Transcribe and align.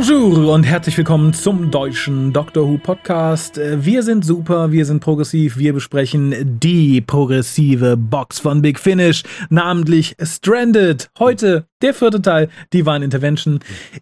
Bonjour 0.00 0.54
und 0.54 0.62
herzlich 0.64 0.96
willkommen 0.96 1.34
zum 1.34 1.70
deutschen 1.70 2.32
Doctor 2.32 2.66
Who 2.66 2.78
Podcast. 2.78 3.60
Wir 3.60 4.02
sind 4.02 4.24
super, 4.24 4.72
wir 4.72 4.86
sind 4.86 5.00
progressiv, 5.00 5.58
wir 5.58 5.74
besprechen 5.74 6.58
die 6.58 7.02
progressive 7.02 7.98
Box 7.98 8.38
von 8.38 8.62
Big 8.62 8.78
Finish, 8.78 9.24
namentlich 9.50 10.16
Stranded. 10.22 11.10
Heute 11.18 11.66
der 11.82 11.92
vierte 11.92 12.22
Teil, 12.22 12.48
Divine 12.72 13.04
Intervention. 13.04 13.60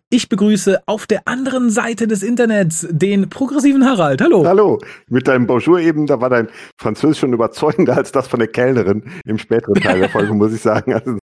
Ich 0.09 0.29
begrüße 0.29 0.83
auf 0.87 1.09
der 1.09 1.27
anderen 1.27 1.69
Seite 1.69 2.07
des 2.07 2.23
Internets 2.23 2.87
den 2.89 3.29
progressiven 3.29 3.85
Harald. 3.85 4.21
Hallo. 4.21 4.47
Hallo. 4.47 4.79
Mit 5.09 5.27
deinem 5.27 5.49
Bonjour 5.49 5.81
eben, 5.81 6.07
da 6.07 6.21
war 6.21 6.31
dein 6.31 6.47
Französisch 6.81 7.19
schon 7.19 7.33
überzeugender 7.33 7.97
als 7.97 8.13
das 8.13 8.29
von 8.29 8.39
der 8.39 8.49
Kellnerin 8.49 9.03
im 9.25 9.37
späteren 9.37 9.75
Teil 9.75 9.99
der 9.99 10.11
Folge, 10.11 10.33
muss 10.33 10.55
ich 10.55 10.61
sagen. 10.61 10.93
Also, 10.93 11.19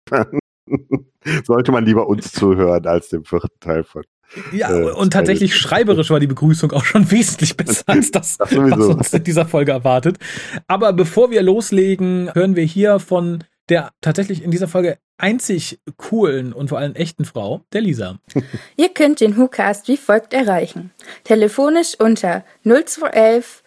sollte 1.44 1.72
man 1.72 1.84
lieber 1.84 2.08
uns 2.08 2.32
zuhören 2.32 2.86
als 2.86 3.10
dem 3.10 3.24
vierten 3.26 3.60
Teil 3.60 3.84
von 3.84 4.02
ja, 4.52 4.70
äh, 4.70 4.90
und 4.90 5.12
tatsächlich 5.12 5.56
schreiberisch 5.56 6.10
war 6.10 6.20
die 6.20 6.26
Begrüßung 6.26 6.72
auch 6.72 6.84
schon 6.84 7.10
wesentlich 7.10 7.56
besser 7.56 7.84
als 7.86 8.10
das, 8.10 8.38
das 8.38 8.54
was 8.54 8.86
uns 8.86 9.12
in 9.12 9.24
dieser 9.24 9.46
Folge 9.46 9.72
erwartet. 9.72 10.18
Aber 10.66 10.92
bevor 10.92 11.30
wir 11.30 11.42
loslegen, 11.42 12.30
hören 12.34 12.56
wir 12.56 12.64
hier 12.64 12.98
von 12.98 13.44
der 13.68 13.90
tatsächlich 14.00 14.42
in 14.42 14.50
dieser 14.50 14.68
Folge 14.68 14.98
einzig 15.18 15.78
coolen 15.96 16.52
und 16.52 16.68
vor 16.68 16.78
allem 16.78 16.94
echten 16.94 17.24
Frau, 17.24 17.62
der 17.72 17.80
Lisa. 17.80 18.18
Ihr 18.76 18.88
könnt 18.88 19.20
den 19.20 19.36
WhoCast 19.36 19.88
wie 19.88 19.96
folgt 19.96 20.34
erreichen. 20.34 20.90
Telefonisch 21.24 21.94
unter 21.98 22.44
0211 22.64 23.62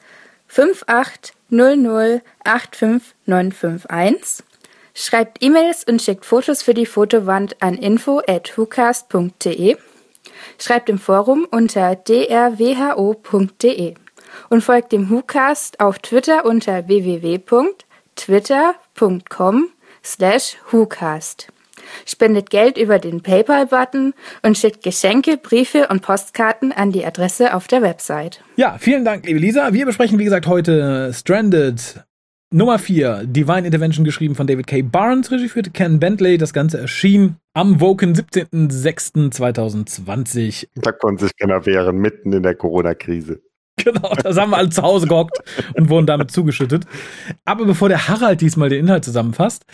5800 0.48 2.22
85951. 2.44 4.46
Schreibt 4.94 5.44
E-Mails 5.44 5.84
und 5.84 6.02
schickt 6.02 6.26
Fotos 6.26 6.62
für 6.62 6.74
die 6.74 6.86
Fotowand 6.86 7.62
an 7.62 7.76
info 7.76 8.22
at 8.28 8.58
whocast.de 8.58 9.78
Schreibt 10.60 10.90
im 10.90 10.98
Forum 10.98 11.48
unter 11.50 11.96
drwho.de 11.96 13.96
und 14.50 14.62
folgt 14.62 14.92
dem 14.92 15.10
WhoCast 15.10 15.80
auf 15.80 16.00
Twitter 16.00 16.46
unter 16.46 16.88
www.twitter.com 16.88 19.70
slash 20.04 20.58
WhoCast. 20.72 21.48
Spendet 22.06 22.50
Geld 22.50 22.78
über 22.78 23.00
den 23.00 23.22
PayPal-Button 23.22 24.14
und 24.42 24.58
schickt 24.58 24.84
Geschenke, 24.84 25.38
Briefe 25.38 25.88
und 25.90 26.02
Postkarten 26.02 26.72
an 26.72 26.92
die 26.92 27.06
Adresse 27.06 27.54
auf 27.54 27.68
der 27.68 27.82
Website. 27.82 28.42
Ja, 28.56 28.78
vielen 28.80 29.06
Dank, 29.06 29.26
liebe 29.26 29.40
Lisa. 29.40 29.74
Wir 29.74 29.86
besprechen, 29.86 30.20
wie 30.20 30.24
gesagt, 30.24 30.48
heute 30.48 31.12
Stranded 31.14 32.05
Nummer 32.52 32.78
4, 32.80 33.26
Divine 33.26 33.66
Intervention, 33.66 34.06
geschrieben 34.06 34.36
von 34.36 34.48
David 34.48 34.68
K. 34.68 34.84
Barnes, 34.84 35.32
Regie 35.32 35.50
führte 35.50 35.72
Ken 35.72 36.00
Bentley. 36.00 36.38
Das 36.38 36.54
Ganze 36.54 36.80
erschien 36.80 37.38
am 37.54 37.82
Woken 37.82 38.14
17.06.2020. 38.14 40.68
Da 40.76 40.92
konnte 40.92 41.24
sich 41.26 41.36
keiner 41.36 41.66
wehren, 41.66 41.98
mitten 41.98 42.32
in 42.34 42.44
der 42.44 42.54
Corona-Krise. 42.56 43.42
Genau, 43.84 44.16
da 44.16 44.34
haben 44.34 44.52
wir 44.52 44.58
alle 44.58 44.70
zu 44.70 44.82
Hause 44.82 45.06
gehockt 45.06 45.38
und 45.76 45.90
wurden 45.90 46.06
damit 46.06 46.32
zugeschüttet. 46.32 46.86
Aber 47.44 47.66
bevor 47.66 47.90
der 47.90 48.08
Harald 48.08 48.40
diesmal 48.40 48.70
den 48.70 48.86
Inhalt 48.86 49.04
zusammenfasst, 49.04 49.66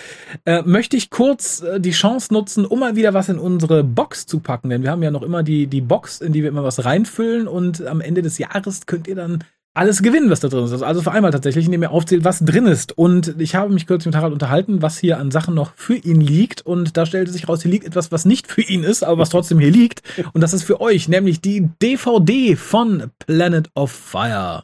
äh, 0.45 0.63
möchte 0.63 0.97
ich 0.97 1.11
kurz 1.11 1.61
äh, 1.61 1.79
die 1.79 1.91
Chance 1.91 2.33
nutzen, 2.33 2.65
um 2.65 2.79
mal 2.79 2.95
wieder 2.95 3.13
was 3.13 3.29
in 3.29 3.37
unsere 3.37 3.83
Box 3.83 4.25
zu 4.25 4.39
packen. 4.39 4.69
Denn 4.69 4.81
wir 4.81 4.89
haben 4.89 5.03
ja 5.03 5.11
noch 5.11 5.21
immer 5.21 5.43
die, 5.43 5.67
die 5.67 5.81
Box, 5.81 6.19
in 6.19 6.33
die 6.33 6.41
wir 6.41 6.49
immer 6.49 6.63
was 6.63 6.83
reinfüllen 6.83 7.47
und 7.47 7.85
am 7.85 8.01
Ende 8.01 8.23
des 8.23 8.39
Jahres 8.39 8.87
könnt 8.87 9.07
ihr 9.07 9.15
dann 9.15 9.43
alles 9.73 10.01
gewinnen, 10.01 10.29
was 10.29 10.41
da 10.41 10.49
drin 10.49 10.65
ist. 10.65 10.81
Also 10.81 11.01
vor 11.01 11.13
einmal 11.13 11.31
tatsächlich, 11.31 11.65
indem 11.65 11.83
er 11.83 11.91
aufzählt, 11.91 12.25
was 12.25 12.39
drin 12.39 12.65
ist. 12.65 12.97
Und 12.97 13.35
ich 13.39 13.55
habe 13.55 13.73
mich 13.73 13.87
kurz 13.87 14.05
mit 14.05 14.15
Harald 14.15 14.33
unterhalten, 14.33 14.81
was 14.81 14.97
hier 14.97 15.17
an 15.17 15.31
Sachen 15.31 15.55
noch 15.55 15.73
für 15.75 15.95
ihn 15.95 16.19
liegt. 16.19 16.65
Und 16.65 16.97
da 16.97 17.05
stellte 17.05 17.31
sich 17.31 17.47
raus, 17.47 17.61
hier 17.61 17.71
liegt 17.71 17.85
etwas, 17.85 18.11
was 18.11 18.25
nicht 18.25 18.47
für 18.47 18.61
ihn 18.61 18.83
ist, 18.83 19.03
aber 19.03 19.19
was 19.19 19.29
trotzdem 19.29 19.59
hier 19.59 19.71
liegt. 19.71 20.01
Und 20.33 20.41
das 20.41 20.53
ist 20.53 20.63
für 20.63 20.81
euch, 20.81 21.07
nämlich 21.07 21.41
die 21.41 21.69
DVD 21.81 22.55
von 22.55 23.11
Planet 23.19 23.69
of 23.75 23.91
Fire. 23.91 24.63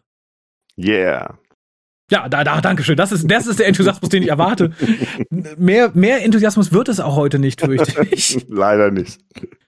Yeah. 0.77 1.37
Ja, 2.09 2.29
da, 2.29 2.45
da, 2.45 2.61
danke 2.61 2.83
schön. 2.83 2.95
Das 2.95 3.11
ist, 3.11 3.29
das 3.29 3.47
ist 3.47 3.59
der 3.59 3.67
Enthusiasmus, 3.67 4.09
den 4.09 4.23
ich 4.23 4.29
erwarte. 4.29 4.71
Mehr, 5.57 5.91
mehr 5.93 6.23
Enthusiasmus 6.23 6.71
wird 6.71 6.87
es 6.87 7.01
auch 7.01 7.17
heute 7.17 7.37
nicht, 7.37 7.59
fürchte 7.59 8.07
ich. 8.11 8.45
Leider 8.47 8.91
nicht. 8.91 9.19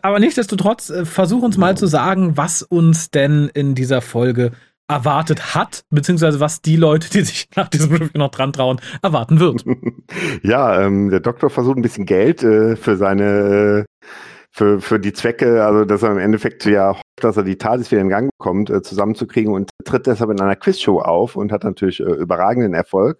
Aber 0.02 0.20
nichtsdestotrotz, 0.20 0.90
äh, 0.90 1.06
versuch 1.06 1.44
uns 1.44 1.58
mal 1.58 1.76
zu 1.76 1.86
sagen, 1.86 2.38
was 2.38 2.62
uns 2.62 3.12
denn 3.12 3.50
in 3.54 3.76
dieser 3.76 4.00
Folge 4.02 4.52
erwartet 4.90 5.56
hat, 5.56 5.84
beziehungsweise 5.90 6.40
was 6.40 6.62
die 6.62 6.76
Leute, 6.76 7.10
die 7.10 7.22
sich 7.22 7.48
nach 7.56 7.70
diesem 7.70 7.92
Review 7.92 8.10
noch 8.16 8.32
dran 8.32 8.52
trauen, 8.52 8.82
erwarten 9.02 9.40
wird. 9.40 9.64
ja, 10.44 10.82
ähm, 10.82 11.10
der 11.10 11.20
Doktor 11.20 11.50
versucht 11.50 11.78
ein 11.78 11.82
bisschen 11.82 12.06
Geld 12.06 12.44
äh, 12.44 12.76
für 12.76 12.98
seine, 12.98 13.86
äh, 13.86 14.08
für, 14.52 14.82
für 14.82 15.00
die 15.00 15.14
Zwecke, 15.14 15.64
also 15.64 15.86
dass 15.86 16.04
er 16.04 16.12
im 16.12 16.18
Endeffekt 16.18 16.66
ja 16.66 16.90
hofft, 16.90 17.04
dass 17.18 17.38
er 17.38 17.44
die 17.44 17.58
TARDIS 17.58 17.92
wieder 17.92 18.02
in 18.02 18.10
Gang 18.10 18.30
bekommt, 18.38 18.70
äh, 18.70 18.82
zusammenzukriegen 18.82 19.54
und 19.54 19.70
tritt 19.86 20.08
deshalb 20.08 20.32
in 20.32 20.42
einer 20.42 20.56
Quizshow 20.56 21.00
auf 21.00 21.36
und 21.36 21.52
hat 21.52 21.64
natürlich 21.64 22.00
äh, 22.00 22.04
überragenden 22.04 22.74
Erfolg 22.74 23.20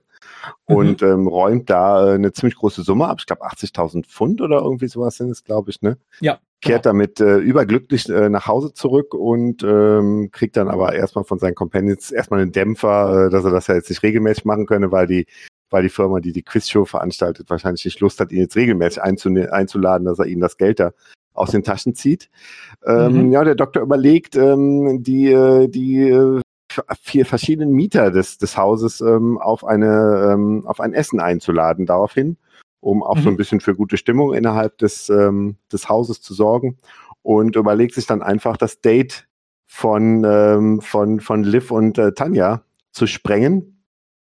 und 0.66 1.02
mhm. 1.02 1.08
ähm, 1.08 1.28
räumt 1.28 1.70
da 1.70 2.12
äh, 2.12 2.14
eine 2.16 2.32
ziemlich 2.32 2.56
große 2.56 2.84
Summe 2.84 3.08
ab. 3.08 3.18
Ich 3.20 3.26
glaube 3.26 3.46
80.000 3.46 4.06
Pfund 4.06 4.42
oder 4.42 4.62
irgendwie 4.62 4.88
sowas 4.88 5.18
sind 5.18 5.30
es, 5.30 5.44
glaube 5.44 5.72
ich, 5.72 5.82
ne? 5.82 5.98
Ja. 6.22 6.40
Kehrt 6.62 6.84
genau. 6.84 6.94
damit 6.94 7.22
äh, 7.22 7.38
überglücklich 7.38 8.10
äh, 8.10 8.30
nach 8.30 8.48
Hause 8.48 8.74
zurück 8.74 9.14
und 9.14 9.64
ähm, 9.64 10.30
kriegt 10.32 10.58
dann 10.58 10.68
aber 10.68 10.94
erstmal 10.94 11.24
von 11.24 11.40
seinen 11.40 11.56
Companions 11.56 12.12
erstmal 12.12 12.42
einen 12.42 12.52
Dämpfer, 12.52 13.28
äh, 13.28 13.30
dass 13.30 13.46
er 13.46 13.52
das 13.52 13.68
ja 13.68 13.76
jetzt 13.76 13.90
nicht 13.90 14.04
regelmäßig 14.04 14.44
machen 14.44 14.66
könne, 14.66 14.92
weil 14.92 15.08
die 15.08 15.26
weil 15.70 15.84
die 15.84 15.90
Firma, 15.90 16.20
die 16.20 16.34
die 16.34 16.44
Quizshow 16.44 16.86
veranstaltet, 16.86 17.50
wahrscheinlich 17.50 17.86
nicht 17.86 18.00
Lust 18.00 18.20
hat, 18.20 18.32
ihn 18.32 18.40
jetzt 18.40 18.56
regelmäßig 18.56 19.02
einzuladen, 19.02 20.06
dass 20.06 20.20
er 20.20 20.26
ihnen 20.26 20.42
das 20.42 20.58
Geld 20.58 20.80
da 20.80 20.92
aus 21.34 21.52
den 21.52 21.64
Taschen 21.64 21.96
zieht. 21.96 22.30
Ähm, 22.86 23.28
mhm. 23.28 23.32
Ja, 23.32 23.44
der 23.44 23.56
Doktor 23.56 23.82
überlegt, 23.82 24.36
ähm, 24.36 25.04
die, 25.04 25.32
äh, 25.32 25.68
die 25.68 26.10
äh, 26.10 26.42
vier 27.02 27.26
verschiedenen 27.26 27.72
Mieter 27.72 28.12
des, 28.12 28.38
des 28.38 28.58
Hauses 28.58 29.02
ähm, 29.02 29.38
auf, 29.38 29.66
eine, 29.66 30.32
ähm, 30.34 30.66
auf 30.66 30.80
ein 30.80 30.94
Essen 30.94 31.20
einzuladen 31.20 31.86
daraufhin, 31.86 32.38
um 32.80 33.04
auch 33.04 33.16
mhm. 33.16 33.22
so 33.22 33.30
ein 33.30 33.38
bisschen 33.38 33.60
für 33.60 33.76
gute 33.76 33.98
Stimmung 33.98 34.34
innerhalb 34.34 34.78
des, 34.78 35.10
ähm, 35.10 35.58
des 35.72 35.90
Hauses 35.90 36.22
zu 36.22 36.34
sorgen. 36.34 36.78
Und 37.22 37.56
überlegt 37.56 37.96
sich 37.96 38.08
dann 38.08 38.22
einfach 38.22 38.56
das 38.56 38.82
Date 38.82 39.28
von, 39.66 40.24
ähm, 40.26 40.82
von, 40.82 41.20
von 41.20 41.44
Liv 41.44 41.70
und 41.72 41.98
äh, 41.98 42.14
Tanja 42.14 42.64
zu 42.92 43.08
sprengen, 43.08 43.79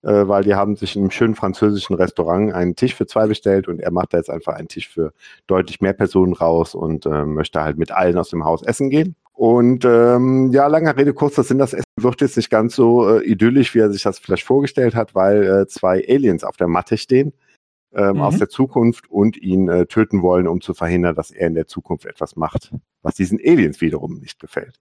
äh, 0.06 0.28
weil 0.28 0.44
die 0.44 0.56
haben 0.56 0.76
sich 0.76 0.96
in 0.96 1.02
einem 1.02 1.12
schönen 1.12 1.36
französischen 1.36 1.96
Restaurant 1.96 2.54
einen 2.54 2.76
Tisch 2.76 2.96
für 2.96 3.08
zwei 3.08 3.28
bestellt 3.28 3.68
und 3.68 3.80
er 3.80 3.92
macht 3.92 4.14
da 4.14 4.18
jetzt 4.18 4.30
einfach 4.30 4.54
einen 4.54 4.68
Tisch 4.68 4.88
für 4.88 5.14
deutlich 5.48 5.82
mehr 5.82 5.94
Personen 5.94 6.34
raus 6.34 6.76
und 6.76 7.06
äh, 7.06 7.26
möchte 7.26 7.62
halt 7.62 7.78
mit 7.78 7.92
allen 7.92 8.18
aus 8.18 8.30
dem 8.30 8.46
Haus 8.46 8.62
essen 8.64 8.90
gehen. 8.90 9.16
Und 9.34 9.84
ähm, 9.84 10.52
ja, 10.54 10.68
langer 10.68 10.96
Rede, 10.96 11.14
kurzer 11.14 11.44
Sinn, 11.44 11.58
das 11.58 11.74
Essen 11.74 11.84
wird 12.00 12.22
jetzt 12.22 12.38
nicht 12.38 12.50
ganz 12.50 12.76
so 12.76 13.18
äh, 13.18 13.24
idyllisch, 13.26 13.76
wie 13.76 13.80
er 13.80 13.92
sich 13.92 14.04
das 14.04 14.20
vielleicht 14.20 14.44
vorgestellt 14.44 14.96
hat, 14.96 15.14
weil 15.14 15.44
äh, 15.44 15.68
zwei 15.68 16.06
Aliens 16.08 16.44
auf 16.44 16.56
der 16.56 16.68
Matte 16.68 16.98
stehen 16.98 17.34
ähm, 17.96 18.18
mhm. 18.18 18.22
aus 18.22 18.38
der 18.38 18.50
Zukunft 18.50 19.10
und 19.10 19.38
ihn 19.38 19.68
äh, 19.70 19.88
töten 19.88 20.22
wollen, 20.22 20.48
um 20.48 20.62
zu 20.62 20.74
verhindern, 20.74 21.16
dass 21.16 21.32
er 21.32 21.48
in 21.48 21.56
der 21.56 21.68
Zukunft 21.68 22.06
etwas 22.06 22.36
macht, 22.36 22.72
was 23.02 23.16
diesen 23.16 23.40
Aliens 23.40 23.82
wiederum 23.82 24.20
nicht 24.20 24.40
gefällt. 24.40 24.80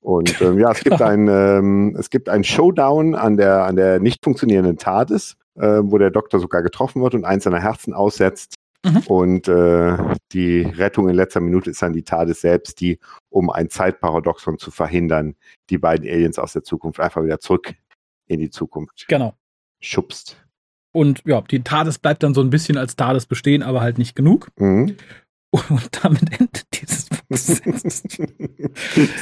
Und 0.00 0.40
ähm, 0.40 0.58
ja, 0.58 0.70
es 0.70 0.84
gibt 0.84 1.02
ein 1.02 1.28
ähm, 1.28 1.96
es 1.98 2.10
gibt 2.10 2.28
ein 2.28 2.44
Showdown 2.44 3.14
an 3.14 3.36
der 3.36 3.64
an 3.64 3.76
der 3.76 3.98
nicht 3.98 4.22
funktionierenden 4.24 4.78
TARDIS, 4.78 5.36
äh, 5.56 5.80
wo 5.82 5.98
der 5.98 6.10
Doktor 6.10 6.38
sogar 6.38 6.62
getroffen 6.62 7.02
wird 7.02 7.14
und 7.14 7.24
eins 7.24 7.44
seiner 7.44 7.60
Herzen 7.60 7.92
aussetzt. 7.92 8.54
Mhm. 8.84 8.98
Und 9.08 9.48
äh, 9.48 9.96
die 10.32 10.62
Rettung 10.62 11.08
in 11.08 11.16
letzter 11.16 11.40
Minute 11.40 11.70
ist 11.70 11.82
dann 11.82 11.92
die 11.92 12.04
TARDIS 12.04 12.40
selbst, 12.40 12.80
die, 12.80 13.00
um 13.30 13.50
ein 13.50 13.68
Zeitparadoxon 13.68 14.58
zu 14.58 14.70
verhindern, 14.70 15.34
die 15.70 15.78
beiden 15.78 16.08
Aliens 16.08 16.38
aus 16.38 16.52
der 16.52 16.62
Zukunft 16.62 17.00
einfach 17.00 17.24
wieder 17.24 17.40
zurück 17.40 17.74
in 18.28 18.38
die 18.38 18.50
Zukunft 18.50 19.06
genau. 19.08 19.34
schubst. 19.80 20.36
Und 20.92 21.22
ja, 21.26 21.40
die 21.42 21.62
TARDIS 21.62 21.98
bleibt 21.98 22.22
dann 22.22 22.32
so 22.32 22.40
ein 22.40 22.50
bisschen 22.50 22.78
als 22.78 22.96
TARDIS 22.96 23.26
bestehen, 23.26 23.62
aber 23.62 23.80
halt 23.80 23.98
nicht 23.98 24.14
genug. 24.14 24.48
Mhm. 24.56 24.96
Und 25.50 26.04
damit 26.04 26.40
endet 26.40 26.66
dieses 26.80 27.08
ist 27.28 27.62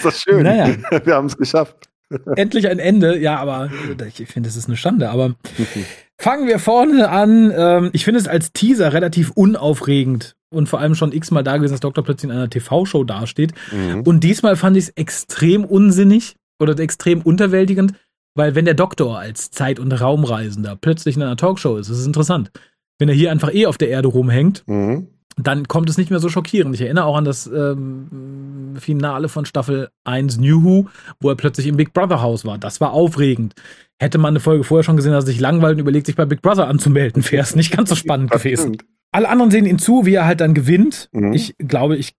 das 0.02 0.20
schön. 0.20 0.42
Naja. 0.42 0.74
Wir 1.04 1.14
haben 1.14 1.26
es 1.26 1.36
geschafft. 1.36 1.88
Endlich 2.36 2.68
ein 2.68 2.78
Ende, 2.78 3.18
ja, 3.18 3.38
aber 3.38 3.70
ich 4.06 4.28
finde, 4.28 4.48
es 4.48 4.56
ist 4.56 4.68
eine 4.68 4.76
Schande. 4.76 5.10
Aber 5.10 5.34
fangen 6.18 6.46
wir 6.46 6.58
vorne 6.58 7.08
an. 7.08 7.52
Ähm, 7.56 7.90
ich 7.92 8.04
finde 8.04 8.20
es 8.20 8.28
als 8.28 8.52
Teaser 8.52 8.92
relativ 8.92 9.30
unaufregend 9.30 10.36
und 10.50 10.68
vor 10.68 10.80
allem 10.80 10.94
schon 10.94 11.12
x-mal 11.12 11.42
da 11.42 11.56
gewesen, 11.56 11.72
dass 11.72 11.80
Dr. 11.80 12.04
plötzlich 12.04 12.30
in 12.30 12.36
einer 12.36 12.50
TV-Show 12.50 13.04
dasteht. 13.04 13.52
Mhm. 13.72 14.02
Und 14.02 14.20
diesmal 14.20 14.56
fand 14.56 14.76
ich 14.76 14.84
es 14.84 14.90
extrem 14.90 15.64
unsinnig 15.64 16.36
oder 16.60 16.78
extrem 16.78 17.22
unterwältigend, 17.22 17.94
weil 18.34 18.54
wenn 18.54 18.66
der 18.66 18.74
Doktor 18.74 19.18
als 19.18 19.50
Zeit- 19.50 19.80
und 19.80 19.90
Raumreisender 19.92 20.76
plötzlich 20.76 21.16
in 21.16 21.22
einer 21.22 21.36
Talkshow 21.36 21.78
ist, 21.78 21.88
ist 21.88 21.98
es 21.98 22.06
interessant. 22.06 22.50
Wenn 22.98 23.08
er 23.08 23.14
hier 23.14 23.32
einfach 23.32 23.52
eh 23.52 23.66
auf 23.66 23.78
der 23.78 23.88
Erde 23.88 24.08
rumhängt, 24.08 24.62
mhm 24.66 25.08
dann 25.36 25.68
kommt 25.68 25.90
es 25.90 25.98
nicht 25.98 26.10
mehr 26.10 26.20
so 26.20 26.28
schockierend. 26.28 26.74
Ich 26.74 26.80
erinnere 26.80 27.04
auch 27.04 27.16
an 27.16 27.24
das 27.24 27.46
ähm, 27.46 28.74
Finale 28.78 29.28
von 29.28 29.44
Staffel 29.44 29.88
1 30.04 30.38
New 30.38 30.62
Who, 30.62 30.86
wo 31.20 31.28
er 31.28 31.36
plötzlich 31.36 31.66
im 31.66 31.76
Big 31.76 31.92
Brother 31.92 32.22
Haus 32.22 32.44
war. 32.44 32.58
Das 32.58 32.80
war 32.80 32.92
aufregend. 32.92 33.54
Hätte 33.98 34.18
man 34.18 34.30
eine 34.30 34.40
Folge 34.40 34.64
vorher 34.64 34.84
schon 34.84 34.96
gesehen, 34.96 35.12
dass 35.12 35.24
er 35.24 35.28
sich 35.28 35.40
langweilt 35.40 35.74
und 35.74 35.80
überlegt, 35.80 36.06
sich 36.06 36.16
bei 36.16 36.24
Big 36.24 36.42
Brother 36.42 36.68
anzumelden, 36.68 37.24
wäre 37.30 37.42
es 37.42 37.56
nicht 37.56 37.76
ganz 37.76 37.90
so 37.90 37.96
spannend 37.96 38.30
gewesen. 38.30 38.78
Alle 39.12 39.28
anderen 39.28 39.52
sehen 39.52 39.64
ihn 39.64 39.78
zu, 39.78 40.06
wie 40.06 40.14
er 40.14 40.26
halt 40.26 40.40
dann 40.40 40.54
gewinnt. 40.54 41.08
Mhm. 41.12 41.34
Ich 41.34 41.54
glaube, 41.58 41.96
ich 41.96 42.16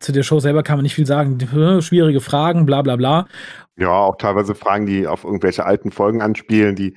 zu 0.00 0.10
der 0.10 0.24
Show 0.24 0.40
selber 0.40 0.64
kann 0.64 0.76
man 0.76 0.82
nicht 0.82 0.96
viel 0.96 1.06
sagen. 1.06 1.38
Schwierige 1.82 2.20
Fragen, 2.20 2.66
bla 2.66 2.82
bla 2.82 2.96
bla. 2.96 3.28
Ja, 3.76 3.90
auch 3.90 4.16
teilweise 4.16 4.56
Fragen, 4.56 4.86
die 4.86 5.06
auf 5.06 5.22
irgendwelche 5.22 5.64
alten 5.64 5.92
Folgen 5.92 6.20
anspielen, 6.20 6.74
die 6.74 6.96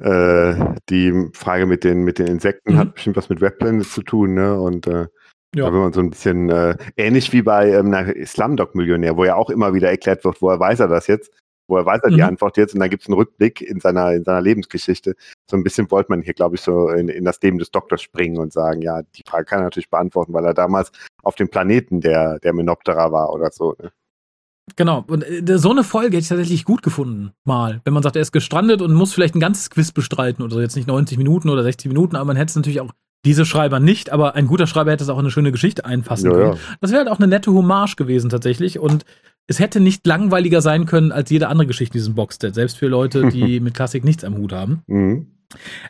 äh, 0.00 0.54
die 0.90 1.30
Frage 1.34 1.66
mit 1.66 1.84
den 1.84 2.02
mit 2.04 2.18
den 2.18 2.26
Insekten 2.26 2.74
Mhm. 2.74 2.78
hat 2.78 2.94
bestimmt 2.94 3.16
was 3.16 3.28
mit 3.28 3.40
Webplanet 3.40 3.86
zu 3.86 4.02
tun, 4.02 4.34
ne? 4.34 4.58
Und 4.60 4.86
äh, 4.86 5.06
Ja. 5.54 5.66
da 5.66 5.72
will 5.72 5.80
man 5.80 5.92
so 5.92 6.00
ein 6.00 6.10
bisschen 6.10 6.50
äh, 6.50 6.76
ähnlich 6.96 7.32
wie 7.32 7.42
bei 7.42 7.70
ähm, 7.70 7.90
na, 7.90 8.04
Slumdog-Millionär, 8.24 9.16
wo 9.16 9.24
ja 9.24 9.36
auch 9.36 9.48
immer 9.50 9.72
wieder 9.74 9.88
erklärt 9.90 10.24
wird, 10.24 10.42
woher 10.42 10.60
weiß 10.60 10.80
er 10.80 10.88
das 10.88 11.06
jetzt? 11.06 11.32
Woher 11.68 11.84
weiß 11.86 12.00
er 12.04 12.10
die 12.10 12.16
Mhm. 12.16 12.28
Antwort 12.28 12.56
jetzt? 12.58 12.74
Und 12.74 12.80
dann 12.80 12.90
gibt 12.90 13.02
es 13.02 13.08
einen 13.08 13.16
Rückblick 13.16 13.60
in 13.60 13.80
seiner, 13.80 14.12
in 14.12 14.22
seiner 14.22 14.40
Lebensgeschichte. 14.40 15.16
So 15.50 15.56
ein 15.56 15.64
bisschen 15.64 15.90
wollte 15.90 16.10
man 16.12 16.22
hier, 16.22 16.34
glaube 16.34 16.54
ich, 16.56 16.60
so 16.60 16.90
in, 16.90 17.08
in 17.08 17.24
das 17.24 17.40
Leben 17.42 17.58
des 17.58 17.70
Doktors 17.72 18.02
springen 18.02 18.38
und 18.38 18.52
sagen, 18.52 18.82
ja, 18.82 19.02
die 19.02 19.24
Frage 19.26 19.46
kann 19.46 19.60
er 19.60 19.64
natürlich 19.64 19.90
beantworten, 19.90 20.32
weil 20.32 20.44
er 20.44 20.54
damals 20.54 20.92
auf 21.24 21.34
dem 21.34 21.48
Planeten 21.48 22.00
der, 22.00 22.38
der 22.40 22.52
Menoptera 22.52 23.10
war 23.10 23.32
oder 23.32 23.50
so. 23.50 23.74
Ne? 23.82 23.90
Genau. 24.74 25.04
Und 25.06 25.22
äh, 25.22 25.58
so 25.58 25.70
eine 25.70 25.84
Folge 25.84 26.16
hätte 26.16 26.24
ich 26.24 26.28
tatsächlich 26.28 26.64
gut 26.64 26.82
gefunden, 26.82 27.30
mal. 27.44 27.80
Wenn 27.84 27.94
man 27.94 28.02
sagt, 28.02 28.16
er 28.16 28.22
ist 28.22 28.32
gestrandet 28.32 28.82
und 28.82 28.92
muss 28.94 29.12
vielleicht 29.14 29.36
ein 29.36 29.40
ganzes 29.40 29.70
Quiz 29.70 29.92
bestreiten 29.92 30.42
oder 30.42 30.54
so. 30.54 30.60
Jetzt 30.60 30.74
nicht 30.76 30.88
90 30.88 31.18
Minuten 31.18 31.48
oder 31.48 31.62
60 31.62 31.86
Minuten, 31.88 32.16
aber 32.16 32.24
man 32.24 32.36
hätte 32.36 32.50
es 32.50 32.56
natürlich 32.56 32.80
auch, 32.80 32.90
diese 33.24 33.44
Schreiber 33.44 33.80
nicht, 33.80 34.10
aber 34.10 34.36
ein 34.36 34.46
guter 34.46 34.68
Schreiber 34.68 34.92
hätte 34.92 35.02
es 35.02 35.08
auch 35.10 35.16
in 35.18 35.24
eine 35.24 35.30
schöne 35.32 35.50
Geschichte 35.50 35.84
einfassen 35.84 36.30
Ja, 36.30 36.36
können. 36.36 36.52
ja. 36.52 36.58
Das 36.80 36.92
wäre 36.92 37.00
halt 37.00 37.08
auch 37.10 37.18
eine 37.18 37.26
nette 37.26 37.52
Hommage 37.52 37.96
gewesen 37.96 38.30
tatsächlich 38.30 38.78
und 38.78 39.04
es 39.48 39.58
hätte 39.58 39.80
nicht 39.80 40.06
langweiliger 40.06 40.60
sein 40.60 40.86
können 40.86 41.10
als 41.10 41.30
jede 41.30 41.48
andere 41.48 41.66
Geschichte 41.66 41.96
in 41.98 42.00
diesem 42.02 42.14
Boxset, 42.14 42.54
selbst 42.54 42.76
für 42.78 42.86
Leute, 42.86 43.28
die 43.30 43.58
mit 43.60 43.74
Klassik 43.74 44.04
nichts 44.04 44.22
am 44.22 44.36
Hut 44.36 44.52
haben. 44.52 44.82
Mhm. 44.86 45.26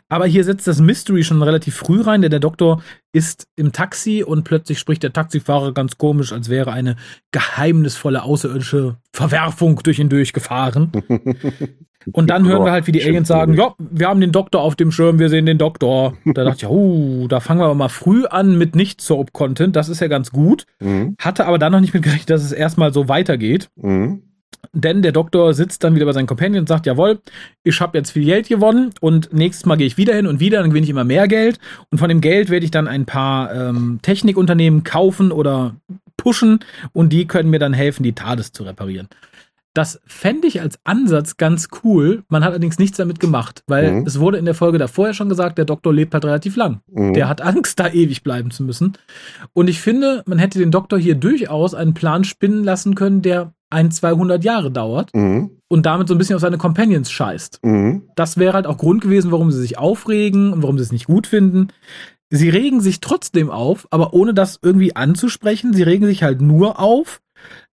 Aber 0.09 0.25
hier 0.25 0.43
setzt 0.43 0.67
das 0.67 0.79
Mystery 0.79 1.23
schon 1.23 1.41
relativ 1.41 1.75
früh 1.75 2.01
rein, 2.01 2.21
denn 2.21 2.31
der 2.31 2.39
Doktor 2.39 2.81
ist 3.11 3.47
im 3.55 3.71
Taxi 3.71 4.23
und 4.23 4.43
plötzlich 4.43 4.79
spricht 4.79 5.03
der 5.03 5.13
Taxifahrer 5.13 5.73
ganz 5.73 5.97
komisch, 5.97 6.31
als 6.31 6.49
wäre 6.49 6.71
eine 6.71 6.95
geheimnisvolle 7.31 8.23
außerirdische 8.23 8.97
Verwerfung 9.11 9.81
durch 9.83 9.99
ihn 9.99 10.09
durchgefahren. 10.09 10.91
Und 12.13 12.29
dann 12.29 12.47
hören 12.47 12.63
wir 12.63 12.71
halt, 12.71 12.87
wie 12.87 12.91
die 12.91 13.03
Aliens 13.03 13.27
sagen, 13.27 13.53
ja, 13.53 13.73
wir 13.77 14.07
haben 14.07 14.21
den 14.21 14.31
Doktor 14.31 14.61
auf 14.61 14.75
dem 14.75 14.91
Schirm, 14.91 15.19
wir 15.19 15.29
sehen 15.29 15.45
den 15.45 15.57
Doktor. 15.57 16.13
Da 16.25 16.43
dachte 16.43 16.65
ich, 16.65 16.71
oh, 16.71 17.27
da 17.27 17.39
fangen 17.39 17.59
wir 17.59 17.65
aber 17.65 17.75
mal 17.75 17.89
früh 17.89 18.25
an 18.25 18.57
mit 18.57 18.75
Nicht-Soap-Content, 18.75 19.75
das 19.75 19.89
ist 19.89 19.99
ja 19.99 20.07
ganz 20.07 20.31
gut. 20.31 20.65
Mhm. 20.79 21.15
Hatte 21.19 21.45
aber 21.45 21.57
dann 21.57 21.71
noch 21.71 21.81
nicht 21.81 21.93
mitgerechnet, 21.93 22.29
dass 22.29 22.43
es 22.43 22.51
erstmal 22.51 22.93
so 22.93 23.09
weitergeht. 23.09 23.69
Mhm. 23.75 24.23
Denn 24.73 25.01
der 25.01 25.11
Doktor 25.11 25.53
sitzt 25.53 25.83
dann 25.83 25.95
wieder 25.95 26.05
bei 26.05 26.11
seinem 26.11 26.27
Companion 26.27 26.61
und 26.61 26.67
sagt, 26.67 26.85
jawohl, 26.85 27.19
ich 27.63 27.79
habe 27.79 27.97
jetzt 27.97 28.11
viel 28.11 28.25
Geld 28.25 28.47
gewonnen 28.47 28.91
und 29.01 29.33
nächstes 29.33 29.65
Mal 29.65 29.75
gehe 29.77 29.87
ich 29.87 29.97
wieder 29.97 30.13
hin 30.13 30.27
und 30.27 30.39
wieder, 30.39 30.59
dann 30.59 30.69
gewinne 30.69 30.83
ich 30.83 30.89
immer 30.89 31.03
mehr 31.03 31.27
Geld. 31.27 31.59
Und 31.89 31.97
von 31.99 32.09
dem 32.09 32.21
Geld 32.21 32.49
werde 32.49 32.65
ich 32.65 32.71
dann 32.71 32.87
ein 32.87 33.05
paar 33.05 33.53
ähm, 33.53 33.99
Technikunternehmen 34.01 34.83
kaufen 34.83 35.31
oder 35.31 35.75
pushen 36.17 36.59
und 36.93 37.09
die 37.13 37.25
können 37.27 37.49
mir 37.49 37.59
dann 37.59 37.73
helfen, 37.73 38.03
die 38.03 38.13
TARDIS 38.13 38.51
zu 38.51 38.63
reparieren. 38.63 39.07
Das 39.73 40.01
fände 40.07 40.47
ich 40.47 40.59
als 40.59 40.79
Ansatz 40.85 41.37
ganz 41.37 41.67
cool. 41.83 42.23
Man 42.29 42.43
hat 42.43 42.49
allerdings 42.49 42.79
nichts 42.79 42.97
damit 42.97 43.19
gemacht, 43.19 43.63
weil 43.67 43.91
Mhm. 43.91 44.07
es 44.07 44.19
wurde 44.19 44.39
in 44.39 44.45
der 44.45 44.55
Folge 44.55 44.79
davor 44.79 45.07
ja 45.07 45.13
schon 45.13 45.29
gesagt, 45.29 45.59
der 45.59 45.65
Doktor 45.65 45.93
lebt 45.93 46.15
halt 46.15 46.25
relativ 46.25 46.55
lang. 46.55 46.81
Mhm. 46.91 47.13
Der 47.13 47.29
hat 47.29 47.41
Angst, 47.41 47.79
da 47.79 47.87
ewig 47.87 48.23
bleiben 48.23 48.49
zu 48.49 48.63
müssen. 48.63 48.93
Und 49.53 49.69
ich 49.69 49.79
finde, 49.79 50.23
man 50.25 50.39
hätte 50.39 50.57
den 50.57 50.71
Doktor 50.71 50.97
hier 50.97 51.13
durchaus 51.13 51.75
einen 51.75 51.93
Plan 51.93 52.23
spinnen 52.23 52.63
lassen 52.63 52.95
können, 52.95 53.21
der 53.21 53.53
ein, 53.69 53.91
200 53.91 54.43
Jahre 54.43 54.71
dauert 54.71 55.13
Mhm. 55.13 55.51
und 55.67 55.85
damit 55.85 56.07
so 56.07 56.15
ein 56.15 56.17
bisschen 56.17 56.35
auf 56.35 56.41
seine 56.41 56.57
Companions 56.57 57.11
scheißt. 57.11 57.59
Mhm. 57.63 58.03
Das 58.15 58.37
wäre 58.37 58.53
halt 58.53 58.67
auch 58.67 58.77
Grund 58.77 59.01
gewesen, 59.01 59.31
warum 59.31 59.51
sie 59.51 59.59
sich 59.59 59.77
aufregen 59.77 60.53
und 60.53 60.63
warum 60.63 60.77
sie 60.77 60.83
es 60.83 60.91
nicht 60.91 61.05
gut 61.07 61.27
finden. 61.27 61.67
Sie 62.29 62.49
regen 62.49 62.81
sich 62.81 62.99
trotzdem 62.99 63.49
auf, 63.49 63.87
aber 63.89 64.13
ohne 64.13 64.33
das 64.33 64.59
irgendwie 64.61 64.95
anzusprechen. 64.95 65.73
Sie 65.73 65.83
regen 65.83 66.05
sich 66.05 66.23
halt 66.23 66.41
nur 66.41 66.79
auf, 66.79 67.21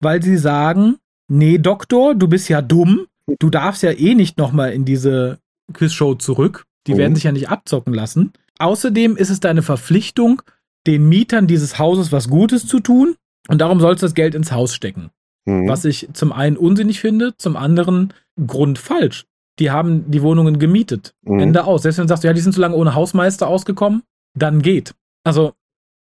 weil 0.00 0.22
sie 0.22 0.36
sagen, 0.36 0.96
nee, 1.28 1.58
Doktor, 1.58 2.14
du 2.14 2.26
bist 2.28 2.48
ja 2.48 2.60
dumm. 2.62 3.06
Du 3.38 3.48
darfst 3.50 3.82
ja 3.84 3.92
eh 3.92 4.14
nicht 4.14 4.38
nochmal 4.38 4.72
in 4.72 4.84
diese 4.84 5.38
Quizshow 5.72 6.14
zurück. 6.16 6.64
Die 6.86 6.94
Mhm. 6.94 6.98
werden 6.98 7.14
sich 7.14 7.24
ja 7.24 7.32
nicht 7.32 7.48
abzocken 7.48 7.94
lassen. 7.94 8.32
Außerdem 8.58 9.16
ist 9.16 9.30
es 9.30 9.38
deine 9.40 9.62
Verpflichtung, 9.62 10.42
den 10.86 11.08
Mietern 11.08 11.46
dieses 11.46 11.78
Hauses 11.78 12.10
was 12.10 12.28
Gutes 12.28 12.66
zu 12.66 12.80
tun. 12.80 13.14
Und 13.48 13.60
darum 13.60 13.80
sollst 13.80 14.02
du 14.02 14.06
das 14.06 14.14
Geld 14.14 14.34
ins 14.34 14.50
Haus 14.52 14.74
stecken. 14.74 15.10
Mhm. 15.46 15.68
Was 15.68 15.84
ich 15.84 16.08
zum 16.12 16.32
einen 16.32 16.56
unsinnig 16.56 17.00
finde, 17.00 17.34
zum 17.38 17.56
anderen 17.56 18.12
grundfalsch. 18.46 19.24
Die 19.58 19.70
haben 19.70 20.10
die 20.10 20.22
Wohnungen 20.22 20.58
gemietet. 20.58 21.14
Mhm. 21.22 21.38
Ende 21.40 21.64
aus. 21.64 21.82
Selbst 21.82 21.98
wenn 21.98 22.04
du 22.04 22.08
sagst, 22.08 22.24
ja, 22.24 22.32
die 22.32 22.40
sind 22.40 22.52
so 22.54 22.60
lange 22.60 22.76
ohne 22.76 22.94
Hausmeister 22.94 23.46
ausgekommen, 23.48 24.02
dann 24.34 24.62
geht. 24.62 24.94
Also, 25.24 25.52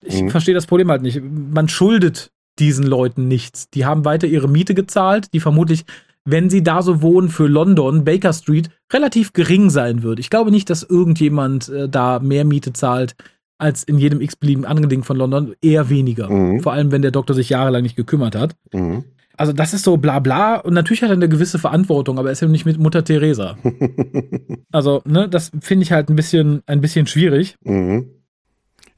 ich 0.05 0.23
Mhm. 0.23 0.31
verstehe 0.31 0.55
das 0.55 0.67
Problem 0.67 0.91
halt 0.91 1.03
nicht. 1.03 1.21
Man 1.23 1.69
schuldet 1.69 2.31
diesen 2.59 2.87
Leuten 2.87 3.29
nichts. 3.29 3.71
Die 3.71 3.85
haben 3.85 4.05
weiter 4.05 4.27
ihre 4.27 4.49
Miete 4.49 4.75
gezahlt, 4.75 5.33
die 5.33 5.41
vermutlich, 5.41 5.85
wenn 6.25 6.51
sie 6.51 6.63
da 6.63 6.83
so 6.83 7.03
wohnen, 7.03 7.29
für 7.29 7.47
London, 7.47 8.05
Baker 8.05 8.33
Street, 8.33 8.71
relativ 8.93 9.33
gering 9.33 9.71
sein 9.71 10.03
wird. 10.03 10.19
Ich 10.19 10.29
glaube 10.31 10.51
nicht, 10.51 10.69
dass 10.71 10.83
irgendjemand 10.83 11.69
äh, 11.69 11.89
da 11.89 12.19
mehr 12.19 12.45
Miete 12.45 12.73
zahlt 12.73 13.15
als 13.59 13.85
in 13.85 13.97
jedem 13.99 14.21
x-beliebigen 14.21 14.67
anderen 14.67 14.91
Ding 14.91 15.03
von 15.03 15.17
London. 15.17 15.55
Eher 15.63 15.89
weniger. 15.89 16.29
Mhm. 16.31 16.61
Vor 16.61 16.73
allem, 16.73 16.91
wenn 16.93 17.03
der 17.03 17.11
Doktor 17.11 17.35
sich 17.35 17.49
jahrelang 17.51 17.83
nicht 17.83 17.97
gekümmert 17.97 18.35
hat. 18.37 18.55
Mhm. 18.73 19.05
Also 19.37 19.53
das 19.53 19.75
ist 19.75 19.85
so 19.85 19.97
bla 19.97 20.19
bla 20.19 20.57
und 20.57 20.75
natürlich 20.75 21.03
hat 21.03 21.11
er 21.11 21.15
eine 21.17 21.29
gewisse 21.29 21.59
Verantwortung, 21.59 22.19
aber 22.19 22.29
er 22.29 22.33
ist 22.33 22.41
ja 22.41 22.49
nicht 22.49 22.67
mit 22.67 22.79
Mutter 22.79 23.05
Teresa. 23.05 23.57
Also, 24.73 25.01
ne, 25.07 25.27
das 25.29 25.53
finde 25.61 25.85
ich 25.85 25.93
halt 25.93 26.11
ein 26.11 26.17
bisschen, 26.17 26.63
ein 26.67 26.83
bisschen 26.83 27.07
schwierig. 27.07 27.57
Mhm. 27.65 28.11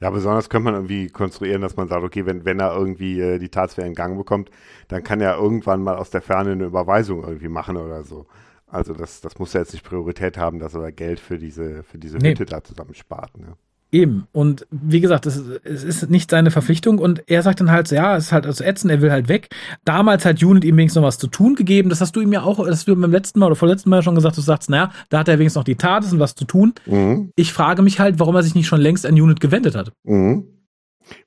Ja, 0.01 0.09
besonders 0.09 0.49
könnte 0.49 0.65
man 0.65 0.73
irgendwie 0.73 1.07
konstruieren, 1.07 1.61
dass 1.61 1.77
man 1.77 1.87
sagt, 1.87 2.03
okay, 2.03 2.25
wenn, 2.25 2.43
wenn 2.43 2.59
er 2.59 2.75
irgendwie 2.75 3.19
äh, 3.19 3.37
die 3.37 3.49
Tatsfähre 3.49 3.87
in 3.87 3.93
Gang 3.93 4.17
bekommt, 4.17 4.49
dann 4.89 5.03
kann 5.03 5.21
er 5.21 5.37
irgendwann 5.37 5.81
mal 5.81 5.95
aus 5.95 6.09
der 6.09 6.21
Ferne 6.21 6.51
eine 6.51 6.65
Überweisung 6.65 7.23
irgendwie 7.23 7.47
machen 7.49 7.77
oder 7.77 8.03
so. 8.03 8.25
Also 8.67 8.93
das, 8.93 9.21
das 9.21 9.39
muss 9.39 9.53
ja 9.53 9.61
jetzt 9.61 9.73
nicht 9.73 9.85
Priorität 9.85 10.37
haben, 10.37 10.59
dass 10.59 10.73
er 10.73 10.91
Geld 10.91 11.19
für 11.19 11.37
diese, 11.37 11.83
für 11.83 11.97
diese 11.97 12.17
Nee. 12.17 12.31
Hütte 12.31 12.45
da 12.45 12.63
zusammen 12.63 12.93
spart. 12.93 13.37
Ne? 13.37 13.55
Eben. 13.91 14.27
Und 14.31 14.67
wie 14.69 14.99
gesagt, 15.01 15.25
es 15.25 15.35
ist, 15.37 15.61
es 15.63 15.83
ist 15.83 16.09
nicht 16.11 16.29
seine 16.29 16.51
Verpflichtung 16.51 16.99
und 16.99 17.23
er 17.27 17.41
sagt 17.41 17.59
dann 17.59 17.71
halt, 17.71 17.87
so, 17.87 17.95
ja, 17.95 18.15
es 18.17 18.25
ist 18.25 18.31
halt 18.31 18.45
also 18.45 18.63
ätzend, 18.63 18.91
er 18.91 19.01
will 19.01 19.11
halt 19.11 19.29
weg. 19.29 19.49
Damals 19.83 20.25
hat 20.25 20.43
Unit 20.43 20.63
ihm 20.63 20.77
wenigstens 20.77 21.01
noch 21.01 21.07
was 21.07 21.17
zu 21.17 21.25
tun 21.27 21.55
gegeben. 21.55 21.89
Das 21.89 21.99
hast 21.99 22.15
du 22.15 22.21
ihm 22.21 22.31
ja 22.31 22.43
auch, 22.43 22.57
das 22.59 22.77
hast 22.79 22.87
du 22.87 22.95
beim 22.95 23.11
letzten 23.11 23.39
Mal 23.39 23.47
oder 23.47 23.55
vorletzten 23.55 23.89
Mal 23.89 24.03
schon 24.03 24.13
gesagt, 24.13 24.37
du 24.37 24.41
sagst, 24.41 24.69
naja, 24.69 24.91
da 25.09 25.19
hat 25.19 25.27
er 25.27 25.39
wenigstens 25.39 25.59
noch 25.59 25.63
die 25.63 25.75
Tat 25.75 26.03
und 26.11 26.19
was 26.19 26.35
zu 26.35 26.45
tun. 26.45 26.73
Mhm. 26.85 27.31
Ich 27.35 27.51
frage 27.51 27.81
mich 27.81 27.99
halt, 27.99 28.19
warum 28.19 28.35
er 28.35 28.43
sich 28.43 28.53
nicht 28.53 28.67
schon 28.67 28.79
längst 28.81 29.07
an 29.07 29.19
Unit 29.19 29.39
gewendet 29.39 29.75
hat. 29.75 29.91
Mhm. 30.03 30.45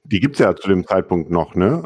Die 0.05 0.21
gibt's 0.21 0.39
ja 0.39 0.55
zu 0.55 0.69
dem 0.69 0.87
Zeitpunkt 0.87 1.31
noch, 1.33 1.57
ne? 1.57 1.83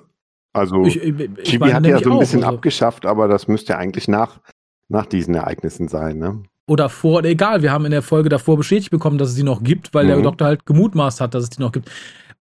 Also 0.52 0.84
Ich, 0.84 0.96
ich, 1.02 1.18
ich 1.18 1.42
Chibi 1.44 1.70
hat 1.70 1.86
ja 1.86 1.98
so 1.98 2.10
ein 2.10 2.16
auch, 2.16 2.20
bisschen 2.20 2.44
also- 2.44 2.56
abgeschafft, 2.56 3.06
aber 3.06 3.28
das 3.28 3.48
müsste 3.48 3.72
ja 3.72 3.78
eigentlich 3.78 4.08
nach, 4.08 4.40
nach 4.88 5.06
diesen 5.06 5.34
Ereignissen 5.34 5.88
sein, 5.88 6.18
ne? 6.18 6.42
Oder 6.68 6.88
vor, 6.88 7.18
oder 7.18 7.28
egal, 7.28 7.62
wir 7.62 7.72
haben 7.72 7.84
in 7.84 7.90
der 7.92 8.02
Folge 8.02 8.28
davor 8.28 8.56
bestätigt 8.56 8.90
bekommen, 8.90 9.18
dass 9.18 9.28
es 9.30 9.34
sie 9.36 9.42
noch 9.44 9.62
gibt, 9.62 9.94
weil 9.94 10.06
der 10.06 10.16
Mhm. 10.16 10.22
Doktor 10.24 10.46
halt 10.46 10.66
gemutmaßt 10.66 11.20
hat, 11.20 11.34
dass 11.34 11.44
es 11.44 11.50
die 11.50 11.60
noch 11.60 11.72
gibt. 11.72 11.90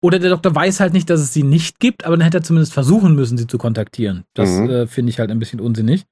Oder 0.02 0.20
der 0.20 0.30
Doktor 0.32 0.54
weiß 0.54 0.80
halt 0.80 0.94
nicht, 0.94 1.10
dass 1.10 1.20
es 1.22 1.34
sie 1.34 1.44
nicht 1.44 1.80
gibt, 1.80 2.06
aber 2.06 2.18
dann 2.18 2.24
hätte 2.24 2.38
er 2.40 2.44
zumindest 2.44 2.74
versuchen 2.74 3.16
müssen, 3.16 3.38
sie 3.38 3.48
zu 3.48 3.58
kontaktieren. 3.58 4.24
Das 4.34 4.50
Mhm. 4.50 4.70
äh, 4.70 4.88
finde 4.88 5.10
ich 5.12 5.20
halt 5.20 5.32
ein 5.32 5.40
bisschen 5.40 5.60
unsinnig. 5.62 6.06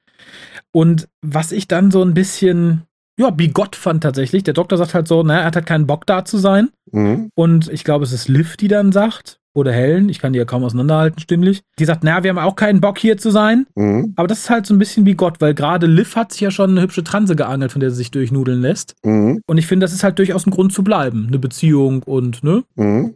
Und 0.72 1.08
was 1.22 1.52
ich 1.52 1.68
dann 1.68 1.92
so 1.92 2.02
ein 2.04 2.14
bisschen, 2.14 2.84
ja, 3.20 3.30
bigott 3.30 3.76
fand 3.76 4.02
tatsächlich, 4.04 4.44
der 4.44 4.54
Doktor 4.54 4.78
sagt 4.78 4.94
halt 4.94 5.08
so, 5.08 5.22
naja, 5.24 5.42
er 5.42 5.46
hat 5.48 5.56
halt 5.56 5.66
keinen 5.66 5.86
Bock 5.88 6.06
da 6.06 6.26
zu 6.26 6.38
sein. 6.38 6.70
Mhm. 6.92 7.30
Und 7.36 7.70
ich 7.70 7.84
glaube, 7.84 8.06
es 8.06 8.12
ist 8.12 8.28
Liv, 8.30 8.58
die 8.58 8.68
dann 8.68 8.92
sagt, 8.92 9.40
oder 9.54 9.72
Helen, 9.72 10.10
ich 10.10 10.20
kann 10.20 10.34
die 10.34 10.40
ja 10.40 10.46
kaum 10.46 10.64
auseinanderhalten, 10.64 11.20
stimmlich. 11.20 11.62
Die 11.80 11.86
sagt, 11.86 12.04
naja, 12.04 12.24
wir 12.24 12.30
haben 12.30 12.40
auch 12.40 12.56
keinen 12.56 12.82
Bock 12.82 12.98
hier 12.98 13.18
zu 13.18 13.30
sein. 13.32 13.66
Mhm. 13.76 14.14
Aber 14.16 14.28
das 14.28 14.40
ist 14.40 14.50
halt 14.50 14.66
so 14.66 14.74
ein 14.74 14.80
bisschen 14.80 15.06
wie 15.06 15.14
Gott, 15.14 15.42
weil 15.42 15.54
gerade 15.54 15.86
Liv 15.86 16.16
hat 16.16 16.32
sich 16.32 16.42
ja 16.42 16.52
schon 16.52 16.72
eine 16.72 16.82
hübsche 16.82 17.04
Transe 17.04 17.36
geangelt, 17.36 17.72
von 17.72 17.80
der 17.80 17.92
sie 17.92 17.98
sich 17.98 18.12
durchnudeln 18.12 18.62
lässt. 18.62 18.96
Mhm. 19.04 19.42
Und 19.46 19.58
ich 19.58 19.68
finde, 19.68 19.84
das 19.84 19.94
ist 19.94 20.04
halt 20.04 20.18
durchaus 20.20 20.48
ein 20.48 20.52
Grund 20.52 20.74
zu 20.74 20.84
bleiben. 20.84 21.26
Eine 21.28 21.40
Beziehung 21.40 22.04
und, 22.04 22.44
ne? 22.44 22.64
Mhm. 22.76 23.14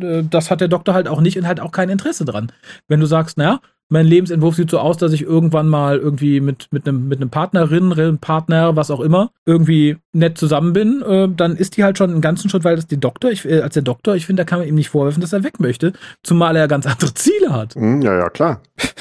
äh, 0.00 0.22
Das 0.28 0.50
hat 0.50 0.60
der 0.60 0.68
Doktor 0.68 0.94
halt 0.94 1.08
auch 1.08 1.20
nicht 1.20 1.36
und 1.38 1.46
halt 1.46 1.60
auch 1.60 1.72
kein 1.72 1.88
Interesse 1.90 2.24
dran. 2.24 2.50
Wenn 2.88 3.00
du 3.00 3.06
sagst, 3.06 3.36
naja, 3.36 3.60
mein 3.88 4.06
Lebensentwurf 4.06 4.56
sieht 4.56 4.70
so 4.70 4.78
aus, 4.78 4.96
dass 4.96 5.12
ich 5.12 5.22
irgendwann 5.22 5.68
mal 5.68 5.98
irgendwie 5.98 6.40
mit, 6.40 6.68
mit 6.70 6.88
einem, 6.88 7.08
mit 7.08 7.20
einem 7.20 7.30
Partnerin, 7.30 8.18
Partner, 8.18 8.76
was 8.76 8.90
auch 8.90 9.00
immer, 9.00 9.30
irgendwie 9.46 9.96
nett 10.12 10.38
zusammen 10.38 10.72
bin, 10.72 11.02
äh, 11.02 11.28
dann 11.34 11.56
ist 11.56 11.76
die 11.76 11.84
halt 11.84 11.98
schon 11.98 12.10
einen 12.10 12.20
ganzen 12.20 12.48
Schritt, 12.48 12.64
weil 12.64 12.76
das 12.76 12.86
die 12.86 12.98
Doktor, 12.98 13.30
ich, 13.30 13.44
äh, 13.44 13.60
als 13.60 13.74
der 13.74 13.82
Doktor, 13.82 14.14
ich 14.14 14.26
finde, 14.26 14.42
da 14.42 14.44
kann 14.44 14.60
man 14.60 14.68
ihm 14.68 14.74
nicht 14.74 14.88
vorwerfen, 14.88 15.20
dass 15.20 15.32
er 15.32 15.44
weg 15.44 15.60
möchte, 15.60 15.92
zumal 16.22 16.56
er 16.56 16.68
ganz 16.68 16.86
andere 16.86 17.12
Ziele 17.14 17.52
hat. 17.52 17.76
Mhm. 17.76 18.02
Ja, 18.02 18.16
ja, 18.16 18.30
klar. 18.30 18.62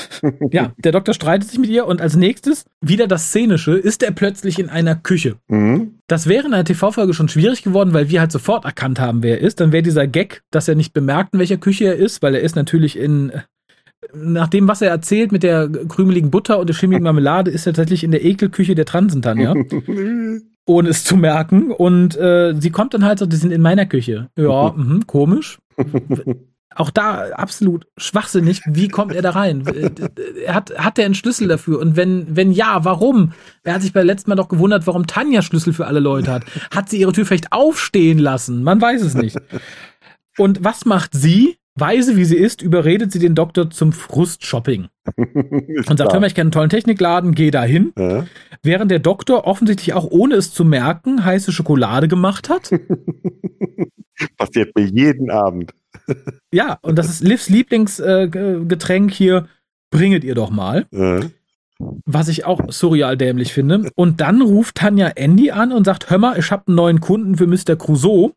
Ja, 0.52 0.72
der 0.78 0.94
Doktor 0.94 1.14
streitet 1.14 1.50
sich 1.50 1.60
mit 1.60 1.70
ihr 1.70 1.86
und 1.86 2.00
als 2.00 2.16
nächstes, 2.16 2.64
wieder 2.80 3.08
das 3.08 3.28
Szenische, 3.28 3.74
ist 3.74 4.04
er 4.04 4.12
plötzlich 4.12 4.58
in 4.58 4.70
einer 4.70 4.96
Küche. 4.96 5.36
Mhm. 5.50 5.96
Das 6.08 6.28
wäre 6.28 6.48
in 6.48 6.54
einer 6.54 6.64
TV-Folge 6.64 7.14
schon 7.14 7.28
schwierig 7.28 7.62
geworden, 7.62 7.94
weil 7.94 8.10
wir 8.10 8.22
halt 8.22 8.32
sofort 8.32 8.64
erkannt 8.64 9.02
haben, 9.02 9.22
wer 9.22 9.42
er 9.42 9.46
ist. 9.46 9.60
Dann 9.60 9.74
wäre 9.74 9.84
dieser 9.84 10.08
Gag, 10.08 10.44
dass 10.50 10.70
er 10.70 10.76
nicht 10.76 10.94
bemerkt, 10.94 11.34
in 11.34 11.40
welcher 11.40 11.58
Küche 11.58 11.86
er 11.86 11.96
ist, 11.96 12.22
weil 12.22 12.36
er 12.36 12.42
ist 12.42 12.56
natürlich 12.56 12.98
in, 12.98 13.34
nach 14.16 14.48
dem, 14.48 14.68
was 14.68 14.82
er 14.82 14.90
erzählt 14.90 15.32
mit 15.32 15.44
der 15.44 15.70
krümeligen 15.70 16.32
Butter 16.32 16.60
und 16.60 16.68
der 16.68 16.74
schimmigen 16.74 17.04
Marmelade, 17.04 17.52
ist 17.52 17.66
er 17.66 17.74
tatsächlich 17.74 18.04
in 18.04 18.12
der 18.12 18.24
Ekelküche 18.24 18.76
der 18.76 18.86
Transentanja, 18.86 19.54
ohne 20.66 20.90
es 20.90 21.04
zu 21.04 21.18
merken. 21.18 21.72
Und 21.72 22.18
äh, 22.18 22.54
sie 22.58 22.72
kommt 22.72 22.94
dann 22.94 23.06
halt 23.06 23.20
so, 23.20 23.26
die 23.26 23.36
sind 23.36 23.52
in 23.52 23.62
meiner 23.62 23.86
Küche. 23.86 24.30
Ja, 24.38 24.74
mhm, 24.76 25.06
komisch. 25.08 25.60
Auch 26.76 26.90
da 26.90 27.30
absolut 27.34 27.86
schwachsinnig. 27.98 28.62
Wie 28.66 28.88
kommt 28.88 29.14
er 29.14 29.22
da 29.22 29.32
rein? 29.32 29.64
Er 30.44 30.56
hat, 30.56 30.76
hat 30.76 30.98
er 30.98 31.06
einen 31.06 31.14
Schlüssel 31.14 31.48
dafür? 31.48 31.80
Und 31.80 31.96
wenn, 31.96 32.36
wenn 32.36 32.52
ja, 32.52 32.84
warum? 32.84 33.34
Er 33.64 33.76
hat 33.76 33.84
sich 33.84 33.94
beim 33.94 34.08
letzten 34.08 34.32
Mal 34.32 34.36
doch 34.36 34.48
gewundert, 34.48 34.88
warum 34.88 35.06
Tanja 35.06 35.44
Schlüssel 35.44 35.74
für 35.74 35.86
alle 35.86 36.00
Leute 36.00 36.32
hat. 36.32 36.46
Hat 36.74 36.90
sie 36.90 37.00
ihre 37.00 37.12
Tür 37.12 37.26
vielleicht 37.26 37.52
aufstehen 37.52 38.18
lassen? 38.18 38.64
Man 38.64 38.82
weiß 38.82 39.04
es 39.04 39.14
nicht. 39.14 39.38
Und 40.38 40.64
was 40.64 40.86
macht 40.86 41.12
sie? 41.14 41.58
Weise 41.76 42.16
wie 42.16 42.26
sie 42.26 42.38
ist, 42.38 42.62
überredet 42.62 43.12
sie 43.12 43.20
den 43.20 43.36
Doktor 43.36 43.70
zum 43.70 43.94
Frust-Shopping. 43.94 44.90
und 45.18 45.98
sagt, 45.98 46.14
hör 46.14 46.20
mal, 46.20 46.28
ich 46.28 46.36
kenne 46.36 46.46
einen 46.46 46.52
tollen 46.52 46.70
Technikladen, 46.70 47.34
geh 47.34 47.52
da 47.52 47.64
hin. 47.64 47.94
Ja. 47.98 48.26
Während 48.62 48.92
der 48.92 49.00
Doktor 49.00 49.46
offensichtlich 49.46 49.94
auch 49.94 50.06
ohne 50.10 50.36
es 50.36 50.54
zu 50.54 50.64
merken 50.66 51.26
heiße 51.26 51.52
Schokolade 51.52 52.08
gemacht 52.08 52.50
hat. 52.50 52.72
Passiert 54.38 54.76
mir 54.76 54.86
jeden 54.86 55.32
Abend. 55.32 55.74
ja, 56.52 56.78
und 56.82 56.98
das 56.98 57.10
ist 57.10 57.24
Livs 57.24 57.50
Lieblingsgetränk 57.50 59.12
äh, 59.12 59.14
hier. 59.14 59.48
Bringet 59.90 60.24
ihr 60.24 60.36
doch 60.36 60.50
mal. 60.50 60.86
Ja. 60.92 61.22
Was 62.06 62.28
ich 62.28 62.46
auch 62.46 62.72
surreal 62.72 63.18
dämlich 63.18 63.54
finde. 63.54 63.92
Und 63.96 64.22
dann 64.22 64.42
ruft 64.42 64.76
Tanja 64.76 65.08
Andy 65.10 65.52
an 65.52 65.72
und 65.72 65.86
sagt: 65.86 66.10
Hör 66.10 66.18
mal, 66.18 66.38
ich 66.40 66.52
habe 66.52 66.68
einen 66.68 66.76
neuen 66.76 67.00
Kunden 67.00 67.36
für 67.36 67.48
Mr. 67.48 67.76
Crusoe. 67.76 68.34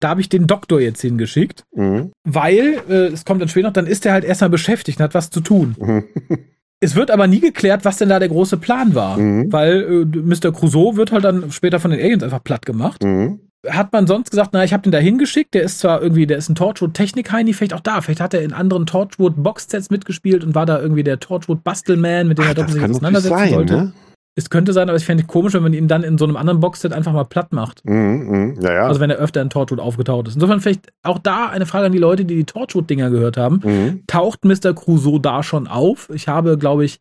Da 0.00 0.10
habe 0.10 0.20
ich 0.20 0.28
den 0.28 0.46
Doktor 0.46 0.80
jetzt 0.80 1.00
hingeschickt, 1.00 1.64
mhm. 1.74 2.12
weil, 2.24 2.80
äh, 2.88 3.06
es 3.06 3.24
kommt 3.24 3.40
dann 3.40 3.48
später 3.48 3.68
noch, 3.68 3.72
dann 3.72 3.86
ist 3.86 4.04
er 4.04 4.12
halt 4.12 4.24
erstmal 4.24 4.50
beschäftigt 4.50 4.98
und 4.98 5.04
hat 5.04 5.14
was 5.14 5.30
zu 5.30 5.40
tun. 5.40 5.74
Mhm. 5.78 6.04
Es 6.78 6.94
wird 6.94 7.10
aber 7.10 7.26
nie 7.26 7.40
geklärt, 7.40 7.84
was 7.84 7.96
denn 7.96 8.10
da 8.10 8.18
der 8.18 8.28
große 8.28 8.58
Plan 8.58 8.94
war, 8.94 9.16
mhm. 9.16 9.50
weil 9.50 10.06
äh, 10.12 10.18
Mr. 10.18 10.52
Crusoe 10.52 10.96
wird 10.96 11.10
halt 11.10 11.24
dann 11.24 11.50
später 11.50 11.80
von 11.80 11.90
den 11.90 12.00
Aliens 12.00 12.22
einfach 12.22 12.44
platt 12.44 12.66
gemacht. 12.66 13.02
Mhm. 13.02 13.40
Hat 13.66 13.92
man 13.92 14.06
sonst 14.06 14.30
gesagt, 14.30 14.50
na, 14.52 14.62
ich 14.62 14.72
habe 14.72 14.82
den 14.82 14.92
da 14.92 14.98
hingeschickt, 14.98 15.54
der 15.54 15.62
ist 15.62 15.78
zwar 15.78 16.02
irgendwie, 16.02 16.26
der 16.26 16.36
ist 16.36 16.50
ein 16.50 16.54
Torchwood-Technik-Heini, 16.54 17.54
vielleicht 17.54 17.72
auch 17.72 17.80
da, 17.80 18.02
vielleicht 18.02 18.20
hat 18.20 18.34
er 18.34 18.42
in 18.42 18.52
anderen 18.52 18.84
Torchwood-Box-Sets 18.84 19.90
mitgespielt 19.90 20.44
und 20.44 20.54
war 20.54 20.66
da 20.66 20.78
irgendwie 20.78 21.02
der 21.02 21.18
Torchwood-Bastelman, 21.18 22.28
mit 22.28 22.38
dem 22.38 22.44
Ach, 22.44 22.48
er 22.48 22.54
doch 22.54 22.68
sich 22.68 22.82
auseinandersetzen 22.82 23.38
sein, 23.38 23.50
sollte. 23.50 23.74
Ne? 23.74 23.92
Es 24.38 24.50
könnte 24.50 24.74
sein, 24.74 24.90
aber 24.90 24.98
ich 24.98 25.04
fände 25.06 25.22
es 25.22 25.28
komisch, 25.28 25.54
wenn 25.54 25.62
man 25.62 25.72
ihn 25.72 25.88
dann 25.88 26.02
in 26.02 26.18
so 26.18 26.26
einem 26.26 26.36
anderen 26.36 26.60
Boxset 26.60 26.92
einfach 26.92 27.14
mal 27.14 27.24
platt 27.24 27.54
macht. 27.54 27.82
Mm, 27.86 27.92
mm, 27.92 28.60
ja, 28.60 28.72
ja. 28.74 28.86
Also 28.86 29.00
wenn 29.00 29.08
er 29.08 29.16
öfter 29.16 29.40
in 29.40 29.48
Torchwood 29.48 29.80
aufgetaucht 29.80 30.28
ist. 30.28 30.34
Insofern 30.34 30.60
vielleicht 30.60 30.92
auch 31.02 31.18
da 31.18 31.46
eine 31.46 31.64
Frage 31.64 31.86
an 31.86 31.92
die 31.92 31.98
Leute, 31.98 32.26
die 32.26 32.36
die 32.36 32.44
Torchwood-Dinger 32.44 33.08
gehört 33.08 33.38
haben. 33.38 33.60
Mm. 33.64 34.02
Taucht 34.06 34.44
Mr. 34.44 34.74
Crusoe 34.74 35.20
da 35.20 35.42
schon 35.42 35.66
auf? 35.66 36.10
Ich 36.12 36.28
habe, 36.28 36.58
glaube 36.58 36.84
ich, 36.84 37.00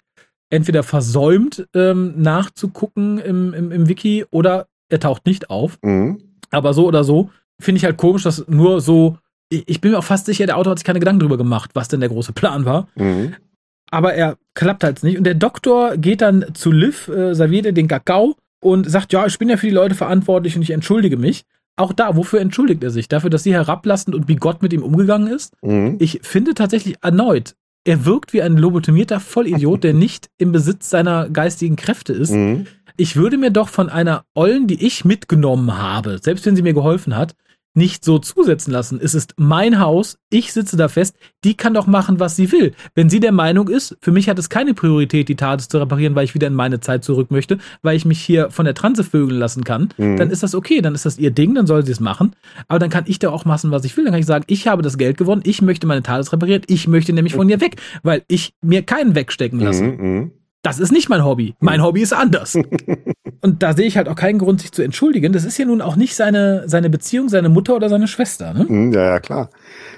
entweder 0.50 0.82
versäumt 0.82 1.68
ähm, 1.74 2.14
nachzugucken 2.16 3.20
im, 3.20 3.54
im, 3.54 3.72
im 3.72 3.90
Wiki 3.90 4.24
oder 4.32 4.68
er 4.90 5.02
taucht 5.02 5.26
nicht 5.26 5.50
auf. 5.50 5.78
Mhm. 5.82 6.20
Aber 6.52 6.74
so 6.74 6.88
oder 6.88 7.04
so 7.04 7.32
finde 7.60 7.78
ich 7.78 7.86
halt 7.86 7.98
komisch, 7.98 8.24
dass 8.24 8.48
nur 8.48 8.80
so 8.80 9.18
ich 9.50 9.80
bin 9.80 9.92
mir 9.92 10.00
auch 10.00 10.04
fast 10.04 10.26
sicher, 10.26 10.48
der 10.48 10.58
Autor 10.58 10.72
hat 10.72 10.80
sich 10.80 10.86
keine 10.86 11.00
Gedanken 11.00 11.20
darüber 11.20 11.38
gemacht, 11.38 11.72
was 11.76 11.88
denn 11.88 12.00
der 12.00 12.10
große 12.10 12.34
Plan 12.34 12.66
war. 12.66 12.88
Mhm 12.96 13.36
aber 13.92 14.14
er 14.14 14.38
klappt 14.54 14.84
halt 14.84 15.04
nicht. 15.04 15.18
Und 15.18 15.26
der 15.26 15.36
Doktor 15.36 15.98
geht 15.98 16.22
dann 16.22 16.46
zu 16.54 16.72
Liv, 16.72 17.08
äh, 17.08 17.34
serviert 17.34 17.66
ihr 17.66 17.74
den 17.74 17.88
Kakao 17.88 18.36
und 18.60 18.90
sagt, 18.90 19.14
ja, 19.14 19.26
ich 19.26 19.38
bin 19.38 19.50
ja 19.50 19.58
für 19.58 19.68
die 19.68 19.74
Leute 19.74 19.96
verantwortlich 19.96 20.56
und 20.56 20.62
ich 20.62 20.72
entschuldige 20.72 21.18
mich. 21.18 21.44
Auch 21.78 21.92
da, 21.92 22.16
wofür 22.16 22.40
entschuldigt 22.40 22.84
er 22.84 22.90
sich? 22.90 23.10
Dafür, 23.10 23.30
dass 23.30 23.44
sie 23.44 23.54
herablassend 23.54 24.16
und 24.16 24.28
bigott 24.28 24.62
mit 24.62 24.72
ihm 24.72 24.82
umgegangen 24.82 25.28
ist? 25.28 25.54
Mhm. 25.62 25.98
Ich 26.00 26.22
finde 26.24 26.54
tatsächlich 26.54 26.96
erneut, 27.02 27.56
er 27.84 28.06
wirkt 28.06 28.34
wie 28.34 28.42
ein 28.42 28.58
lobotomierter 28.58 29.20
Vollidiot, 29.20 29.84
der 29.84 29.94
nicht 29.94 30.30
im 30.38 30.52
Besitz 30.52 30.90
seiner 30.90 31.30
geistigen 31.30 31.76
Kräfte 31.76 32.14
ist. 32.14 32.32
Mhm. 32.32 32.66
Ich 32.98 33.18
würde 33.18 33.38
mir 33.38 33.52
doch 33.52 33.68
von 33.68 33.90
einer 33.90 34.24
Ollen, 34.34 34.68
die 34.68 34.86
ich 34.86 35.06
mitgenommen 35.06 35.78
habe, 35.78 36.20
selbst 36.22 36.46
wenn 36.46 36.56
sie 36.56 36.62
mir 36.62 36.74
geholfen 36.74 37.16
hat, 37.16 37.36
nicht 37.76 38.04
so 38.04 38.20
zusetzen 38.20 38.72
lassen. 38.72 39.00
Es 39.02 39.14
ist 39.14 39.36
mein 39.38 39.80
Haus, 39.80 40.18
ich 40.30 40.54
sitze 40.54 40.78
da 40.78 40.88
fest, 40.88 41.16
die 41.44 41.56
kann 41.56 41.74
doch 41.74 41.88
machen, 41.88 42.20
was 42.20 42.36
sie 42.36 42.52
will. 42.52 42.74
Wenn 42.96 43.10
sie 43.10 43.20
der 43.20 43.32
Meinung 43.32 43.68
ist, 43.68 43.98
für 44.02 44.12
mich 44.12 44.30
hat 44.30 44.40
es 44.40 44.50
keine 44.50 44.74
Priorität, 44.74 45.30
die 45.30 45.36
TARDIS 45.36 45.68
zu 45.68 45.78
reparieren, 45.78 46.16
weil 46.16 46.24
ich 46.24 46.34
wieder 46.34 46.48
in 46.48 46.54
meine 46.54 46.80
Zeit 46.80 47.04
zurück 47.04 47.32
möchte, 47.32 47.58
weil 47.82 47.98
ich 47.98 48.06
mich 48.06 48.20
hier 48.20 48.50
von 48.50 48.66
der 48.66 48.74
Transe 48.74 49.04
vögeln 49.04 49.40
lassen 49.40 49.64
kann, 49.64 49.90
mhm. 49.98 50.18
dann 50.18 50.32
ist 50.32 50.42
das 50.42 50.56
okay, 50.56 50.82
dann 50.82 50.96
ist 50.96 51.06
das 51.06 51.18
ihr 51.18 51.32
Ding, 51.32 51.54
dann 51.54 51.68
soll 51.68 51.86
sie 51.86 51.92
es 51.92 52.00
machen. 52.00 52.36
Aber 52.68 52.80
dann 52.80 52.90
kann 52.90 53.04
ich 53.08 53.20
da 53.20 53.30
auch 53.30 53.46
machen, 53.46 53.72
was 53.72 53.84
ich 53.84 53.96
will. 53.98 54.06
Dann 54.06 54.14
kann 54.14 54.22
ich 54.22 54.26
sagen, 54.26 54.46
ich 54.48 54.68
habe 54.68 54.82
das 54.82 54.98
Geld 54.98 55.18
gewonnen, 55.18 55.42
ich 55.46 55.62
möchte 55.62 55.86
meine 55.86 56.02
TARDIS 56.02 56.32
reparieren, 56.32 56.64
ich 56.68 56.88
möchte 56.88 57.14
nämlich 57.14 57.36
von 57.36 57.50
ihr 57.50 57.60
weg, 57.60 57.82
weil 58.04 58.24
ich 58.28 58.54
mir 58.62 58.84
keinen 58.84 59.16
wegstecken 59.16 59.60
lasse. 59.60 59.84
Mhm. 59.84 60.02
mhm 60.02 60.32
das 60.66 60.80
ist 60.80 60.92
nicht 60.92 61.10
mein 61.10 61.24
Hobby. 61.24 61.54
Mein 61.60 61.84
Hobby 61.84 62.02
ist 62.02 62.14
anders. 62.14 62.58
Und 63.42 63.62
da 63.62 63.74
sehe 63.74 63.86
ich 63.86 63.98
halt 63.98 64.10
auch 64.10 64.16
keinen 64.16 64.40
Grund, 64.40 64.62
sich 64.62 64.72
zu 64.72 64.82
entschuldigen. 64.82 65.32
Das 65.32 65.46
ist 65.46 65.58
ja 65.60 65.66
nun 65.66 65.82
auch 65.82 65.96
nicht 65.96 66.16
seine, 66.16 66.68
seine 66.68 66.90
Beziehung, 66.90 67.30
seine 67.30 67.50
Mutter 67.50 67.76
oder 67.76 67.88
seine 67.88 68.08
Schwester, 68.08 68.54
ne? 68.54 68.68
Hm, 68.68 68.92
ja, 68.92 69.04
ja, 69.04 69.20
klar. 69.20 69.52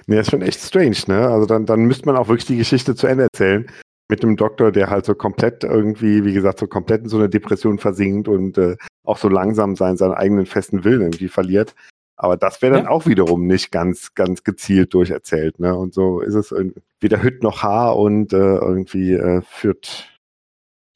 Nee, 0.08 0.20
ist 0.20 0.30
schon 0.30 0.42
echt 0.42 0.60
strange, 0.60 0.98
ne? 1.08 1.30
Also 1.30 1.46
dann, 1.46 1.66
dann 1.66 1.86
müsste 1.86 2.06
man 2.06 2.18
auch 2.18 2.28
wirklich 2.28 2.48
die 2.48 2.58
Geschichte 2.58 2.96
zu 2.96 3.08
Ende 3.08 3.24
erzählen. 3.24 3.66
Mit 4.10 4.24
einem 4.24 4.36
Doktor, 4.36 4.74
der 4.74 4.90
halt 4.90 5.06
so 5.06 5.16
komplett 5.16 5.64
irgendwie, 5.64 6.26
wie 6.26 6.34
gesagt, 6.34 6.60
so 6.60 6.68
komplett 6.68 7.04
in 7.04 7.10
so 7.10 7.18
eine 7.18 7.30
Depression 7.30 7.78
versinkt 7.78 8.28
und 8.28 8.58
äh, 8.58 8.76
auch 9.06 9.18
so 9.18 9.30
langsam 9.30 9.78
sein, 9.78 9.96
seinen 9.96 10.14
eigenen 10.14 10.46
festen 10.46 10.84
Willen 10.84 11.02
irgendwie 11.02 11.30
verliert. 11.30 11.76
Aber 12.18 12.36
das 12.36 12.62
wäre 12.62 12.76
dann 12.76 12.86
ja. 12.86 12.90
auch 12.90 13.06
wiederum 13.06 13.48
nicht 13.48 13.72
ganz, 13.72 14.16
ganz 14.16 14.44
gezielt 14.44 14.94
durcherzählt, 14.94 15.60
ne? 15.60 15.76
Und 15.76 15.94
so 15.94 16.20
ist 16.20 16.34
es 16.34 16.54
weder 17.00 17.22
Hütt 17.22 17.44
noch 17.44 17.64
Haar 17.64 17.98
und 17.98 18.34
äh, 18.34 18.38
irgendwie 18.38 19.14
äh, 19.14 19.42
führt 19.44 20.17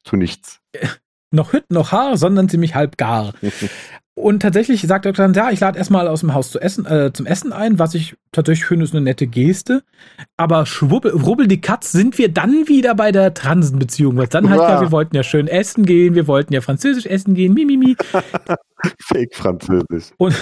zu 0.04 0.16
nichts. 0.16 0.60
noch 1.32 1.54
Hüt, 1.54 1.72
noch 1.72 1.92
Haar, 1.92 2.18
sondern 2.18 2.50
ziemlich 2.50 2.76
halb 2.76 2.98
gar. 2.98 3.34
Und 4.14 4.42
tatsächlich 4.42 4.82
sagt 4.82 5.06
er 5.06 5.14
dann, 5.14 5.34
ja, 5.34 5.52
ich 5.52 5.62
lade 5.62 5.78
erstmal 5.78 6.08
aus 6.08 6.20
dem 6.20 6.34
Haus 6.34 6.52
zu 6.52 6.60
essen, 6.60 6.86
äh, 6.86 7.14
zum 7.14 7.26
Essen 7.26 7.54
ein, 7.54 7.80
was 7.80 7.96
ich 7.96 8.18
tatsächlich 8.34 8.66
finde, 8.66 8.84
ist 8.84 8.94
eine 8.94 9.02
nette 9.02 9.26
Geste. 9.26 9.84
Aber 10.36 10.66
schwubbel, 10.66 11.12
rubbel 11.12 11.48
die 11.48 11.62
Katz 11.62 11.94
sind 11.94 12.18
wir 12.18 12.32
dann 12.32 12.68
wieder 12.68 12.94
bei 12.94 13.14
der 13.14 13.34
Transenbeziehung. 13.34 14.18
Was 14.18 14.30
dann 14.30 14.50
halt, 14.50 14.60
ja, 14.60 14.82
wir 14.82 14.92
wollten 14.92 15.16
ja 15.16 15.24
schön 15.24 15.48
essen 15.48 15.86
gehen, 15.86 16.14
wir 16.14 16.28
wollten 16.28 16.54
ja 16.54 16.60
französisch 16.60 17.06
essen 17.06 17.36
gehen, 17.36 17.54
mimimi. 17.54 17.96
Fake 19.00 19.34
französisch. 19.34 20.12
Und, 20.18 20.36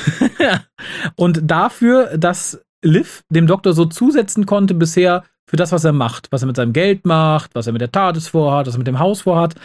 und 1.15 1.39
dafür, 1.43 2.17
dass 2.17 2.59
Liv 2.81 3.23
dem 3.29 3.45
Doktor 3.45 3.73
so 3.73 3.85
zusetzen 3.85 4.47
konnte 4.47 4.73
bisher, 4.73 5.23
für 5.49 5.55
das, 5.55 5.71
was 5.71 5.83
er 5.83 5.93
macht, 5.93 6.31
was 6.31 6.43
er 6.43 6.47
mit 6.47 6.57
seinem 6.57 6.73
Geld 6.73 7.07
macht, 7.07 7.55
was 7.55 7.65
er 7.65 7.73
mit 7.73 7.81
der 7.81 7.91
TARDIS 7.91 8.27
vorhat, 8.27 8.67
was 8.67 8.75
er 8.75 8.77
mit 8.77 8.87
dem 8.87 8.99
Haus 8.99 9.21
vorhat, 9.21 9.55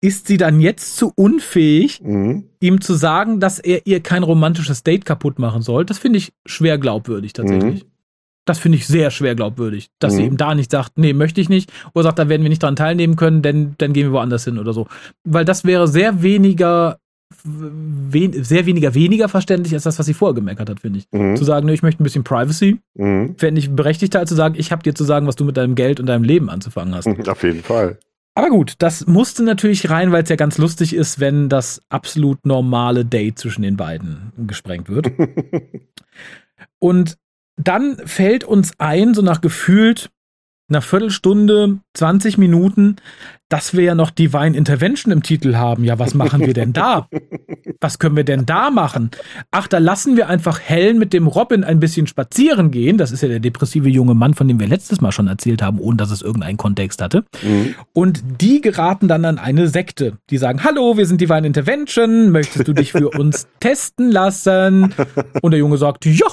ist 0.00 0.28
sie 0.28 0.36
dann 0.36 0.60
jetzt 0.60 0.96
zu 0.96 1.12
unfähig, 1.16 2.00
mhm. 2.02 2.44
ihm 2.60 2.80
zu 2.80 2.94
sagen, 2.94 3.40
dass 3.40 3.58
er 3.58 3.84
ihr 3.84 4.00
kein 4.00 4.22
romantisches 4.22 4.84
Date 4.84 5.04
kaputt 5.04 5.40
machen 5.40 5.62
soll. 5.62 5.84
Das 5.84 5.98
finde 5.98 6.18
ich 6.18 6.32
schwer 6.46 6.78
glaubwürdig 6.78 7.32
tatsächlich. 7.32 7.82
Mhm. 7.82 7.88
Das 8.44 8.60
finde 8.60 8.78
ich 8.78 8.86
sehr 8.86 9.10
schwer 9.10 9.34
glaubwürdig, 9.34 9.90
dass 9.98 10.12
mhm. 10.12 10.16
sie 10.16 10.24
ihm 10.24 10.36
da 10.36 10.54
nicht 10.54 10.70
sagt, 10.70 10.98
nee, 10.98 11.14
möchte 11.14 11.40
ich 11.40 11.48
nicht, 11.48 11.72
oder 11.94 12.04
sagt, 12.04 12.20
da 12.20 12.28
werden 12.28 12.42
wir 12.42 12.50
nicht 12.50 12.62
dran 12.62 12.76
teilnehmen 12.76 13.16
können, 13.16 13.42
denn 13.42 13.74
dann 13.78 13.92
gehen 13.92 14.06
wir 14.06 14.12
woanders 14.12 14.44
hin 14.44 14.58
oder 14.58 14.72
so. 14.72 14.86
Weil 15.24 15.44
das 15.44 15.64
wäre 15.64 15.88
sehr 15.88 16.22
weniger 16.22 17.00
wen, 17.42 18.44
sehr 18.44 18.66
weniger 18.66 18.94
weniger 18.94 19.28
verständlich 19.28 19.74
als 19.74 19.84
das, 19.84 19.98
was 19.98 20.06
sie 20.06 20.14
vorher 20.14 20.34
gemeckert 20.34 20.70
hat, 20.70 20.80
finde 20.80 21.00
ich. 21.00 21.06
Mhm. 21.12 21.36
Zu 21.36 21.44
sagen, 21.44 21.66
ne, 21.66 21.74
ich 21.74 21.82
möchte 21.82 22.02
ein 22.02 22.04
bisschen 22.04 22.24
Privacy, 22.24 22.78
mhm. 22.94 23.34
fände 23.36 23.58
ich 23.58 23.70
berechtigter, 23.70 24.20
als 24.20 24.28
zu 24.28 24.34
sagen, 24.34 24.54
ich 24.58 24.72
habe 24.72 24.82
dir 24.82 24.94
zu 24.94 25.04
sagen, 25.04 25.26
was 25.26 25.36
du 25.36 25.44
mit 25.44 25.56
deinem 25.56 25.74
Geld 25.74 26.00
und 26.00 26.06
deinem 26.06 26.24
Leben 26.24 26.50
anzufangen 26.50 26.94
hast. 26.94 27.06
Auf 27.28 27.42
jeden 27.42 27.62
Fall. 27.62 27.98
Aber 28.36 28.48
gut, 28.48 28.74
das 28.78 29.06
musste 29.06 29.44
natürlich 29.44 29.90
rein, 29.90 30.10
weil 30.10 30.24
es 30.24 30.28
ja 30.28 30.36
ganz 30.36 30.58
lustig 30.58 30.94
ist, 30.94 31.20
wenn 31.20 31.48
das 31.48 31.80
absolut 31.88 32.44
normale 32.44 33.04
Date 33.04 33.38
zwischen 33.38 33.62
den 33.62 33.76
beiden 33.76 34.32
gesprengt 34.46 34.88
wird. 34.88 35.12
und 36.80 37.16
dann 37.56 37.96
fällt 38.04 38.42
uns 38.42 38.72
ein, 38.78 39.14
so 39.14 39.22
nach 39.22 39.40
gefühlt 39.40 40.10
einer 40.68 40.82
Viertelstunde, 40.82 41.78
20 41.94 42.38
Minuten, 42.38 42.96
dass 43.50 43.74
wir 43.74 43.84
ja 43.84 43.94
noch 43.94 44.10
Divine 44.10 44.56
Intervention 44.56 45.12
im 45.12 45.22
Titel 45.22 45.56
haben. 45.56 45.84
Ja, 45.84 45.98
was 45.98 46.14
machen 46.14 46.40
wir 46.40 46.54
denn 46.54 46.72
da? 46.72 47.08
Was 47.80 47.98
können 47.98 48.16
wir 48.16 48.24
denn 48.24 48.46
da 48.46 48.70
machen? 48.70 49.10
Ach, 49.50 49.68
da 49.68 49.78
lassen 49.78 50.16
wir 50.16 50.28
einfach 50.28 50.58
Helen 50.58 50.98
mit 50.98 51.12
dem 51.12 51.26
Robin 51.26 51.64
ein 51.64 51.80
bisschen 51.80 52.06
spazieren 52.06 52.70
gehen. 52.70 52.96
Das 52.96 53.12
ist 53.12 53.22
ja 53.22 53.28
der 53.28 53.40
depressive 53.40 53.88
junge 53.90 54.14
Mann, 54.14 54.32
von 54.32 54.48
dem 54.48 54.58
wir 54.58 54.66
letztes 54.66 55.02
Mal 55.02 55.12
schon 55.12 55.28
erzählt 55.28 55.60
haben, 55.60 55.78
ohne 55.78 55.98
dass 55.98 56.10
es 56.10 56.22
irgendeinen 56.22 56.56
Kontext 56.56 57.02
hatte. 57.02 57.24
Mhm. 57.42 57.74
Und 57.92 58.24
die 58.40 58.62
geraten 58.62 59.06
dann 59.06 59.26
an 59.26 59.38
eine 59.38 59.68
Sekte. 59.68 60.18
Die 60.30 60.38
sagen, 60.38 60.64
hallo, 60.64 60.96
wir 60.96 61.06
sind 61.06 61.20
Divine 61.20 61.46
Intervention. 61.46 62.30
Möchtest 62.30 62.66
du 62.66 62.72
dich 62.72 62.92
für 62.92 63.10
uns 63.10 63.46
testen 63.60 64.10
lassen? 64.10 64.94
Und 65.42 65.50
der 65.50 65.60
Junge 65.60 65.76
sagt, 65.76 66.06
ja, 66.06 66.26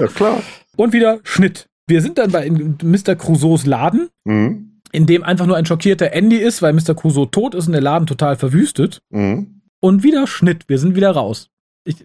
ja 0.00 0.06
klar. 0.06 0.40
Und 0.76 0.92
wieder 0.92 1.18
Schnitt. 1.24 1.68
Wir 1.86 2.00
sind 2.00 2.18
dann 2.18 2.30
bei 2.30 2.48
Mr. 2.50 3.16
Crusoes 3.16 3.66
Laden, 3.66 4.08
mhm. 4.24 4.80
in 4.92 5.06
dem 5.06 5.24
einfach 5.24 5.46
nur 5.46 5.56
ein 5.56 5.66
schockierter 5.66 6.12
Andy 6.12 6.36
ist, 6.36 6.62
weil 6.62 6.72
Mr. 6.72 6.94
Crusoe 6.94 7.30
tot 7.30 7.54
ist 7.54 7.66
und 7.66 7.72
der 7.72 7.80
Laden 7.80 8.06
total 8.06 8.36
verwüstet. 8.36 9.00
Mhm. 9.10 9.62
Und 9.80 10.02
wieder 10.02 10.26
Schnitt, 10.26 10.68
wir 10.68 10.78
sind 10.78 10.94
wieder 10.94 11.10
raus. 11.10 11.48
Ich, 11.84 11.96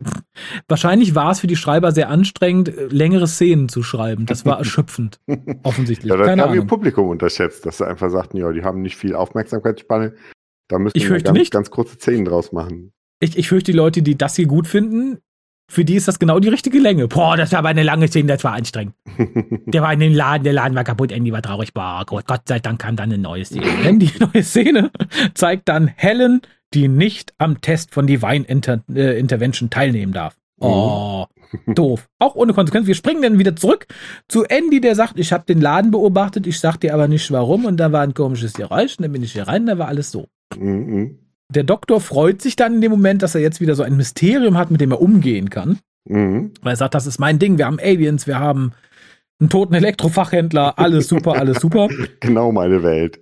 wahrscheinlich 0.68 1.14
war 1.14 1.32
es 1.32 1.40
für 1.40 1.48
die 1.48 1.56
Schreiber 1.56 1.92
sehr 1.92 2.10
anstrengend, 2.10 2.74
längere 2.90 3.28
Szenen 3.28 3.70
zu 3.70 3.84
schreiben. 3.84 4.26
Das 4.26 4.44
war 4.44 4.58
erschöpfend, 4.58 5.20
offensichtlich. 5.62 6.10
Ja, 6.10 6.18
das 6.18 6.28
Keine 6.28 6.42
haben 6.42 6.54
wir 6.54 6.62
im 6.62 6.68
Publikum 6.68 7.10
unterschätzt, 7.10 7.66
dass 7.68 7.78
sie 7.78 7.88
einfach 7.88 8.10
sagten, 8.10 8.38
ja, 8.38 8.52
die 8.52 8.64
haben 8.64 8.82
nicht 8.82 8.96
viel 8.96 9.14
Aufmerksamkeitsspanne. 9.14 10.16
Da 10.68 10.80
müssen 10.80 10.98
ich 10.98 11.10
wir 11.10 11.22
ganz, 11.22 11.50
ganz 11.52 11.70
kurze 11.70 11.96
Szenen 11.96 12.26
draus 12.26 12.52
machen. 12.52 12.92
Ich, 13.20 13.38
ich 13.38 13.48
fürchte, 13.50 13.72
die 13.72 13.78
Leute, 13.78 14.02
die 14.02 14.18
das 14.18 14.36
hier 14.36 14.48
gut 14.48 14.68
finden, 14.68 15.20
für 15.70 15.84
die 15.84 15.96
ist 15.96 16.08
das 16.08 16.18
genau 16.18 16.40
die 16.40 16.48
richtige 16.48 16.80
Länge. 16.80 17.08
Boah, 17.08 17.36
das 17.36 17.52
war 17.52 17.60
aber 17.60 17.70
eine 17.70 17.84
lange 17.84 18.08
Szene, 18.08 18.28
das 18.28 18.44
war 18.44 18.54
anstrengend. 18.54 18.96
Der 19.66 19.82
war 19.82 19.92
in 19.92 20.00
den 20.00 20.14
Laden, 20.14 20.44
der 20.44 20.54
Laden 20.54 20.76
war 20.76 20.84
kaputt, 20.84 21.12
Andy 21.12 21.32
war 21.32 21.42
traurig. 21.42 21.74
Boah, 21.74 22.04
Gott, 22.06 22.26
Gott 22.26 22.42
sei 22.48 22.60
Dank 22.60 22.80
kam 22.80 22.96
dann 22.96 23.12
eine 23.12 23.22
neue 23.22 23.44
Szene. 23.44 23.66
Denn 23.84 24.00
die 24.00 24.12
neue 24.20 24.44
Szene 24.44 24.92
zeigt 25.34 25.68
dann 25.68 25.88
Helen, 25.88 26.42
die 26.74 26.88
nicht 26.88 27.34
am 27.38 27.60
Test 27.60 27.94
von 27.94 28.08
Divine 28.08 28.46
Inter 28.46 28.84
äh, 28.94 29.20
Intervention 29.20 29.70
teilnehmen 29.70 30.14
darf. 30.14 30.38
Oh, 30.60 31.26
doof. 31.68 32.08
Auch 32.18 32.36
ohne 32.36 32.54
Konsequenz. 32.54 32.88
Wir 32.88 32.96
springen 32.96 33.22
dann 33.22 33.40
wieder 33.40 33.56
zurück 33.56 33.88
zu 34.28 34.46
Andy, 34.46 34.82
der 34.82 34.96
sagt, 34.96 35.20
ich 35.20 35.32
habe 35.34 35.46
den 35.46 35.62
Laden 35.62 35.92
beobachtet, 35.92 36.48
ich 36.48 36.60
sag 36.60 36.78
dir 36.78 36.94
aber 36.94 37.08
nicht 37.08 37.30
warum. 37.32 37.66
Und 37.66 37.78
da 37.78 37.92
war 37.92 38.02
ein 38.02 38.14
komisches 38.14 38.54
Geräusch 38.54 38.98
und 38.98 39.04
dann 39.04 39.12
bin 39.12 39.24
ich 39.24 39.34
hier 39.34 39.48
rein, 39.48 39.66
da 39.66 39.78
war 39.78 39.88
alles 39.88 40.12
so. 40.12 40.28
Der 41.54 41.64
Doktor 41.64 42.02
freut 42.02 42.42
sich 42.42 42.56
dann 42.56 42.76
in 42.76 42.82
dem 42.82 42.92
Moment, 42.92 43.24
dass 43.24 43.36
er 43.36 43.42
jetzt 43.42 43.62
wieder 43.62 43.76
so 43.76 43.84
ein 43.84 43.96
Mysterium 43.96 44.58
hat, 44.58 44.70
mit 44.70 44.82
dem 44.82 44.92
er 44.92 45.02
umgehen 45.02 45.50
kann. 45.50 45.80
Mhm. 46.06 46.52
Weil 46.62 46.74
er 46.74 46.78
sagt, 46.78 46.94
das 46.94 47.08
ist 47.08 47.20
mein 47.20 47.40
Ding, 47.40 47.58
wir 47.58 47.66
haben 47.66 47.80
Aliens, 47.80 48.28
wir 48.28 48.40
haben 48.40 48.74
einen 49.40 49.50
toten 49.50 49.74
Elektrofachhändler, 49.74 50.78
alles 50.78 51.08
super, 51.08 51.36
alles 51.36 51.60
super. 51.60 51.88
Genau 52.20 52.52
meine 52.52 52.84
Welt. 52.84 53.20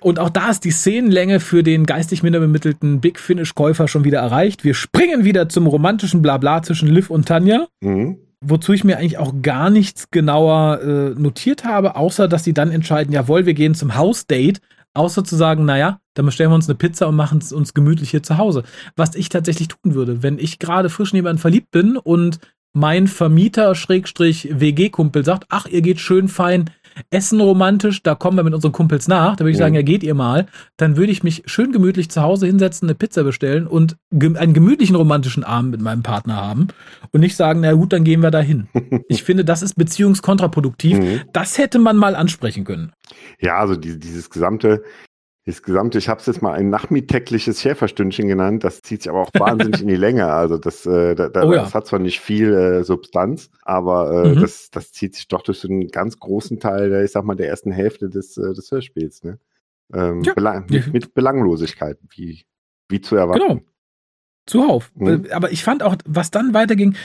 Und 0.00 0.20
auch 0.20 0.30
da 0.30 0.50
ist 0.50 0.64
die 0.64 0.70
Szenenlänge 0.70 1.40
für 1.40 1.64
den 1.64 1.86
geistig 1.86 2.22
minder 2.22 2.38
bemittelten 2.38 3.00
Big 3.00 3.18
Finish-Käufer 3.18 3.88
schon 3.88 4.04
wieder 4.04 4.20
erreicht. 4.20 4.62
Wir 4.62 4.74
springen 4.74 5.24
wieder 5.24 5.48
zum 5.48 5.66
romantischen 5.66 6.22
Blabla 6.22 6.62
zwischen 6.62 6.88
Liv 6.88 7.10
und 7.10 7.26
Tanja. 7.26 7.66
Mhm. 7.80 8.18
Wozu 8.40 8.72
ich 8.72 8.84
mir 8.84 8.98
eigentlich 8.98 9.18
auch 9.18 9.34
gar 9.42 9.70
nichts 9.70 10.10
genauer 10.10 10.80
äh, 10.82 11.20
notiert 11.20 11.64
habe, 11.64 11.96
außer 11.96 12.28
dass 12.28 12.44
sie 12.44 12.54
dann 12.54 12.70
entscheiden, 12.70 13.12
jawohl, 13.12 13.44
wir 13.44 13.54
gehen 13.54 13.74
zum 13.74 13.96
House-Date, 13.96 14.60
außer 14.96 15.24
zu 15.24 15.36
sagen, 15.36 15.64
naja, 15.64 16.00
dann 16.14 16.26
bestellen 16.26 16.50
wir 16.50 16.54
uns 16.54 16.68
eine 16.68 16.76
Pizza 16.76 17.08
und 17.08 17.16
machen 17.16 17.38
es 17.38 17.52
uns 17.52 17.74
gemütlich 17.74 18.10
hier 18.10 18.22
zu 18.22 18.38
Hause. 18.38 18.64
Was 18.96 19.14
ich 19.14 19.28
tatsächlich 19.28 19.68
tun 19.68 19.94
würde, 19.94 20.22
wenn 20.22 20.38
ich 20.38 20.58
gerade 20.58 20.88
frisch 20.88 21.12
in 21.12 21.16
jemanden 21.16 21.38
verliebt 21.38 21.70
bin 21.70 21.96
und 21.96 22.38
mein 22.72 23.06
Vermieter 23.06 23.74
Schrägstrich 23.74 24.48
WG-Kumpel 24.52 25.24
sagt, 25.24 25.46
ach, 25.48 25.66
ihr 25.66 25.80
geht 25.80 26.00
schön 26.00 26.28
fein 26.28 26.70
essen 27.10 27.40
romantisch, 27.40 28.02
da 28.02 28.14
kommen 28.14 28.36
wir 28.36 28.44
mit 28.44 28.54
unseren 28.54 28.72
Kumpels 28.72 29.08
nach, 29.08 29.36
da 29.36 29.40
würde 29.40 29.50
ich 29.52 29.56
sagen, 29.58 29.72
Mhm. 29.72 29.76
ja, 29.76 29.82
geht 29.82 30.02
ihr 30.02 30.14
mal. 30.14 30.46
Dann 30.76 30.96
würde 30.96 31.12
ich 31.12 31.22
mich 31.22 31.42
schön 31.46 31.72
gemütlich 31.72 32.10
zu 32.10 32.22
Hause 32.22 32.46
hinsetzen, 32.46 32.88
eine 32.88 32.94
Pizza 32.94 33.22
bestellen 33.24 33.66
und 33.66 33.96
einen 34.12 34.54
gemütlichen 34.54 34.96
romantischen 34.96 35.44
Abend 35.44 35.70
mit 35.72 35.80
meinem 35.80 36.02
Partner 36.02 36.36
haben 36.36 36.68
und 37.12 37.20
nicht 37.20 37.36
sagen, 37.36 37.60
na 37.60 37.72
gut, 37.72 37.92
dann 37.92 38.04
gehen 38.04 38.22
wir 38.22 38.30
dahin. 38.30 38.68
Ich 39.08 39.22
finde, 39.22 39.44
das 39.44 39.62
ist 39.62 39.74
beziehungskontraproduktiv. 39.76 40.98
Mhm. 40.98 41.20
Das 41.32 41.58
hätte 41.58 41.78
man 41.78 41.96
mal 41.96 42.14
ansprechen 42.16 42.64
können. 42.64 42.92
Ja, 43.40 43.58
also 43.58 43.76
die, 43.76 43.98
dieses 43.98 44.30
gesamte, 44.30 44.82
das 45.46 45.62
gesamte, 45.62 45.96
ich 45.98 46.08
habe 46.08 46.20
es 46.20 46.26
jetzt 46.26 46.42
mal 46.42 46.52
ein 46.52 46.70
nachmittägliches 46.70 47.60
Schäferstündchen 47.62 48.26
genannt, 48.26 48.64
das 48.64 48.82
zieht 48.82 49.02
sich 49.02 49.10
aber 49.10 49.20
auch 49.22 49.30
wahnsinnig 49.34 49.80
in 49.82 49.86
die 49.88 49.96
Länge. 49.96 50.26
Also 50.26 50.58
das, 50.58 50.84
äh, 50.86 51.14
da, 51.14 51.28
da, 51.28 51.44
Oh 51.44 51.52
ja. 51.54 51.62
das 51.62 51.72
hat 51.74 51.86
zwar 51.86 52.00
nicht 52.00 52.20
viel 52.20 52.52
äh, 52.52 52.82
Substanz, 52.84 53.48
aber 53.62 54.24
äh, 54.26 54.34
Mhm. 54.34 54.40
das, 54.40 54.70
das 54.70 54.92
zieht 54.92 55.14
sich 55.14 55.28
doch 55.28 55.42
durch 55.42 55.58
so 55.60 55.68
einen 55.68 55.88
ganz 55.88 56.18
großen 56.18 56.58
Teil, 56.58 56.90
der, 56.90 57.04
ich 57.04 57.12
sag 57.12 57.24
mal, 57.24 57.36
der 57.36 57.48
ersten 57.48 57.70
Hälfte 57.70 58.08
des, 58.10 58.36
äh, 58.36 58.52
des 58.54 58.70
Hörspiels. 58.72 59.22
Ne? 59.22 59.38
Ähm, 59.94 60.22
Ja. 60.24 60.34
belang, 60.34 60.66
mit, 60.68 60.92
mit 60.92 61.14
Belanglosigkeit, 61.14 61.98
wie, 62.10 62.44
wie 62.88 63.00
zu 63.00 63.14
erwarten. 63.14 63.46
Genau. 63.46 63.60
Zuhauf. 64.46 64.90
Mhm. 64.96 65.26
Äh, 65.26 65.30
Aber 65.32 65.52
ich 65.52 65.62
fand 65.64 65.82
auch, 65.82 65.96
was 66.06 66.30
dann 66.32 66.54
weiterging 66.54 66.96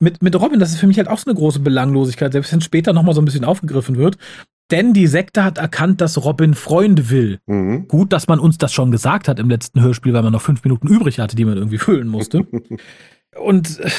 mit, 0.00 0.22
mit 0.22 0.34
Robin, 0.40 0.60
das 0.60 0.70
ist 0.72 0.78
für 0.80 0.86
mich 0.86 0.98
halt 0.98 1.08
auch 1.08 1.18
so 1.18 1.30
eine 1.30 1.38
große 1.38 1.60
Belanglosigkeit, 1.60 2.32
selbst 2.32 2.52
wenn 2.52 2.60
später 2.60 2.92
nochmal 2.92 3.14
so 3.14 3.20
ein 3.22 3.24
bisschen 3.24 3.44
aufgegriffen 3.44 3.96
wird. 3.96 4.18
Denn 4.70 4.92
die 4.92 5.06
Sekte 5.06 5.44
hat 5.44 5.58
erkannt, 5.58 6.00
dass 6.00 6.24
Robin 6.24 6.54
Freunde 6.54 7.08
will. 7.10 7.38
Mhm. 7.46 7.86
Gut, 7.86 8.12
dass 8.12 8.26
man 8.26 8.40
uns 8.40 8.58
das 8.58 8.72
schon 8.72 8.90
gesagt 8.90 9.28
hat 9.28 9.38
im 9.38 9.48
letzten 9.48 9.80
Hörspiel, 9.80 10.12
weil 10.12 10.22
man 10.22 10.32
noch 10.32 10.42
fünf 10.42 10.64
Minuten 10.64 10.88
übrig 10.88 11.20
hatte, 11.20 11.36
die 11.36 11.44
man 11.44 11.56
irgendwie 11.56 11.78
füllen 11.78 12.08
musste. 12.08 12.46
Und 13.38 13.78
äh, 13.80 13.90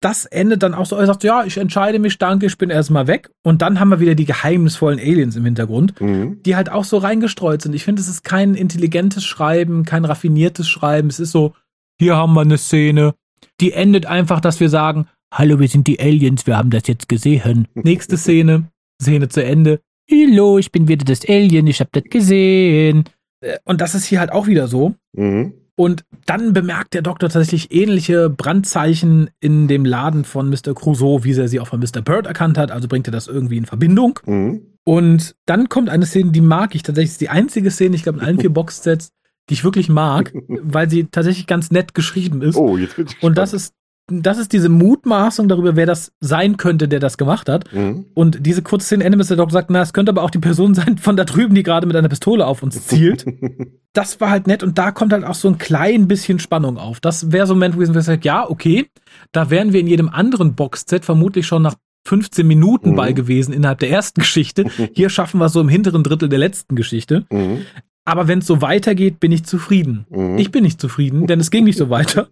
das 0.00 0.26
endet 0.26 0.62
dann 0.62 0.74
auch 0.74 0.86
so, 0.86 0.94
er 0.96 1.06
sagt, 1.06 1.24
ja, 1.24 1.44
ich 1.44 1.56
entscheide 1.56 1.98
mich, 1.98 2.18
danke, 2.18 2.46
ich 2.46 2.56
bin 2.58 2.70
erstmal 2.70 3.06
weg. 3.06 3.30
Und 3.42 3.62
dann 3.62 3.80
haben 3.80 3.88
wir 3.88 3.98
wieder 3.98 4.14
die 4.14 4.26
geheimnisvollen 4.26 4.98
Aliens 5.00 5.36
im 5.36 5.44
Hintergrund, 5.44 6.00
Mhm. 6.00 6.42
die 6.44 6.54
halt 6.54 6.70
auch 6.70 6.84
so 6.84 6.98
reingestreut 6.98 7.62
sind. 7.62 7.74
Ich 7.74 7.84
finde, 7.84 8.00
es 8.02 8.08
ist 8.08 8.22
kein 8.24 8.54
intelligentes 8.54 9.24
Schreiben, 9.24 9.84
kein 9.84 10.04
raffiniertes 10.04 10.68
Schreiben. 10.68 11.08
Es 11.08 11.18
ist 11.18 11.32
so, 11.32 11.54
hier 11.98 12.16
haben 12.16 12.34
wir 12.34 12.42
eine 12.42 12.58
Szene, 12.58 13.14
die 13.60 13.72
endet 13.72 14.06
einfach, 14.06 14.40
dass 14.40 14.60
wir 14.60 14.68
sagen, 14.68 15.08
hallo, 15.32 15.58
wir 15.58 15.68
sind 15.68 15.86
die 15.86 15.98
Aliens, 15.98 16.46
wir 16.46 16.56
haben 16.56 16.70
das 16.70 16.86
jetzt 16.86 17.08
gesehen. 17.08 17.66
Nächste 17.74 18.16
Szene, 18.16 18.68
Szene 19.00 19.28
zu 19.28 19.44
Ende. 19.44 19.80
Hallo, 20.10 20.58
ich 20.58 20.72
bin 20.72 20.88
wieder 20.88 21.04
das 21.04 21.28
Alien, 21.28 21.66
ich 21.66 21.80
hab 21.80 21.92
das 21.92 22.04
gesehen. 22.04 23.04
Äh, 23.40 23.58
Und 23.64 23.80
das 23.80 23.94
ist 23.94 24.06
hier 24.06 24.20
halt 24.20 24.32
auch 24.32 24.46
wieder 24.46 24.68
so. 24.68 24.94
Mhm. 25.12 25.52
Und 25.76 26.04
dann 26.26 26.52
bemerkt 26.52 26.94
der 26.94 27.02
Doktor 27.02 27.28
tatsächlich 27.28 27.72
ähnliche 27.72 28.28
Brandzeichen 28.30 29.30
in 29.38 29.68
dem 29.68 29.84
Laden 29.84 30.24
von 30.24 30.50
Mr. 30.50 30.74
Crusoe, 30.74 31.22
wie 31.22 31.38
er 31.38 31.46
sie 31.46 31.60
auch 31.60 31.68
von 31.68 31.78
Mr. 31.78 32.02
Bird 32.02 32.26
erkannt 32.26 32.58
hat. 32.58 32.72
Also 32.72 32.88
bringt 32.88 33.06
er 33.06 33.12
das 33.12 33.28
irgendwie 33.28 33.58
in 33.58 33.66
Verbindung. 33.66 34.18
Mhm. 34.26 34.62
Und 34.82 35.36
dann 35.46 35.68
kommt 35.68 35.88
eine 35.88 36.06
Szene, 36.06 36.32
die 36.32 36.40
mag 36.40 36.74
ich 36.74 36.82
tatsächlich. 36.82 37.10
Das 37.10 37.14
ist 37.14 37.20
die 37.20 37.28
einzige 37.28 37.70
Szene, 37.70 37.94
ich 37.94 38.02
glaube, 38.02 38.18
in 38.18 38.24
allen 38.24 38.40
vier 38.40 38.52
Boxsets, 38.52 39.12
die 39.48 39.54
ich 39.54 39.62
wirklich 39.62 39.88
mag, 39.88 40.32
weil 40.48 40.90
sie 40.90 41.04
tatsächlich 41.04 41.46
ganz 41.46 41.70
nett 41.70 41.94
geschrieben 41.94 42.42
ist. 42.42 42.56
Oh, 42.56 42.76
jetzt 42.76 42.96
bin 42.96 43.06
ich 43.06 43.22
Und 43.22 43.38
das 43.38 43.52
ist, 43.52 43.72
das 44.10 44.38
ist 44.38 44.52
diese 44.52 44.68
Mutmaßung 44.68 45.48
darüber, 45.48 45.76
wer 45.76 45.86
das 45.86 46.12
sein 46.20 46.56
könnte, 46.56 46.88
der 46.88 46.98
das 46.98 47.18
gemacht 47.18 47.48
hat. 47.48 47.72
Mhm. 47.72 48.06
Und 48.14 48.46
diese 48.46 48.62
kurze 48.62 48.86
Szene 48.86 49.04
endet, 49.04 49.18
mit 49.18 49.30
der 49.30 49.36
Doktor 49.36 49.52
sagt, 49.52 49.70
na, 49.70 49.82
es 49.82 49.92
könnte 49.92 50.10
aber 50.10 50.22
auch 50.22 50.30
die 50.30 50.38
Person 50.38 50.74
sein 50.74 50.98
von 50.98 51.16
da 51.16 51.24
drüben, 51.24 51.54
die 51.54 51.62
gerade 51.62 51.86
mit 51.86 51.94
einer 51.96 52.08
Pistole 52.08 52.46
auf 52.46 52.62
uns 52.62 52.86
zielt. 52.86 53.26
das 53.92 54.20
war 54.20 54.30
halt 54.30 54.46
nett 54.46 54.62
und 54.62 54.78
da 54.78 54.90
kommt 54.92 55.12
halt 55.12 55.24
auch 55.24 55.34
so 55.34 55.48
ein 55.48 55.58
klein 55.58 56.08
bisschen 56.08 56.38
Spannung 56.38 56.78
auf. 56.78 57.00
Das 57.00 57.32
wäre 57.32 57.46
so 57.46 57.54
ein 57.54 57.58
Moment 57.58 57.74
gewesen, 57.74 57.94
wo 57.94 57.98
ich 57.98 58.04
sage, 58.04 58.20
ja, 58.22 58.48
okay, 58.48 58.86
da 59.32 59.50
wären 59.50 59.72
wir 59.72 59.80
in 59.80 59.86
jedem 59.86 60.08
anderen 60.08 60.54
Boxset 60.54 61.04
vermutlich 61.04 61.46
schon 61.46 61.62
nach 61.62 61.74
15 62.06 62.46
Minuten 62.46 62.92
Mhm. 62.92 62.96
bei 62.96 63.12
gewesen 63.12 63.52
innerhalb 63.52 63.80
der 63.80 63.90
ersten 63.90 64.20
Geschichte. 64.20 64.64
Hier 64.94 65.10
schaffen 65.10 65.38
wir 65.40 65.46
es 65.46 65.52
so 65.52 65.60
im 65.60 65.68
hinteren 65.68 66.02
Drittel 66.02 66.28
der 66.30 66.38
letzten 66.38 66.74
Geschichte. 66.76 67.26
Mhm. 67.30 67.66
Aber 68.06 68.26
wenn 68.26 68.38
es 68.38 68.46
so 68.46 68.62
weitergeht, 68.62 69.20
bin 69.20 69.32
ich 69.32 69.44
zufrieden. 69.44 70.06
Mhm. 70.08 70.38
Ich 70.38 70.50
bin 70.50 70.62
nicht 70.64 70.80
zufrieden, 70.80 71.26
denn 71.26 71.40
es 71.40 71.50
ging 71.50 71.64
nicht 71.64 71.76
so 71.76 71.90
weiter. 71.90 72.28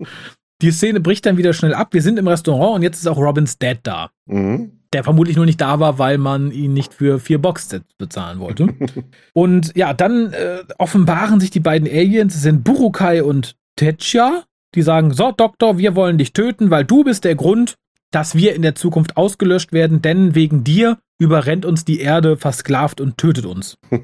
Die 0.62 0.70
Szene 0.70 1.00
bricht 1.00 1.26
dann 1.26 1.36
wieder 1.36 1.52
schnell 1.52 1.74
ab. 1.74 1.88
Wir 1.92 2.02
sind 2.02 2.18
im 2.18 2.28
Restaurant 2.28 2.76
und 2.76 2.82
jetzt 2.82 2.98
ist 2.98 3.06
auch 3.06 3.18
Robins 3.18 3.58
Dad 3.58 3.80
da. 3.82 4.10
Mhm. 4.26 4.72
Der 4.92 5.04
vermutlich 5.04 5.36
nur 5.36 5.44
nicht 5.44 5.60
da 5.60 5.80
war, 5.80 5.98
weil 5.98 6.16
man 6.16 6.50
ihn 6.50 6.72
nicht 6.72 6.94
für 6.94 7.18
vier 7.18 7.38
Boxsets 7.38 7.94
bezahlen 7.98 8.38
wollte. 8.38 8.68
und 9.34 9.76
ja, 9.76 9.92
dann 9.92 10.32
äh, 10.32 10.64
offenbaren 10.78 11.40
sich 11.40 11.50
die 11.50 11.60
beiden 11.60 11.88
Aliens. 11.88 12.34
Es 12.34 12.42
sind 12.42 12.64
Burukai 12.64 13.22
und 13.22 13.56
Tetcha. 13.76 14.44
Die 14.74 14.82
sagen, 14.82 15.12
so 15.12 15.32
Doktor, 15.32 15.78
wir 15.78 15.94
wollen 15.94 16.18
dich 16.18 16.32
töten, 16.32 16.70
weil 16.70 16.84
du 16.84 17.04
bist 17.04 17.24
der 17.24 17.34
Grund, 17.34 17.76
dass 18.10 18.34
wir 18.34 18.54
in 18.54 18.62
der 18.62 18.74
Zukunft 18.74 19.16
ausgelöscht 19.16 19.72
werden, 19.72 20.00
denn 20.00 20.34
wegen 20.34 20.64
dir 20.64 20.98
überrennt 21.18 21.64
uns 21.64 21.84
die 21.84 22.00
Erde, 22.00 22.36
versklavt 22.36 23.00
und 23.00 23.18
tötet 23.18 23.46
uns. 23.46 23.78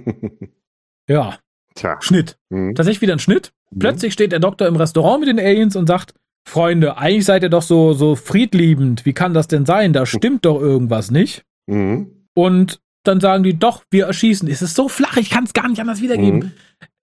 Ja, 1.08 1.36
Tja. 1.74 1.96
Schnitt. 2.00 2.38
Mhm. 2.50 2.74
Tatsächlich 2.74 3.02
wieder 3.02 3.14
ein 3.14 3.18
Schnitt. 3.18 3.52
Plötzlich 3.78 4.12
steht 4.12 4.32
der 4.32 4.38
Doktor 4.38 4.68
im 4.68 4.76
Restaurant 4.76 5.20
mit 5.20 5.28
den 5.28 5.38
Aliens 5.38 5.76
und 5.76 5.86
sagt, 5.86 6.14
Freunde, 6.48 6.96
eigentlich 6.96 7.24
seid 7.24 7.42
ihr 7.42 7.48
doch 7.48 7.62
so, 7.62 7.92
so 7.92 8.16
friedliebend. 8.16 9.06
Wie 9.06 9.12
kann 9.12 9.34
das 9.34 9.48
denn 9.48 9.64
sein? 9.64 9.92
Da 9.92 10.06
stimmt 10.06 10.44
doch 10.44 10.60
irgendwas 10.60 11.10
nicht. 11.10 11.44
Mhm. 11.66 12.26
Und 12.34 12.80
dann 13.04 13.20
sagen 13.20 13.42
die, 13.42 13.58
doch, 13.58 13.84
wir 13.90 14.06
erschießen. 14.06 14.48
Es 14.48 14.62
ist 14.62 14.74
so 14.74 14.88
flach, 14.88 15.16
ich 15.16 15.30
kann 15.30 15.44
es 15.44 15.52
gar 15.52 15.68
nicht 15.68 15.80
anders 15.80 16.02
wiedergeben. 16.02 16.38
Mhm. 16.38 16.52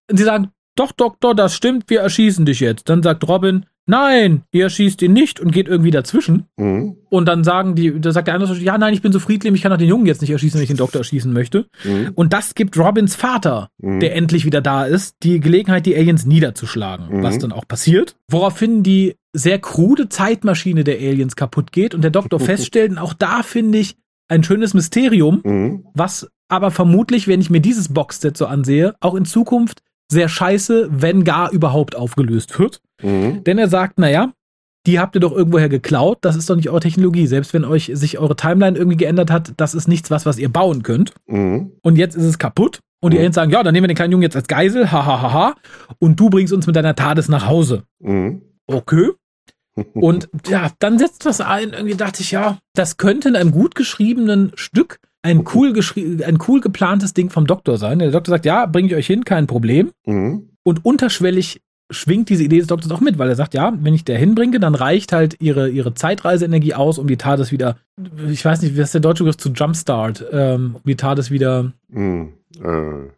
Und 0.09 0.17
sie 0.17 0.23
sagen, 0.23 0.49
doch, 0.75 0.91
Doktor, 0.91 1.35
das 1.35 1.55
stimmt, 1.55 1.89
wir 1.89 2.01
erschießen 2.01 2.45
dich 2.45 2.59
jetzt. 2.59 2.89
Dann 2.89 3.03
sagt 3.03 3.27
Robin, 3.27 3.65
nein, 3.89 4.43
ihr 4.51 4.63
erschießt 4.63 5.01
ihn 5.01 5.13
nicht 5.13 5.39
und 5.39 5.51
geht 5.51 5.67
irgendwie 5.67 5.91
dazwischen. 5.91 6.45
Mhm. 6.57 6.95
Und 7.09 7.25
dann 7.27 7.43
sagen 7.43 7.75
die, 7.75 7.99
da 7.99 8.11
sagt 8.11 8.27
der 8.27 8.35
andere, 8.35 8.53
so, 8.55 8.61
ja, 8.61 8.77
nein, 8.77 8.93
ich 8.93 9.01
bin 9.01 9.11
so 9.11 9.19
friedliebend, 9.19 9.57
ich 9.57 9.63
kann 9.63 9.71
doch 9.71 9.77
den 9.77 9.89
Jungen 9.89 10.05
jetzt 10.05 10.21
nicht 10.21 10.29
erschießen, 10.31 10.57
wenn 10.57 10.63
ich 10.63 10.69
den 10.69 10.77
Doktor 10.77 10.99
erschießen 10.99 11.33
möchte. 11.33 11.65
Mhm. 11.83 12.11
Und 12.15 12.31
das 12.33 12.55
gibt 12.55 12.77
Robins 12.77 13.15
Vater, 13.15 13.69
Mhm. 13.81 13.99
der 13.99 14.15
endlich 14.15 14.45
wieder 14.45 14.61
da 14.61 14.85
ist, 14.85 15.15
die 15.23 15.39
Gelegenheit, 15.39 15.85
die 15.85 15.95
Aliens 15.95 16.25
niederzuschlagen, 16.25 17.17
Mhm. 17.17 17.23
was 17.23 17.37
dann 17.39 17.51
auch 17.51 17.67
passiert. 17.67 18.15
Woraufhin 18.29 18.83
die 18.83 19.15
sehr 19.33 19.59
krude 19.59 20.09
Zeitmaschine 20.09 20.83
der 20.83 20.95
Aliens 20.97 21.35
kaputt 21.35 21.71
geht 21.71 21.93
und 21.93 22.01
der 22.03 22.11
Doktor 22.11 22.39
feststellt, 22.71 22.91
und 22.91 22.97
auch 22.97 23.13
da 23.13 23.43
finde 23.43 23.79
ich 23.79 23.95
ein 24.27 24.43
schönes 24.43 24.73
Mysterium, 24.73 25.41
Mhm. 25.43 25.85
was 25.93 26.29
aber 26.47 26.71
vermutlich, 26.71 27.27
wenn 27.27 27.41
ich 27.41 27.49
mir 27.49 27.59
dieses 27.61 27.89
Boxset 27.89 28.35
so 28.37 28.45
ansehe, 28.47 28.95
auch 29.01 29.15
in 29.15 29.25
Zukunft 29.25 29.81
sehr 30.11 30.29
scheiße, 30.29 30.89
wenn 30.91 31.23
gar 31.23 31.51
überhaupt 31.51 31.95
aufgelöst 31.95 32.57
wird. 32.59 32.81
Mhm. 33.01 33.43
Denn 33.43 33.57
er 33.57 33.69
sagt, 33.69 33.99
naja, 33.99 34.33
die 34.85 34.99
habt 34.99 35.15
ihr 35.15 35.21
doch 35.21 35.33
irgendwoher 35.33 35.69
geklaut, 35.69 36.19
das 36.21 36.35
ist 36.35 36.49
doch 36.49 36.55
nicht 36.55 36.69
eure 36.69 36.79
Technologie. 36.79 37.27
Selbst 37.27 37.53
wenn 37.53 37.65
euch 37.65 37.91
sich 37.93 38.17
eure 38.17 38.35
Timeline 38.35 38.77
irgendwie 38.77 38.97
geändert 38.97 39.29
hat, 39.29 39.53
das 39.57 39.75
ist 39.75 39.87
nichts 39.87 40.09
was, 40.09 40.25
was 40.25 40.39
ihr 40.39 40.49
bauen 40.49 40.83
könnt. 40.83 41.13
Mhm. 41.27 41.73
Und 41.81 41.97
jetzt 41.97 42.15
ist 42.15 42.23
es 42.23 42.39
kaputt. 42.39 42.79
Und 43.01 43.11
die 43.11 43.17
Mhm. 43.17 43.21
Aliens 43.21 43.35
sagen, 43.35 43.51
ja, 43.51 43.63
dann 43.63 43.73
nehmen 43.73 43.83
wir 43.83 43.87
den 43.89 43.95
kleinen 43.95 44.11
Jungen 44.11 44.23
jetzt 44.23 44.35
als 44.35 44.47
Geisel, 44.47 44.91
hahaha, 44.91 45.21
ha, 45.21 45.21
ha, 45.21 45.33
ha, 45.33 45.55
und 45.99 46.19
du 46.19 46.29
bringst 46.29 46.51
uns 46.53 46.67
mit 46.67 46.75
deiner 46.75 46.95
TARDIS 46.95 47.29
nach 47.29 47.45
Hause. 47.47 47.83
Mhm. 47.99 48.41
Okay. 48.67 49.11
Und 49.93 50.27
ja, 50.47 50.71
dann 50.79 50.99
setzt 50.99 51.25
das 51.25 51.39
ein. 51.39 51.71
Irgendwie 51.71 51.95
dachte 51.95 52.21
ich, 52.21 52.31
ja, 52.31 52.57
das 52.73 52.97
könnte 52.97 53.29
in 53.29 53.37
einem 53.37 53.51
gut 53.51 53.75
geschriebenen 53.75 54.51
Stück 54.55 54.99
ein 55.21 55.45
cool, 55.53 55.73
ein 56.25 56.37
cool 56.47 56.61
geplantes 56.61 57.13
Ding 57.13 57.29
vom 57.29 57.45
Doktor 57.45 57.77
sein. 57.77 57.99
Der 57.99 58.11
Doktor 58.11 58.31
sagt, 58.31 58.45
ja, 58.45 58.65
bringe 58.65 58.87
ich 58.89 58.95
euch 58.95 59.07
hin, 59.07 59.25
kein 59.25 59.47
Problem. 59.47 59.91
Mhm. 60.05 60.49
Und 60.63 60.85
unterschwellig 60.85 61.61
schwingt 61.91 62.29
diese 62.29 62.43
Idee 62.43 62.59
des 62.59 62.67
Doktors 62.67 62.91
auch 62.91 63.01
mit, 63.01 63.17
weil 63.17 63.29
er 63.29 63.35
sagt, 63.35 63.53
ja, 63.53 63.73
wenn 63.81 63.93
ich 63.93 64.05
der 64.05 64.17
hinbringe, 64.17 64.59
dann 64.59 64.75
reicht 64.75 65.11
halt 65.11 65.37
ihre, 65.39 65.69
ihre 65.69 65.93
Zeitreiseenergie 65.93 66.75
aus, 66.75 66.99
um 66.99 67.07
die 67.07 67.17
TARDIS 67.17 67.51
wieder, 67.51 67.77
ich 68.29 68.45
weiß 68.45 68.61
nicht, 68.61 68.75
wie 68.75 68.81
ist 68.81 68.93
der 68.93 69.01
deutsche 69.01 69.23
Begriff 69.23 69.37
zu 69.37 69.49
Jumpstart, 69.49 70.23
ähm, 70.31 70.75
um 70.75 70.81
die 70.85 70.95
TARDIS 70.95 71.31
wieder. 71.31 71.73
Mm, 71.87 72.25
äh, 72.63 73.09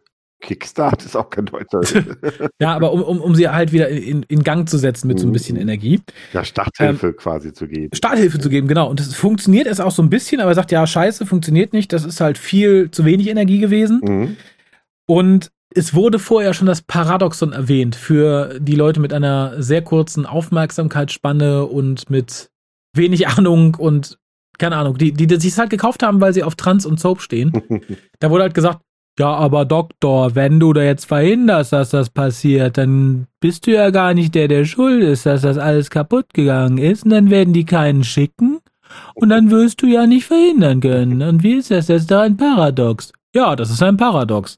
Kickstart 0.42 1.04
ist 1.06 1.16
auch 1.16 1.30
kein 1.30 1.46
deutscher. 1.46 1.80
ja, 2.60 2.74
aber 2.74 2.92
um, 2.92 3.02
um, 3.02 3.20
um 3.20 3.34
sie 3.34 3.48
halt 3.48 3.72
wieder 3.72 3.88
in, 3.88 4.24
in 4.24 4.42
Gang 4.42 4.68
zu 4.68 4.76
setzen 4.76 5.08
mit 5.08 5.18
so 5.18 5.26
ein 5.26 5.32
bisschen 5.32 5.56
Energie. 5.56 6.00
Ja, 6.32 6.44
Starthilfe 6.44 7.08
ähm, 7.08 7.16
quasi 7.16 7.52
zu 7.52 7.66
geben. 7.66 7.94
Starthilfe 7.94 8.38
zu 8.38 8.50
geben, 8.50 8.68
genau. 8.68 8.90
Und 8.90 9.00
das 9.00 9.14
funktioniert 9.14 9.66
es 9.66 9.80
auch 9.80 9.92
so 9.92 10.02
ein 10.02 10.10
bisschen, 10.10 10.40
aber 10.40 10.50
er 10.50 10.54
sagt, 10.54 10.72
ja, 10.72 10.86
scheiße, 10.86 11.24
funktioniert 11.24 11.72
nicht. 11.72 11.92
Das 11.92 12.04
ist 12.04 12.20
halt 12.20 12.36
viel 12.36 12.90
zu 12.90 13.04
wenig 13.04 13.28
Energie 13.28 13.60
gewesen. 13.60 14.00
Mhm. 14.04 14.36
Und 15.06 15.50
es 15.74 15.94
wurde 15.94 16.18
vorher 16.18 16.52
schon 16.52 16.66
das 16.66 16.82
Paradoxon 16.82 17.52
erwähnt 17.52 17.96
für 17.96 18.58
die 18.58 18.74
Leute 18.74 19.00
mit 19.00 19.12
einer 19.12 19.62
sehr 19.62 19.82
kurzen 19.82 20.26
Aufmerksamkeitsspanne 20.26 21.64
und 21.64 22.10
mit 22.10 22.50
wenig 22.94 23.28
Ahnung 23.38 23.76
und 23.76 24.18
keine 24.58 24.76
Ahnung, 24.76 24.98
die, 24.98 25.12
die, 25.12 25.26
die 25.26 25.40
sich 25.40 25.52
es 25.52 25.58
halt 25.58 25.70
gekauft 25.70 26.02
haben, 26.02 26.20
weil 26.20 26.34
sie 26.34 26.42
auf 26.42 26.56
Trans 26.56 26.84
und 26.84 27.00
Soap 27.00 27.22
stehen. 27.22 27.52
da 28.20 28.30
wurde 28.30 28.42
halt 28.42 28.54
gesagt, 28.54 28.80
ja, 29.18 29.34
aber 29.34 29.66
Doktor, 29.66 30.34
wenn 30.34 30.58
du 30.58 30.72
da 30.72 30.82
jetzt 30.82 31.04
verhinderst, 31.04 31.72
dass 31.72 31.90
das 31.90 32.08
passiert, 32.08 32.78
dann 32.78 33.26
bist 33.40 33.66
du 33.66 33.72
ja 33.72 33.90
gar 33.90 34.14
nicht 34.14 34.34
der, 34.34 34.48
der 34.48 34.64
schuld 34.64 35.02
ist, 35.02 35.26
dass 35.26 35.42
das 35.42 35.58
alles 35.58 35.90
kaputt 35.90 36.32
gegangen 36.32 36.78
ist. 36.78 37.04
Und 37.04 37.10
dann 37.10 37.30
werden 37.30 37.52
die 37.52 37.66
keinen 37.66 38.04
schicken. 38.04 38.60
Und 39.14 39.28
dann 39.28 39.50
wirst 39.50 39.82
du 39.82 39.86
ja 39.86 40.06
nicht 40.06 40.26
verhindern 40.26 40.80
können. 40.80 41.22
Und 41.22 41.42
wie 41.42 41.54
ist 41.54 41.70
das? 41.70 41.90
Ist 41.90 42.10
doch 42.10 42.20
ein 42.20 42.36
Paradox. 42.36 43.12
Ja, 43.34 43.54
das 43.56 43.70
ist 43.70 43.82
ein 43.82 43.96
Paradox. 43.96 44.56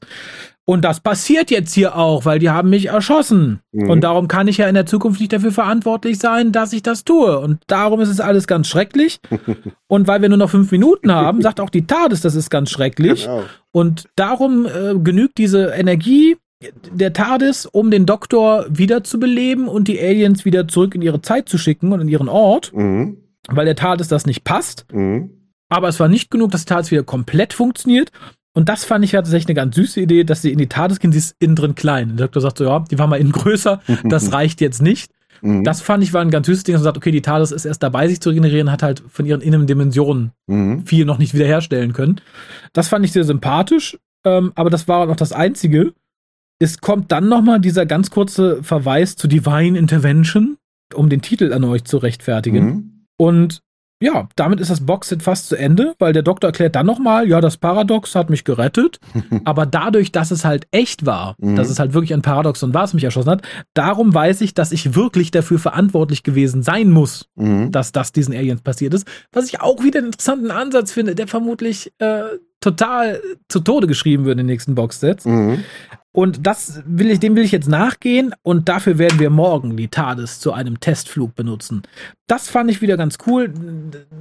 Und 0.67 0.83
das 0.83 0.99
passiert 0.99 1.51
jetzt 1.51 1.73
hier 1.75 1.95
auch, 1.95 2.25
weil 2.25 2.39
die 2.39 2.49
haben 2.49 2.71
mich 2.71 2.87
erschossen. 2.87 3.59
Mhm. 3.71 3.89
Und 3.89 4.01
darum 4.01 4.27
kann 4.27 4.47
ich 4.47 4.57
ja 4.57 4.67
in 4.67 4.73
der 4.73 4.87
Zukunft 4.87 5.19
nicht 5.19 5.31
dafür 5.31 5.51
verantwortlich 5.51 6.17
sein, 6.17 6.51
dass 6.51 6.73
ich 6.73 6.81
das 6.81 7.03
tue. 7.03 7.37
Und 7.39 7.61
darum 7.67 8.01
ist 8.01 8.09
es 8.09 8.19
alles 8.19 8.47
ganz 8.47 8.67
schrecklich. 8.67 9.19
und 9.87 10.07
weil 10.07 10.23
wir 10.23 10.29
nur 10.29 10.39
noch 10.39 10.49
fünf 10.49 10.71
Minuten 10.71 11.11
haben, 11.11 11.43
sagt 11.43 11.59
auch 11.59 11.69
die 11.69 11.85
TARDIS, 11.85 12.21
das 12.21 12.33
ist 12.33 12.49
ganz 12.49 12.71
schrecklich. 12.71 13.25
Genau. 13.25 13.43
Und 13.71 14.09
darum 14.15 14.65
äh, 14.65 14.95
genügt 14.97 15.37
diese 15.37 15.67
Energie 15.67 16.37
der 16.91 17.13
TARDIS, 17.13 17.67
um 17.67 17.91
den 17.91 18.07
Doktor 18.07 18.65
wiederzubeleben 18.69 19.67
und 19.67 19.87
die 19.87 19.99
Aliens 19.99 20.45
wieder 20.45 20.67
zurück 20.67 20.95
in 20.95 21.03
ihre 21.03 21.21
Zeit 21.21 21.47
zu 21.47 21.59
schicken 21.59 21.91
und 21.91 22.01
in 22.01 22.07
ihren 22.07 22.29
Ort. 22.29 22.73
Mhm. 22.73 23.17
Weil 23.47 23.65
der 23.65 23.75
TARDIS 23.75 24.07
das 24.07 24.25
nicht 24.25 24.43
passt. 24.43 24.87
Mhm. 24.91 25.29
Aber 25.69 25.89
es 25.89 25.99
war 25.99 26.07
nicht 26.07 26.31
genug, 26.31 26.49
dass 26.49 26.65
die 26.65 26.69
TARDIS 26.69 26.89
wieder 26.89 27.03
komplett 27.03 27.53
funktioniert. 27.53 28.11
Und 28.55 28.69
das 28.69 28.85
fand 28.85 29.03
ich 29.03 29.11
ja 29.11 29.21
tatsächlich 29.21 29.49
eine 29.49 29.55
ganz 29.55 29.75
süße 29.75 30.01
Idee, 30.01 30.23
dass 30.23 30.41
sie 30.41 30.51
in 30.51 30.57
die 30.57 30.67
TARDIS 30.67 30.99
gehen, 30.99 31.11
sie 31.11 31.19
ist 31.19 31.35
innen 31.39 31.55
drin 31.55 31.75
klein. 31.75 32.15
Der 32.15 32.27
Doktor 32.27 32.41
sagt 32.41 32.57
so, 32.57 32.63
ja, 32.63 32.79
die 32.89 32.97
war 32.97 33.05
mal 33.05 33.17
innen 33.17 33.33
größer, 33.33 33.81
das 34.05 34.31
reicht 34.31 34.61
jetzt 34.61 34.81
nicht. 34.81 35.11
Mhm. 35.41 35.65
Das 35.65 35.81
fand 35.81 36.03
ich 36.03 36.13
war 36.13 36.21
ein 36.21 36.31
ganz 36.31 36.47
süßes 36.47 36.63
Ding, 36.63 36.73
dass 36.73 36.79
man 36.79 36.85
sagt, 36.85 36.97
okay, 36.97 37.11
die 37.11 37.21
TARDIS 37.21 37.51
ist 37.51 37.65
erst 37.65 37.83
dabei, 37.83 38.07
sich 38.07 38.21
zu 38.21 38.29
regenerieren, 38.29 38.71
hat 38.71 38.81
halt 38.81 39.03
von 39.09 39.25
ihren 39.25 39.41
Innendimensionen 39.41 40.31
mhm. 40.47 40.85
viel 40.85 41.03
noch 41.05 41.17
nicht 41.17 41.33
wiederherstellen 41.33 41.91
können. 41.91 42.21
Das 42.71 42.87
fand 42.87 43.03
ich 43.03 43.11
sehr 43.11 43.25
sympathisch, 43.25 43.99
ähm, 44.25 44.53
aber 44.55 44.69
das 44.69 44.87
war 44.87 45.05
noch 45.05 45.17
das 45.17 45.33
Einzige. 45.33 45.93
Es 46.57 46.79
kommt 46.79 47.11
dann 47.11 47.27
nochmal 47.27 47.59
dieser 47.59 47.85
ganz 47.85 48.09
kurze 48.09 48.63
Verweis 48.63 49.17
zu 49.17 49.27
Divine 49.27 49.77
Intervention, 49.77 50.55
um 50.93 51.09
den 51.09 51.21
Titel 51.21 51.51
an 51.51 51.65
euch 51.65 51.83
zu 51.83 51.97
rechtfertigen. 51.97 52.65
Mhm. 52.65 52.91
Und 53.17 53.61
ja, 54.01 54.27
damit 54.35 54.59
ist 54.59 54.69
das 54.69 54.85
Boxset 54.85 55.23
fast 55.23 55.47
zu 55.47 55.55
Ende, 55.55 55.95
weil 55.99 56.11
der 56.11 56.21
Doktor 56.21 56.47
erklärt 56.47 56.75
dann 56.75 56.85
nochmal, 56.85 57.27
ja, 57.29 57.39
das 57.39 57.57
Paradox 57.57 58.13
hat 58.15 58.29
mich 58.29 58.43
gerettet, 58.43 58.99
aber 59.45 59.65
dadurch, 59.65 60.11
dass 60.11 60.31
es 60.31 60.43
halt 60.43 60.67
echt 60.71 61.05
war, 61.05 61.35
mhm. 61.37 61.55
dass 61.55 61.69
es 61.69 61.79
halt 61.79 61.93
wirklich 61.93 62.13
ein 62.13 62.21
Paradoxon 62.21 62.73
war, 62.73 62.83
es 62.83 62.93
mich 62.93 63.05
erschossen 63.05 63.29
hat, 63.29 63.41
darum 63.73 64.13
weiß 64.13 64.41
ich, 64.41 64.53
dass 64.53 64.73
ich 64.73 64.95
wirklich 64.95 65.31
dafür 65.31 65.59
verantwortlich 65.59 66.23
gewesen 66.23 66.61
sein 66.61 66.91
muss, 66.91 67.29
mhm. 67.35 67.71
dass 67.71 67.93
das 67.93 68.11
diesen 68.11 68.35
Aliens 68.35 68.61
passiert 68.61 68.93
ist, 68.93 69.07
was 69.31 69.47
ich 69.47 69.61
auch 69.61 69.81
wieder 69.83 69.99
einen 69.99 70.07
interessanten 70.07 70.51
Ansatz 70.51 70.91
finde, 70.91 71.15
der 71.15 71.27
vermutlich 71.27 71.93
äh, 71.99 72.23
total 72.65 73.21
zu 73.47 73.59
Tode 73.59 73.87
geschrieben 73.87 74.25
wird 74.25 74.33
in 74.33 74.39
den 74.39 74.47
nächsten 74.47 74.75
Boxsets. 74.75 75.25
Mhm. 75.25 75.63
Und 76.11 76.47
das 76.47 76.81
will 76.85 77.11
ich, 77.11 77.19
dem 77.19 77.35
will 77.35 77.43
ich 77.43 77.51
jetzt 77.51 77.67
nachgehen 77.67 78.33
und 78.41 78.69
dafür 78.69 78.97
werden 78.97 79.19
wir 79.19 79.29
morgen 79.29 79.75
die 79.75 79.89
TARDIS 79.89 80.39
zu 80.39 80.53
einem 80.53 80.79
Testflug 80.79 81.35
benutzen. 81.35 81.83
Das 82.27 82.49
fand 82.49 82.71
ich 82.71 82.81
wieder 82.81 82.95
ganz 82.95 83.17
cool. 83.27 83.53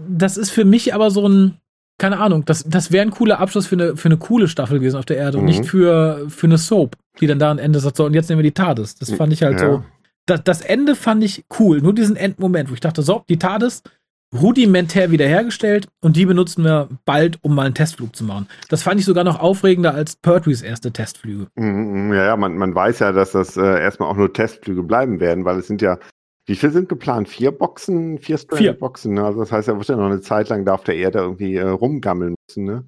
Das 0.08 0.36
ist 0.36 0.50
für 0.50 0.64
mich 0.64 0.92
aber 0.92 1.12
so 1.12 1.28
ein, 1.28 1.58
keine 1.98 2.18
Ahnung, 2.18 2.44
das, 2.44 2.64
das 2.64 2.90
wäre 2.90 3.06
ein 3.06 3.12
cooler 3.12 3.38
Abschluss 3.38 3.68
für 3.68 3.76
eine, 3.76 3.96
für 3.96 4.08
eine 4.08 4.16
coole 4.16 4.48
Staffel 4.48 4.80
gewesen 4.80 4.96
auf 4.96 5.06
der 5.06 5.18
Erde 5.18 5.38
mhm. 5.38 5.44
und 5.44 5.46
nicht 5.46 5.66
für, 5.66 6.26
für 6.28 6.48
eine 6.48 6.58
Soap, 6.58 6.96
die 7.20 7.28
dann 7.28 7.38
da 7.38 7.52
am 7.52 7.58
Ende 7.58 7.78
sagt, 7.78 7.96
so, 7.96 8.04
und 8.06 8.14
jetzt 8.14 8.28
nehmen 8.28 8.40
wir 8.40 8.50
die 8.50 8.54
TARDIS. 8.54 8.96
Das 8.96 9.12
fand 9.12 9.32
ich 9.32 9.44
halt 9.44 9.60
ja. 9.60 9.74
so. 9.74 9.84
Das, 10.26 10.42
das 10.42 10.60
Ende 10.62 10.96
fand 10.96 11.22
ich 11.22 11.44
cool. 11.60 11.80
Nur 11.80 11.94
diesen 11.94 12.16
Endmoment, 12.16 12.70
wo 12.70 12.74
ich 12.74 12.80
dachte, 12.80 13.02
so, 13.02 13.24
die 13.28 13.38
TARDIS, 13.38 13.84
rudimentär 14.32 15.10
wiederhergestellt 15.10 15.88
und 16.00 16.16
die 16.16 16.26
benutzen 16.26 16.64
wir 16.64 16.88
bald, 17.04 17.38
um 17.42 17.54
mal 17.54 17.66
einen 17.66 17.74
Testflug 17.74 18.16
zu 18.16 18.24
machen. 18.24 18.48
Das 18.68 18.82
fand 18.82 18.98
ich 18.98 19.06
sogar 19.06 19.24
noch 19.24 19.38
aufregender 19.38 19.94
als 19.94 20.16
Pertwees 20.16 20.62
erste 20.62 20.92
Testflüge. 20.92 21.46
Mhm, 21.54 22.12
ja, 22.12 22.24
ja, 22.26 22.36
man, 22.36 22.56
man 22.56 22.74
weiß 22.74 22.98
ja, 22.98 23.12
dass 23.12 23.32
das 23.32 23.56
äh, 23.56 23.80
erstmal 23.80 24.10
auch 24.10 24.16
nur 24.16 24.32
Testflüge 24.32 24.82
bleiben 24.82 25.20
werden, 25.20 25.44
weil 25.44 25.58
es 25.58 25.68
sind 25.68 25.82
ja, 25.82 25.98
wie 26.46 26.56
viel 26.56 26.70
sind 26.70 26.88
geplant? 26.88 27.28
Vier 27.28 27.52
Boxen, 27.52 28.18
vier 28.18 28.36
Stranded-Boxen, 28.36 29.14
ne? 29.14 29.24
Also 29.24 29.40
das 29.40 29.50
heißt, 29.50 29.68
er 29.68 29.78
wird 29.78 29.88
ja 29.88 29.96
noch 29.96 30.06
eine 30.06 30.20
Zeit 30.20 30.48
lang 30.50 30.64
da 30.64 30.74
auf 30.74 30.84
der 30.84 30.96
Erde 30.96 31.20
irgendwie 31.20 31.56
äh, 31.56 31.68
rumgammeln 31.68 32.34
müssen, 32.46 32.64
ne? 32.64 32.84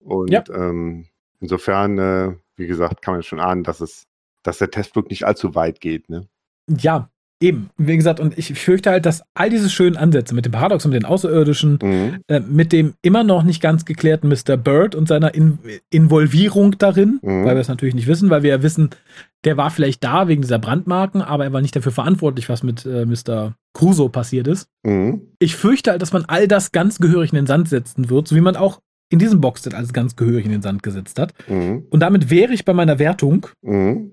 Und 0.00 0.30
ja. 0.30 0.42
ähm, 0.52 1.06
insofern, 1.40 1.98
äh, 1.98 2.36
wie 2.56 2.66
gesagt, 2.66 3.02
kann 3.02 3.14
man 3.14 3.22
schon 3.22 3.38
ahnen, 3.38 3.62
dass 3.62 3.80
es, 3.80 4.04
dass 4.42 4.58
der 4.58 4.70
Testflug 4.70 5.10
nicht 5.10 5.24
allzu 5.24 5.54
weit 5.54 5.80
geht, 5.80 6.08
ne? 6.08 6.26
Ja, 6.68 7.09
Eben, 7.42 7.70
wie 7.78 7.96
gesagt, 7.96 8.20
und 8.20 8.36
ich 8.36 8.52
fürchte 8.52 8.90
halt, 8.90 9.06
dass 9.06 9.22
all 9.34 9.48
diese 9.48 9.70
schönen 9.70 9.96
Ansätze 9.96 10.34
mit 10.34 10.44
dem 10.44 10.52
Paradox 10.52 10.84
und 10.84 10.90
den 10.90 11.06
Außerirdischen, 11.06 11.78
mhm. 11.82 12.18
äh, 12.28 12.40
mit 12.40 12.70
dem 12.70 12.92
immer 13.00 13.24
noch 13.24 13.44
nicht 13.44 13.62
ganz 13.62 13.86
geklärten 13.86 14.28
Mr. 14.28 14.58
Bird 14.58 14.94
und 14.94 15.08
seiner 15.08 15.34
In 15.34 15.58
Involvierung 15.88 16.76
darin, 16.76 17.18
mhm. 17.22 17.46
weil 17.46 17.56
wir 17.56 17.60
es 17.60 17.68
natürlich 17.68 17.94
nicht 17.94 18.06
wissen, 18.06 18.28
weil 18.28 18.42
wir 18.42 18.50
ja 18.50 18.62
wissen, 18.62 18.90
der 19.44 19.56
war 19.56 19.70
vielleicht 19.70 20.04
da 20.04 20.28
wegen 20.28 20.42
dieser 20.42 20.58
Brandmarken, 20.58 21.22
aber 21.22 21.44
er 21.44 21.52
war 21.54 21.62
nicht 21.62 21.74
dafür 21.74 21.92
verantwortlich, 21.92 22.50
was 22.50 22.62
mit 22.62 22.84
äh, 22.84 23.06
Mr. 23.06 23.54
Crusoe 23.72 24.10
passiert 24.10 24.46
ist. 24.46 24.68
Mhm. 24.82 25.22
Ich 25.38 25.56
fürchte 25.56 25.92
halt, 25.92 26.02
dass 26.02 26.12
man 26.12 26.26
all 26.26 26.46
das 26.46 26.72
ganz 26.72 26.98
gehörig 26.98 27.32
in 27.32 27.36
den 27.36 27.46
Sand 27.46 27.70
setzen 27.70 28.10
wird, 28.10 28.28
so 28.28 28.36
wie 28.36 28.42
man 28.42 28.56
auch 28.56 28.80
in 29.08 29.18
diesem 29.18 29.40
Boxset 29.40 29.74
alles 29.74 29.94
ganz 29.94 30.14
gehörig 30.14 30.44
in 30.44 30.52
den 30.52 30.62
Sand 30.62 30.82
gesetzt 30.82 31.18
hat. 31.18 31.32
Mhm. 31.48 31.86
Und 31.90 32.00
damit 32.00 32.28
wäre 32.28 32.52
ich 32.52 32.66
bei 32.66 32.74
meiner 32.74 32.98
Wertung, 32.98 33.46
mhm. 33.62 34.12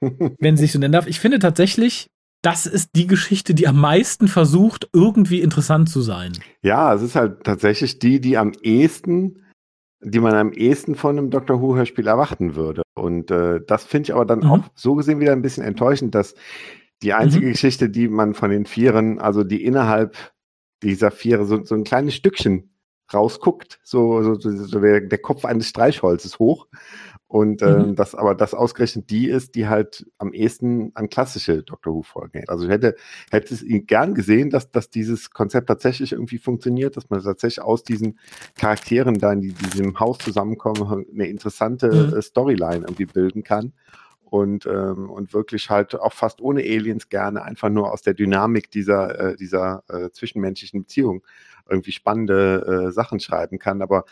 wenn 0.00 0.56
sie 0.56 0.64
sich 0.64 0.72
so 0.72 0.80
nennen 0.80 0.92
darf. 0.92 1.06
Ich 1.06 1.20
finde 1.20 1.38
tatsächlich, 1.38 2.10
das 2.46 2.64
ist 2.64 2.90
die 2.94 3.08
Geschichte, 3.08 3.54
die 3.54 3.66
am 3.66 3.80
meisten 3.80 4.28
versucht, 4.28 4.88
irgendwie 4.92 5.40
interessant 5.40 5.88
zu 5.88 6.00
sein. 6.00 6.30
Ja, 6.62 6.94
es 6.94 7.02
ist 7.02 7.16
halt 7.16 7.42
tatsächlich 7.42 7.98
die, 7.98 8.20
die 8.20 8.38
am 8.38 8.52
ehesten, 8.62 9.42
die 10.00 10.20
man 10.20 10.32
am 10.34 10.52
ehesten 10.52 10.94
von 10.94 11.18
einem 11.18 11.30
Doctor 11.30 11.60
Who-Hörspiel 11.60 12.06
erwarten 12.06 12.54
würde. 12.54 12.82
Und 12.94 13.32
äh, 13.32 13.58
das 13.66 13.82
finde 13.82 14.04
ich 14.04 14.14
aber 14.14 14.24
dann 14.24 14.40
mhm. 14.40 14.50
auch 14.50 14.60
so 14.76 14.94
gesehen 14.94 15.18
wieder 15.18 15.32
ein 15.32 15.42
bisschen 15.42 15.64
enttäuschend, 15.64 16.14
dass 16.14 16.36
die 17.02 17.14
einzige 17.14 17.46
mhm. 17.46 17.50
Geschichte, 17.50 17.90
die 17.90 18.06
man 18.06 18.32
von 18.32 18.50
den 18.50 18.64
Vieren, 18.64 19.18
also 19.18 19.42
die 19.42 19.64
innerhalb 19.64 20.16
dieser 20.84 21.10
Viere 21.10 21.46
so, 21.46 21.64
so 21.64 21.74
ein 21.74 21.82
kleines 21.82 22.14
Stückchen 22.14 22.70
rausguckt, 23.12 23.80
so, 23.82 24.22
so, 24.22 24.34
so 24.38 24.80
der, 24.80 25.00
der 25.00 25.18
Kopf 25.18 25.44
eines 25.44 25.68
Streichholzes 25.68 26.38
hoch. 26.38 26.68
Und 27.28 27.60
mhm. 27.60 27.68
ähm, 27.68 27.96
das 27.96 28.14
aber 28.14 28.36
das 28.36 28.54
ausgerechnet 28.54 29.10
die 29.10 29.28
ist, 29.28 29.56
die 29.56 29.66
halt 29.66 30.06
am 30.18 30.32
ehesten 30.32 30.92
an 30.94 31.08
klassische 31.08 31.64
Doctor 31.64 31.92
Who-Folgen 31.92 32.38
hält. 32.38 32.48
Also 32.48 32.64
ich 32.64 32.70
hätte, 32.70 32.94
hätte 33.32 33.52
es 33.52 33.64
gern 33.86 34.14
gesehen, 34.14 34.50
dass, 34.50 34.70
dass 34.70 34.90
dieses 34.90 35.30
Konzept 35.30 35.66
tatsächlich 35.66 36.12
irgendwie 36.12 36.38
funktioniert, 36.38 36.96
dass 36.96 37.10
man 37.10 37.20
tatsächlich 37.20 37.64
aus 37.64 37.82
diesen 37.82 38.18
Charakteren 38.56 39.18
da 39.18 39.32
in 39.32 39.40
die, 39.40 39.52
diesem 39.52 39.98
Haus 39.98 40.18
zusammenkommen, 40.18 41.04
eine 41.12 41.26
interessante 41.26 41.88
mhm. 41.88 42.16
Äh, 42.16 42.22
Storyline 42.22 42.86
irgendwie 42.86 43.06
bilden 43.06 43.42
kann. 43.42 43.72
Und, 44.22 44.66
ähm, 44.66 45.08
und 45.08 45.32
wirklich 45.34 45.70
halt 45.70 45.94
auch 45.94 46.12
fast 46.12 46.40
ohne 46.40 46.60
Aliens 46.60 47.08
gerne 47.08 47.42
einfach 47.42 47.68
nur 47.68 47.92
aus 47.92 48.02
der 48.02 48.14
Dynamik 48.14 48.72
dieser, 48.72 49.20
äh, 49.20 49.36
dieser 49.36 49.84
äh, 49.88 50.10
zwischenmenschlichen 50.10 50.82
Beziehung 50.82 51.22
irgendwie 51.68 51.92
spannende 51.92 52.86
äh, 52.88 52.92
Sachen 52.92 53.20
schreiben 53.20 53.58
kann. 53.60 53.82
Aber 53.82 54.04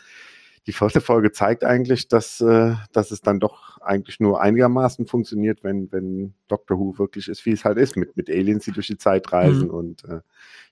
die 0.67 0.73
vierte 0.73 1.01
Folge 1.01 1.31
zeigt 1.31 1.63
eigentlich, 1.63 2.07
dass, 2.07 2.41
äh, 2.41 2.73
dass 2.91 3.11
es 3.11 3.21
dann 3.21 3.39
doch 3.39 3.79
eigentlich 3.81 4.19
nur 4.19 4.41
einigermaßen 4.41 5.05
funktioniert, 5.05 5.63
wenn, 5.63 5.91
wenn 5.91 6.33
Doctor 6.47 6.79
Who 6.79 6.97
wirklich 6.97 7.27
ist, 7.27 7.45
wie 7.45 7.51
es 7.51 7.65
halt 7.65 7.77
ist, 7.77 7.95
mit, 7.95 8.17
mit 8.17 8.29
Aliens, 8.29 8.65
die 8.65 8.71
durch 8.71 8.87
die 8.87 8.97
Zeit 8.97 9.31
reisen 9.31 9.67
mhm. 9.67 9.73
und 9.73 10.03
äh, 10.05 10.21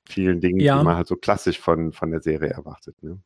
vielen 0.03 0.41
Dingen, 0.41 0.59
ja. 0.59 0.79
die 0.79 0.83
man 0.85 0.95
halt 0.95 1.07
so 1.07 1.15
klassisch 1.15 1.59
von, 1.59 1.91
von 1.91 2.09
der 2.09 2.21
Serie 2.21 2.49
erwartet. 2.49 2.95
Ne? 3.03 3.19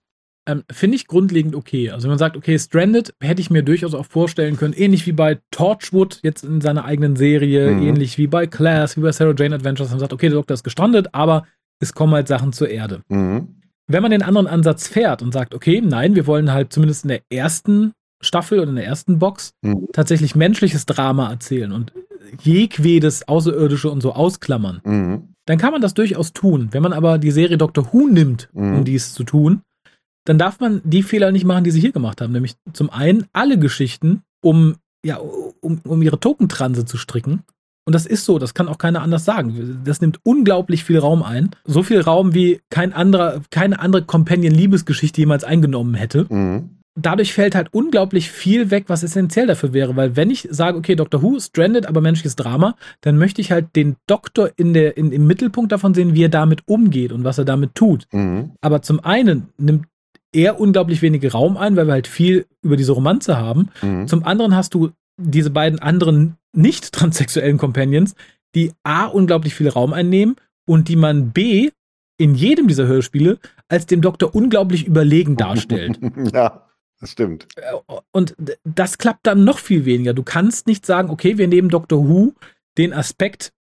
Ähm, 0.45 0.63
Finde 0.69 0.97
ich 0.97 1.07
grundlegend 1.07 1.55
okay. 1.55 1.91
Also 1.91 2.03
wenn 2.03 2.11
man 2.11 2.19
sagt, 2.19 2.35
okay, 2.35 2.59
Stranded 2.59 3.13
hätte 3.21 3.41
ich 3.41 3.49
mir 3.49 3.63
durchaus 3.63 3.93
auch 3.93 4.05
vorstellen 4.05 4.57
können, 4.57 4.73
ähnlich 4.73 5.07
wie 5.07 5.13
bei 5.13 5.39
Torchwood 5.51 6.19
jetzt 6.23 6.43
in 6.43 6.59
seiner 6.59 6.83
eigenen 6.83 7.15
Serie, 7.15 7.71
mhm. 7.71 7.81
ähnlich 7.81 8.17
wie 8.17 8.27
bei 8.27 8.45
Class, 8.45 8.97
wie 8.97 9.01
bei 9.01 9.13
Sarah 9.13 9.33
Jane 9.37 9.55
Adventures, 9.55 9.89
man 9.89 9.99
sagt, 9.99 10.13
okay, 10.13 10.27
der 10.27 10.37
Doktor 10.37 10.55
ist 10.55 10.63
gestrandet, 10.63 11.07
aber 11.13 11.45
es 11.79 11.93
kommen 11.93 12.13
halt 12.13 12.27
Sachen 12.27 12.51
zur 12.51 12.69
Erde. 12.69 13.03
Mhm 13.07 13.57
wenn 13.87 14.01
man 14.01 14.11
den 14.11 14.21
anderen 14.23 14.47
Ansatz 14.47 14.87
fährt 14.87 15.21
und 15.21 15.33
sagt, 15.33 15.53
okay, 15.53 15.81
nein, 15.81 16.15
wir 16.15 16.27
wollen 16.27 16.51
halt 16.51 16.73
zumindest 16.73 17.03
in 17.05 17.09
der 17.09 17.21
ersten 17.29 17.93
Staffel 18.21 18.59
oder 18.59 18.69
in 18.69 18.75
der 18.75 18.85
ersten 18.85 19.19
Box 19.19 19.51
mhm. 19.61 19.87
tatsächlich 19.93 20.35
menschliches 20.35 20.85
Drama 20.85 21.29
erzählen 21.29 21.71
und 21.71 21.93
jegwedes 22.41 23.27
Außerirdische 23.27 23.89
und 23.89 24.01
so 24.01 24.13
ausklammern, 24.13 24.81
Mhm. 24.83 25.29
dann 25.45 25.57
kann 25.57 25.71
man 25.71 25.81
das 25.81 25.93
durchaus 25.93 26.33
tun. 26.33 26.69
Wenn 26.71 26.83
man 26.83 26.93
aber 26.93 27.17
die 27.17 27.31
Serie 27.31 27.57
Doctor 27.57 27.93
Who 27.93 28.07
nimmt, 28.07 28.49
Mhm. 28.53 28.77
um 28.79 28.85
dies 28.85 29.13
zu 29.13 29.23
tun, 29.23 29.61
dann 30.25 30.37
darf 30.37 30.59
man 30.59 30.81
die 30.83 31.03
Fehler 31.03 31.31
nicht 31.31 31.45
machen, 31.45 31.63
die 31.63 31.71
sie 31.71 31.79
hier 31.79 31.93
gemacht 31.93 32.19
haben. 32.19 32.33
Nämlich 32.33 32.55
zum 32.73 32.89
einen 32.89 33.27
alle 33.31 33.57
Geschichten, 33.57 34.23
um, 34.43 34.75
ja, 35.05 35.17
um, 35.61 35.79
um 35.85 36.01
ihre 36.01 36.19
Tokentranse 36.19 36.83
zu 36.83 36.97
stricken. 36.97 37.43
Und 37.87 37.93
das 37.93 38.05
ist 38.05 38.25
so, 38.25 38.37
das 38.37 38.53
kann 38.53 38.67
auch 38.67 38.77
keiner 38.79 39.01
anders 39.01 39.23
sagen. 39.23 39.79
Das 39.85 40.01
nimmt 40.01 40.19
unglaublich 40.23 40.83
viel 40.83 40.99
Raum 40.99 41.23
ein. 41.23 41.51
So 41.63 41.83
viel 41.83 42.01
Raum, 42.01 42.33
wie 42.33 42.59
kein 42.69 42.91
anderer, 42.91 43.39
keine 43.49 43.79
andere 43.79 44.01
Companion-Liebesgeschichte 44.03 45.21
jemals 45.21 45.45
eingenommen 45.45 45.93
hätte 45.95 46.25
Mhm. 46.29 46.71
dadurch 46.99 47.31
fällt 47.31 47.55
halt 47.55 47.69
unglaublich 47.71 48.29
viel 48.29 48.71
weg, 48.71 48.85
was 48.87 49.03
essentiell 49.03 49.47
dafür 49.47 49.71
wäre. 49.71 49.95
Weil 49.95 50.17
wenn 50.17 50.29
ich 50.31 50.47
sage, 50.51 50.77
okay, 50.77 50.95
Doctor 50.95 51.21
Who, 51.21 51.39
stranded, 51.39 51.85
aber 51.85 52.01
menschliches 52.01 52.35
Drama, 52.35 52.75
dann 53.01 53.17
möchte 53.17 53.39
ich 53.39 53.51
halt 53.51 53.67
den 53.75 53.95
Doktor 54.05 54.49
in 54.57 54.73
der, 54.73 54.97
in, 54.97 55.13
im 55.13 55.25
Mittelpunkt 55.25 55.71
davon 55.71 55.93
sehen, 55.93 56.13
wie 56.13 56.23
er 56.23 56.29
damit 56.29 56.63
umgeht 56.65 57.13
und 57.13 57.23
was 57.23 57.37
er 57.37 57.45
damit 57.45 57.73
tut. 57.75 58.05
Mhm. 58.11 58.51
Aber 58.59 58.81
zum 58.81 58.99
einen 58.99 59.47
nimmt 59.57 59.85
er 60.33 60.59
unglaublich 60.59 61.01
wenig 61.01 61.33
Raum 61.33 61.55
ein, 61.55 61.77
weil 61.77 61.85
wir 61.87 61.93
halt 61.93 62.07
viel 62.07 62.47
über 62.61 62.75
diese 62.75 62.91
Romanze 62.91 63.37
haben. 63.37 63.69
Mhm. 63.81 64.07
Zum 64.07 64.25
anderen 64.25 64.55
hast 64.55 64.73
du 64.73 64.89
diese 65.17 65.51
beiden 65.51 65.79
anderen 65.79 66.35
nicht 66.57 66.91
transsexuellen 66.91 67.57
Companions, 67.57 68.15
die 68.55 68.71
A 68.83 69.05
unglaublich 69.05 69.53
viel 69.55 69.69
Raum 69.69 69.93
einnehmen 69.93 70.35
und 70.65 70.89
die 70.89 70.95
man 70.95 71.31
B 71.31 71.69
in 72.17 72.33
jedem 72.35 72.67
dieser 72.67 72.87
Hörspiele 72.87 73.37
als 73.69 73.85
dem 73.85 74.01
Doktor 74.01 74.33
unglaublich 74.33 74.85
überlegen 74.87 75.37
darstellt. 75.37 75.99
ja, 76.33 76.65
das 76.99 77.11
stimmt. 77.11 77.47
Und 78.11 78.35
d- 78.39 78.55
das 78.63 78.97
klappt 78.97 79.27
dann 79.27 79.43
noch 79.43 79.59
viel 79.59 79.85
weniger. 79.85 80.13
Du 80.13 80.23
kannst 80.23 80.65
nicht 80.67 80.85
sagen, 80.85 81.09
okay, 81.09 81.37
wir 81.37 81.47
nehmen 81.47 81.69
Doctor 81.69 82.07
Who 82.09 82.33
den 82.77 82.91
Aspekt 82.93 83.51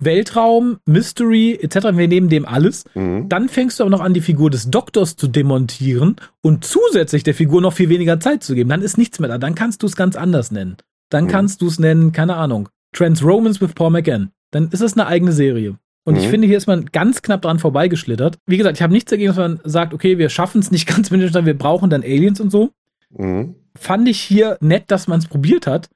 Weltraum, 0.00 0.78
Mystery 0.84 1.56
etc., 1.60 1.96
wir 1.96 2.08
nehmen 2.08 2.28
dem 2.28 2.44
alles. 2.44 2.84
Mhm. 2.94 3.28
Dann 3.28 3.48
fängst 3.48 3.78
du 3.78 3.84
aber 3.84 3.90
noch 3.90 4.00
an, 4.00 4.14
die 4.14 4.20
Figur 4.20 4.50
des 4.50 4.68
Doktors 4.68 5.14
zu 5.14 5.28
demontieren 5.28 6.16
und 6.40 6.64
zusätzlich 6.64 7.22
der 7.22 7.34
Figur 7.34 7.60
noch 7.60 7.72
viel 7.72 7.88
weniger 7.88 8.18
Zeit 8.18 8.42
zu 8.42 8.56
geben. 8.56 8.68
Dann 8.70 8.82
ist 8.82 8.98
nichts 8.98 9.20
mehr 9.20 9.28
da. 9.28 9.38
Dann 9.38 9.54
kannst 9.54 9.82
du 9.82 9.86
es 9.86 9.94
ganz 9.94 10.16
anders 10.16 10.50
nennen. 10.50 10.76
Dann 11.12 11.24
Mhm. 11.24 11.28
kannst 11.28 11.62
du 11.62 11.66
es 11.66 11.78
nennen, 11.78 12.12
keine 12.12 12.36
Ahnung, 12.36 12.68
Trans 12.92 13.22
Romans 13.24 13.60
with 13.60 13.74
Paul 13.74 13.90
McGann. 13.90 14.30
Dann 14.50 14.68
ist 14.70 14.80
es 14.80 14.94
eine 14.94 15.06
eigene 15.06 15.32
Serie. 15.32 15.76
Und 16.04 16.16
ich 16.16 16.26
Mhm. 16.26 16.30
finde, 16.30 16.46
hier 16.48 16.56
ist 16.56 16.66
man 16.66 16.86
ganz 16.86 17.22
knapp 17.22 17.42
dran 17.42 17.58
vorbeigeschlittert. 17.58 18.38
Wie 18.46 18.56
gesagt, 18.56 18.76
ich 18.76 18.82
habe 18.82 18.92
nichts 18.92 19.10
dagegen, 19.10 19.28
dass 19.28 19.36
man 19.36 19.60
sagt, 19.64 19.94
okay, 19.94 20.18
wir 20.18 20.28
schaffen 20.30 20.60
es 20.60 20.70
nicht 20.70 20.86
ganz 21.08 21.10
mit 21.10 21.20
wir 21.32 21.58
brauchen 21.58 21.90
dann 21.90 22.02
Aliens 22.02 22.40
und 22.40 22.50
so 22.50 22.70
Mhm. 23.16 23.54
fand 23.76 24.08
ich 24.08 24.20
hier 24.20 24.56
nett, 24.60 24.84
dass 24.88 25.06
man 25.06 25.18
es 25.20 25.26
probiert 25.26 25.66
hat, 25.66 25.88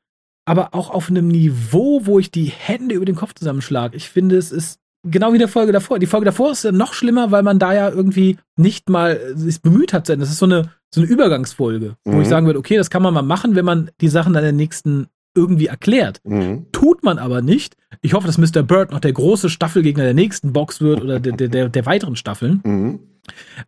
aber 0.44 0.74
auch 0.74 0.90
auf 0.90 1.09
einem 1.11 1.29
Niveau, 1.29 2.02
wo 2.05 2.18
ich 2.18 2.31
die 2.31 2.44
Hände 2.44 2.94
über 2.94 3.05
den 3.07 3.16
Kopf 3.16 3.35
zusammenschlage. 3.35 3.96
Ich 3.96 4.09
finde, 4.11 4.37
es 4.37 4.52
ist 4.52 4.79
genau 5.02 5.33
wie 5.33 5.38
der 5.38 5.48
Folge 5.48 5.72
davor. 5.72 5.98
Die 5.98 6.07
Folge 6.07 6.26
davor 6.26 6.52
ist 6.52 6.64
ja 6.64 6.72
noch 6.72 6.92
schlimmer, 6.92 7.31
weil 7.31 7.42
man 7.42 7.59
da 7.59 7.72
ja 7.74 7.88
irgendwie 7.88 8.37
nicht 8.57 8.88
mal 8.88 9.18
sich 9.35 9.61
bemüht 9.62 9.92
hat. 9.92 10.07
zu 10.07 10.12
Ende. 10.12 10.24
Das 10.24 10.31
ist 10.33 10.38
so 10.38 10.46
eine, 10.46 10.70
so 10.96 11.02
eine 11.02 11.11
Übergangsfolge, 11.11 11.96
wo 12.04 12.12
Mhm. 12.16 12.20
ich 12.22 12.28
sagen 12.28 12.46
würde, 12.46 12.59
okay, 12.59 12.76
das 12.76 12.90
kann 12.90 13.02
man 13.02 13.14
mal 13.14 13.22
machen, 13.22 13.54
wenn 13.54 13.64
man 13.64 13.90
die 14.00 14.09
Sachen 14.09 14.32
dann 14.32 14.42
in 14.42 14.56
der 14.56 14.64
nächsten 14.64 15.06
irgendwie 15.37 15.66
erklärt. 15.66 16.20
Mhm. 16.24 16.66
Tut 16.72 17.02
man 17.04 17.18
aber 17.18 17.42
nicht. 17.42 17.76
Ich 18.00 18.14
hoffe, 18.14 18.26
dass 18.26 18.38
Mr. 18.38 18.62
Bird 18.62 18.90
noch 18.90 19.00
der 19.00 19.12
große 19.12 19.50
Staffelgegner 19.50 20.04
der 20.04 20.14
nächsten 20.14 20.52
Box 20.52 20.80
wird 20.80 21.02
oder 21.02 21.20
der, 21.20 21.32
der, 21.48 21.68
der, 21.68 21.87
weiteren 21.87 22.16
Staffeln. 22.16 22.61
Mhm. 22.64 23.00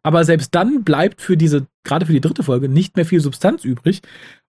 Aber 0.03 0.25
selbst 0.25 0.55
dann 0.55 0.83
bleibt 0.85 1.21
für 1.21 1.37
diese, 1.37 1.67
gerade 1.85 2.07
für 2.07 2.13
die 2.13 2.21
dritte 2.23 2.43
Folge, 2.43 2.69
nicht 2.69 2.97
mehr 2.97 3.05
viel 3.05 3.21
Substanz 3.21 3.65
übrig. 3.65 4.01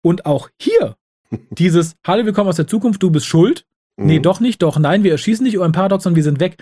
Und 0.02 0.26
auch 0.26 0.48
hier, 0.60 0.96
dieses 1.50 1.94
Hallo, 2.06 2.24
wir 2.26 2.32
kommen 2.32 2.48
aus 2.48 2.56
der 2.56 2.66
Zukunft, 2.66 3.02
du 3.02 3.10
bist 3.10 3.26
schuld. 3.26 3.64
Nee, 3.96 4.18
Mhm. 4.18 4.22
doch 4.22 4.40
nicht, 4.40 4.60
doch, 4.62 4.76
nein, 4.80 5.04
wir 5.04 5.12
erschießen 5.12 5.44
nicht, 5.44 5.56
oh, 5.56 5.62
ein 5.62 5.70
Paradox 5.70 6.04
und 6.06 6.16
wir 6.16 6.24
sind 6.24 6.40
weg. 6.40 6.56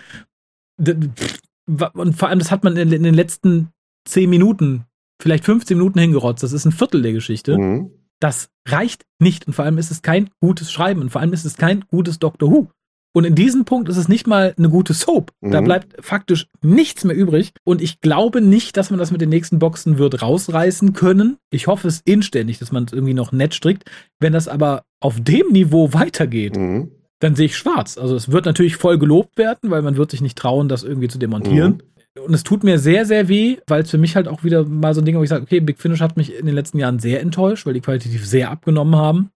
Und 0.77 2.13
vor 2.15 2.27
allem, 2.29 2.39
das 2.39 2.51
hat 2.51 2.63
man 2.63 2.77
in, 2.77 2.89
den 2.89 3.13
letzten 3.13 3.69
10 4.05 4.29
Minuten, 4.29 4.85
vielleicht 5.21 5.45
15 5.45 5.77
Minuten 5.77 5.99
hingerotzt. 5.99 6.43
Das 6.43 6.53
ist 6.53 6.65
ein 6.65 6.71
Viertel 6.71 7.01
der 7.01 7.13
Geschichte. 7.13 7.57
Mhm. 7.57 7.91
Das 8.19 8.49
reicht 8.67 9.03
nicht. 9.19 9.47
Und 9.47 9.53
vor 9.53 9.65
allem 9.65 9.77
ist 9.77 9.91
es 9.91 10.01
kein 10.01 10.29
gutes 10.41 10.71
Schreiben. 10.71 11.01
Und 11.01 11.09
vor 11.11 11.21
allem 11.21 11.33
ist 11.33 11.45
es 11.45 11.57
kein 11.57 11.81
gutes 11.89 12.19
Doctor 12.19 12.49
Who. 12.51 12.67
Und 13.15 13.25
in 13.25 13.35
diesem 13.35 13.63
Punkt 13.65 13.89
ist 13.89 13.97
es 13.97 14.07
nicht 14.07 14.25
mal 14.25 14.55
eine 14.57 14.69
gute 14.69 14.93
Soap. 14.93 15.31
Da 15.41 15.61
Mhm. 15.61 15.65
bleibt 15.65 16.03
faktisch 16.03 16.47
nichts 16.63 17.03
mehr 17.03 17.15
übrig. 17.15 17.51
Und 17.63 17.79
ich 17.81 18.01
glaube 18.01 18.41
nicht, 18.41 18.75
dass 18.75 18.89
man 18.89 18.97
das 18.97 19.11
mit 19.11 19.21
den 19.21 19.29
nächsten 19.29 19.59
Boxen 19.59 19.99
wird 19.99 20.21
rausreißen 20.23 20.93
können. 20.93 21.37
Ich 21.51 21.67
hoffe 21.67 21.87
es 21.87 22.01
inständig, 22.05 22.57
dass 22.57 22.71
man 22.71 22.85
es 22.85 22.93
irgendwie 22.93 23.13
noch 23.13 23.31
nett 23.31 23.53
strickt. 23.53 23.83
Wenn 24.19 24.33
das 24.33 24.47
aber 24.47 24.83
auf 24.99 25.19
dem 25.21 25.51
Niveau 25.51 25.93
weitergeht, 25.93 26.55
Mhm. 26.57 26.89
dann 27.19 27.35
sehe 27.35 27.45
ich 27.47 27.55
schwarz. 27.57 27.97
Also 27.99 28.15
es 28.15 28.31
wird 28.31 28.45
natürlich 28.45 28.77
voll 28.77 28.97
gelobt 28.97 29.37
werden, 29.37 29.69
weil 29.69 29.81
man 29.83 29.95
wird 29.95 30.09
sich 30.09 30.21
nicht 30.21 30.37
trauen, 30.37 30.67
das 30.67 30.83
irgendwie 30.83 31.07
zu 31.07 31.19
demontieren. 31.19 31.83
Und 32.19 32.33
es 32.33 32.43
tut 32.43 32.63
mir 32.63 32.77
sehr, 32.77 33.05
sehr 33.05 33.27
weh, 33.27 33.57
weil 33.67 33.81
es 33.81 33.89
für 33.89 33.97
mich 33.97 34.15
halt 34.15 34.27
auch 34.27 34.43
wieder 34.43 34.65
mal 34.65 34.93
so 34.93 35.01
ein 35.01 35.05
Ding, 35.05 35.17
wo 35.17 35.23
ich 35.23 35.29
sage, 35.29 35.43
okay, 35.43 35.59
Big 35.59 35.79
Finish 35.79 35.99
hat 36.01 36.15
mich 36.15 36.35
in 36.37 36.45
den 36.45 36.53
letzten 36.53 36.77
Jahren 36.77 36.99
sehr 36.99 37.21
enttäuscht, 37.21 37.65
weil 37.65 37.73
die 37.73 37.81
qualitativ 37.81 38.25
sehr 38.27 38.51
abgenommen 38.51 38.95
haben. 38.95 39.29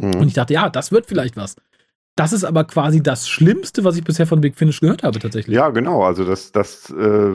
Und 0.00 0.16
Mhm. 0.20 0.26
ich 0.28 0.34
dachte, 0.34 0.54
ja, 0.54 0.70
das 0.70 0.92
wird 0.92 1.06
vielleicht 1.06 1.36
was. 1.36 1.56
Das 2.16 2.32
ist 2.32 2.44
aber 2.44 2.64
quasi 2.64 3.02
das 3.02 3.28
Schlimmste, 3.28 3.84
was 3.84 3.96
ich 3.96 4.04
bisher 4.04 4.26
von 4.26 4.40
Big 4.40 4.56
Finish 4.56 4.80
gehört 4.80 5.02
habe, 5.02 5.18
tatsächlich. 5.18 5.54
Ja, 5.54 5.68
genau. 5.70 6.02
Also 6.04 6.24
das, 6.24 6.52
das, 6.52 6.90
äh, 6.90 7.32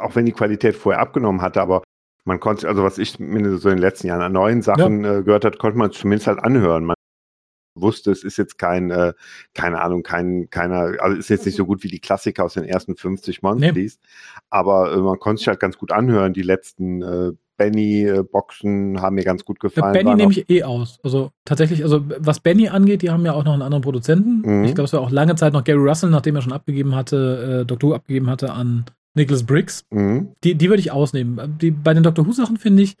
auch 0.00 0.16
wenn 0.16 0.26
die 0.26 0.32
Qualität 0.32 0.76
vorher 0.76 1.00
abgenommen 1.00 1.40
hatte, 1.42 1.60
aber 1.60 1.82
man 2.24 2.40
konnte, 2.40 2.68
also 2.68 2.82
was 2.82 2.98
ich 2.98 3.12
so 3.12 3.18
in 3.22 3.34
den 3.42 3.78
letzten 3.78 4.06
Jahren 4.06 4.20
an 4.20 4.32
neuen 4.32 4.60
Sachen 4.62 5.04
äh, 5.04 5.22
gehört 5.22 5.44
hat, 5.46 5.58
konnte 5.58 5.78
man 5.78 5.92
zumindest 5.92 6.26
halt 6.26 6.40
anhören. 6.40 6.84
Man 6.84 6.94
wusste, 7.80 8.10
es 8.10 8.24
ist 8.24 8.36
jetzt 8.36 8.58
kein, 8.58 8.90
äh, 8.90 9.12
keine 9.54 9.80
Ahnung, 9.80 10.02
kein, 10.02 10.48
keiner, 10.50 11.00
also 11.00 11.16
ist 11.16 11.30
jetzt 11.30 11.46
nicht 11.46 11.56
so 11.56 11.66
gut 11.66 11.82
wie 11.82 11.88
die 11.88 12.00
Klassiker 12.00 12.44
aus 12.44 12.54
den 12.54 12.64
ersten 12.64 12.96
50 12.96 13.42
Monthlies, 13.42 13.98
aber 14.50 14.92
äh, 14.92 14.96
man 14.98 15.18
konnte 15.18 15.38
sich 15.40 15.48
halt 15.48 15.60
ganz 15.60 15.78
gut 15.78 15.92
anhören. 15.92 16.32
Die 16.32 16.42
letzten 16.42 17.02
äh, 17.02 17.32
Benny-Boxen 17.58 19.02
haben 19.02 19.16
mir 19.16 19.24
ganz 19.24 19.44
gut 19.44 19.58
Ja, 19.62 19.68
gefallen. 19.68 19.92
Benny 19.92 20.14
nehme 20.14 20.32
ich 20.32 20.48
eh 20.48 20.62
aus. 20.62 20.98
Also 21.02 21.30
tatsächlich, 21.44 21.82
also 21.82 22.02
was 22.18 22.40
Benny 22.40 22.68
angeht, 22.68 23.02
die 23.02 23.10
haben 23.10 23.26
ja 23.26 23.34
auch 23.34 23.44
noch 23.44 23.52
einen 23.52 23.62
anderen 23.62 23.82
Produzenten. 23.82 24.42
Mhm. 24.48 24.64
Ich 24.64 24.74
glaube, 24.74 24.86
es 24.86 24.92
war 24.92 25.00
auch 25.00 25.10
lange 25.10 25.34
Zeit 25.34 25.52
noch 25.52 25.64
Gary 25.64 25.78
Russell, 25.78 26.10
nachdem 26.10 26.36
er 26.36 26.42
schon 26.42 26.52
abgegeben 26.52 26.94
hatte, 26.94 27.60
äh, 27.62 27.66
Doctor 27.66 27.90
Who 27.90 27.94
abgegeben 27.94 28.30
hatte 28.30 28.52
an 28.52 28.86
Nicholas 29.14 29.44
Briggs. 29.44 29.84
Mhm. 29.90 30.28
Die, 30.44 30.54
die 30.54 30.68
würde 30.68 30.80
ich 30.80 30.92
ausnehmen. 30.92 31.58
Die, 31.60 31.72
bei 31.72 31.92
den 31.92 32.04
Doctor 32.04 32.26
Who-Sachen 32.26 32.56
finde 32.56 32.84
ich, 32.84 32.96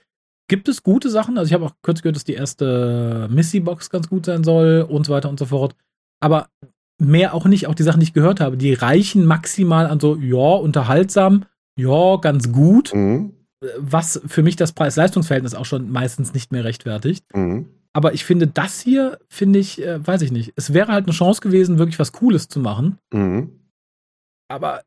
gibt 0.48 0.68
es 0.68 0.82
gute 0.82 1.10
Sachen. 1.10 1.38
Also 1.38 1.48
ich 1.48 1.54
habe 1.54 1.66
auch 1.66 1.74
kurz 1.82 2.02
gehört, 2.02 2.16
dass 2.16 2.24
die 2.24 2.34
erste 2.34 3.28
Missy-Box 3.30 3.90
ganz 3.90 4.08
gut 4.08 4.26
sein 4.26 4.44
soll 4.44 4.86
und 4.88 5.06
so 5.06 5.12
weiter 5.12 5.28
und 5.28 5.38
so 5.38 5.46
fort. 5.46 5.76
Aber 6.20 6.48
mehr 7.00 7.34
auch 7.34 7.44
nicht. 7.44 7.66
Auch 7.66 7.74
die 7.74 7.82
Sachen, 7.82 8.00
die 8.00 8.04
ich 8.04 8.14
gehört 8.14 8.40
habe, 8.40 8.56
die 8.56 8.74
reichen 8.74 9.24
maximal 9.24 9.86
an 9.86 10.00
so, 10.00 10.16
ja, 10.16 10.56
unterhaltsam, 10.56 11.44
ja, 11.78 12.16
ganz 12.16 12.52
gut. 12.52 12.92
Mhm. 12.94 13.34
Was 13.78 14.20
für 14.26 14.42
mich 14.42 14.56
das 14.56 14.72
Preis-Leistungs-Verhältnis 14.72 15.54
auch 15.54 15.64
schon 15.64 15.90
meistens 15.90 16.32
nicht 16.32 16.52
mehr 16.52 16.64
rechtfertigt. 16.64 17.24
Mhm. 17.34 17.68
Aber 17.92 18.14
ich 18.14 18.24
finde, 18.24 18.46
das 18.46 18.80
hier, 18.80 19.18
finde 19.28 19.58
ich, 19.58 19.82
äh, 19.82 20.06
weiß 20.06 20.22
ich 20.22 20.30
nicht. 20.30 20.52
Es 20.56 20.72
wäre 20.72 20.92
halt 20.92 21.06
eine 21.06 21.14
Chance 21.14 21.40
gewesen, 21.40 21.78
wirklich 21.78 21.98
was 21.98 22.12
Cooles 22.12 22.48
zu 22.48 22.60
machen. 22.60 22.98
Mhm. 23.12 23.50
aber 24.48 24.82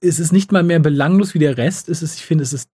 es 0.00 0.20
ist 0.20 0.32
nicht 0.32 0.52
mal 0.52 0.62
mehr 0.62 0.78
belanglos 0.78 1.34
wie 1.34 1.40
der 1.40 1.56
Rest. 1.56 1.88
Es 1.88 2.02
ist, 2.02 2.14
ich 2.14 2.24
finde, 2.24 2.44
es 2.44 2.52
ist 2.52 2.70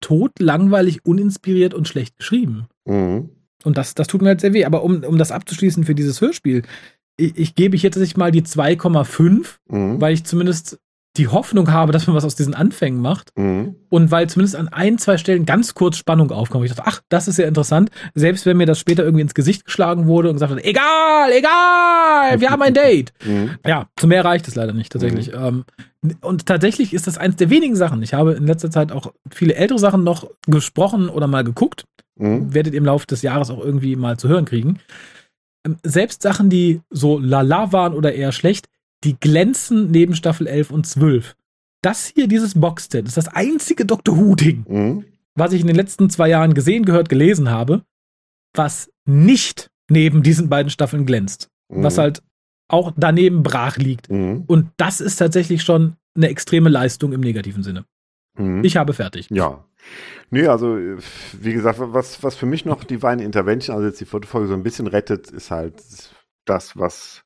tot, 0.00 0.32
langweilig, 0.38 1.04
uninspiriert 1.04 1.74
und 1.74 1.88
schlecht 1.88 2.16
geschrieben. 2.16 2.66
Mhm. 2.84 3.30
Und 3.64 3.76
das, 3.76 3.94
das 3.94 4.06
tut 4.06 4.22
mir 4.22 4.28
halt 4.28 4.40
sehr 4.40 4.52
weh. 4.52 4.64
Aber 4.64 4.82
um, 4.84 5.02
um 5.04 5.18
das 5.18 5.32
abzuschließen 5.32 5.84
für 5.84 5.94
dieses 5.94 6.20
Hörspiel, 6.20 6.62
ich, 7.16 7.36
ich 7.36 7.54
gebe 7.54 7.74
ich 7.76 7.82
jetzt 7.82 7.96
nicht 7.96 8.16
mal 8.16 8.30
die 8.30 8.42
2,5, 8.42 9.56
Mhm. 9.68 10.00
weil 10.00 10.14
ich 10.14 10.24
zumindest 10.24 10.78
die 11.18 11.28
Hoffnung 11.28 11.72
habe, 11.72 11.92
dass 11.92 12.06
man 12.06 12.16
was 12.16 12.24
aus 12.24 12.36
diesen 12.36 12.54
Anfängen 12.54 13.00
macht. 13.00 13.30
Mhm. 13.36 13.76
Und 13.90 14.10
weil 14.10 14.28
zumindest 14.28 14.56
an 14.56 14.68
ein, 14.68 14.98
zwei 14.98 15.18
Stellen 15.18 15.44
ganz 15.44 15.74
kurz 15.74 15.96
Spannung 15.96 16.30
aufkommt. 16.30 16.64
Ich 16.64 16.72
dachte, 16.74 16.88
ach, 16.88 17.00
das 17.08 17.28
ist 17.28 17.38
ja 17.38 17.46
interessant. 17.46 17.90
Selbst 18.14 18.46
wenn 18.46 18.56
mir 18.56 18.66
das 18.66 18.78
später 18.78 19.02
irgendwie 19.02 19.22
ins 19.22 19.34
Gesicht 19.34 19.64
geschlagen 19.64 20.06
wurde 20.06 20.28
und 20.28 20.36
gesagt 20.36 20.52
hat, 20.52 20.64
egal, 20.64 21.30
egal, 21.32 22.40
wir 22.40 22.50
haben 22.50 22.62
ein 22.62 22.74
Date. 22.74 23.12
Mhm. 23.28 23.58
Ja, 23.66 23.88
zu 23.96 24.06
mehr 24.06 24.24
reicht 24.24 24.48
es 24.48 24.54
leider 24.54 24.72
nicht, 24.72 24.92
tatsächlich. 24.92 25.32
Ähm, 25.34 25.64
und 26.20 26.46
tatsächlich 26.46 26.94
ist 26.94 27.06
das 27.06 27.18
eins 27.18 27.36
der 27.36 27.50
wenigen 27.50 27.74
Sachen. 27.74 28.00
Ich 28.02 28.14
habe 28.14 28.32
in 28.32 28.46
letzter 28.46 28.70
Zeit 28.70 28.92
auch 28.92 29.12
viele 29.30 29.54
ältere 29.54 29.78
Sachen 29.78 30.04
noch 30.04 30.30
gesprochen 30.46 31.08
oder 31.08 31.26
mal 31.26 31.44
geguckt. 31.44 31.84
Mhm. 32.16 32.54
Werdet 32.54 32.74
ihr 32.74 32.78
im 32.78 32.84
Laufe 32.84 33.06
des 33.06 33.22
Jahres 33.22 33.50
auch 33.50 33.62
irgendwie 33.62 33.96
mal 33.96 34.16
zu 34.16 34.28
hören 34.28 34.44
kriegen. 34.44 34.78
Ähm, 35.66 35.76
selbst 35.82 36.22
Sachen, 36.22 36.48
die 36.48 36.80
so 36.90 37.18
lala 37.18 37.72
waren 37.72 37.92
oder 37.92 38.14
eher 38.14 38.32
schlecht, 38.32 38.68
die 39.04 39.18
glänzen 39.18 39.90
neben 39.90 40.14
Staffel 40.14 40.46
11 40.46 40.70
und 40.70 40.86
12. 40.86 41.36
Das 41.82 42.06
hier, 42.06 42.26
dieses 42.26 42.54
Boxset, 42.58 43.06
ist 43.06 43.16
das 43.16 43.28
einzige 43.28 43.84
Doctor 43.86 44.16
Who-Ding, 44.16 44.64
Mhm. 44.68 45.04
was 45.34 45.52
ich 45.52 45.60
in 45.60 45.66
den 45.68 45.76
letzten 45.76 46.10
zwei 46.10 46.28
Jahren 46.28 46.54
gesehen, 46.54 46.84
gehört, 46.84 47.08
gelesen 47.08 47.50
habe, 47.50 47.82
was 48.54 48.90
nicht 49.06 49.70
neben 49.88 50.22
diesen 50.22 50.48
beiden 50.48 50.70
Staffeln 50.70 51.06
glänzt. 51.06 51.48
Was 51.68 51.96
Mhm. 51.96 52.00
halt 52.00 52.22
auch 52.68 52.92
daneben 52.96 53.42
brach 53.42 53.76
liegt. 53.76 54.10
Mhm. 54.10 54.44
Und 54.46 54.70
das 54.76 55.00
ist 55.00 55.16
tatsächlich 55.16 55.62
schon 55.62 55.96
eine 56.16 56.28
extreme 56.28 56.68
Leistung 56.68 57.12
im 57.12 57.20
negativen 57.20 57.62
Sinne. 57.62 57.84
Mhm. 58.36 58.64
Ich 58.64 58.76
habe 58.76 58.92
fertig. 58.92 59.28
Ja. 59.30 59.64
Nee, 60.30 60.46
also, 60.48 60.76
wie 61.40 61.52
gesagt, 61.52 61.78
was, 61.80 62.22
was 62.22 62.34
für 62.34 62.44
mich 62.46 62.64
noch 62.64 62.84
Divine 62.84 63.22
Intervention, 63.22 63.74
also 63.76 63.86
jetzt 63.88 64.00
die 64.00 64.04
vierte 64.04 64.26
Folge 64.26 64.48
so 64.48 64.54
ein 64.54 64.62
bisschen 64.64 64.86
rettet, 64.88 65.30
ist 65.30 65.50
halt 65.50 65.74
das, 66.44 66.76
was 66.76 67.22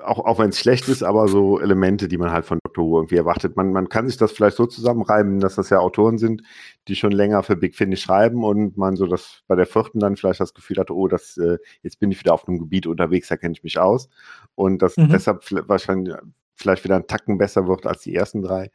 auch, 0.00 0.18
auch 0.18 0.38
wenn 0.38 0.50
es 0.50 0.58
schlecht 0.58 0.88
ist, 0.88 1.02
aber 1.02 1.28
so 1.28 1.60
Elemente, 1.60 2.08
die 2.08 2.18
man 2.18 2.30
halt 2.30 2.44
von 2.44 2.58
Dr. 2.64 2.84
Who 2.84 2.98
irgendwie 2.98 3.16
erwartet. 3.16 3.56
Man, 3.56 3.72
man 3.72 3.88
kann 3.88 4.06
sich 4.06 4.16
das 4.16 4.32
vielleicht 4.32 4.56
so 4.56 4.66
zusammenreiben, 4.66 5.40
dass 5.40 5.54
das 5.54 5.70
ja 5.70 5.78
Autoren 5.78 6.18
sind, 6.18 6.42
die 6.88 6.96
schon 6.96 7.12
länger 7.12 7.42
für 7.42 7.56
Big 7.56 7.74
Finish 7.74 8.02
schreiben 8.02 8.44
und 8.44 8.76
man 8.76 8.96
so 8.96 9.06
das 9.06 9.42
bei 9.46 9.56
der 9.56 9.66
vierten 9.66 10.00
dann 10.00 10.16
vielleicht 10.16 10.40
das 10.40 10.54
Gefühl 10.54 10.78
hat, 10.78 10.90
oh, 10.90 11.08
das, 11.08 11.36
äh, 11.38 11.58
jetzt 11.82 11.98
bin 11.98 12.10
ich 12.10 12.20
wieder 12.20 12.34
auf 12.34 12.46
einem 12.46 12.58
Gebiet 12.58 12.86
unterwegs, 12.86 13.28
da 13.28 13.36
kenne 13.36 13.52
ich 13.52 13.64
mich 13.64 13.78
aus. 13.78 14.08
Und 14.54 14.82
das 14.82 14.96
mhm. 14.96 15.08
deshalb 15.08 15.42
wahrscheinlich 15.68 16.14
vielleicht 16.54 16.84
wieder 16.84 16.96
ein 16.96 17.06
Tacken 17.06 17.38
besser 17.38 17.68
wird 17.68 17.86
als 17.86 18.02
die 18.02 18.14
ersten 18.14 18.42
drei. 18.42 18.70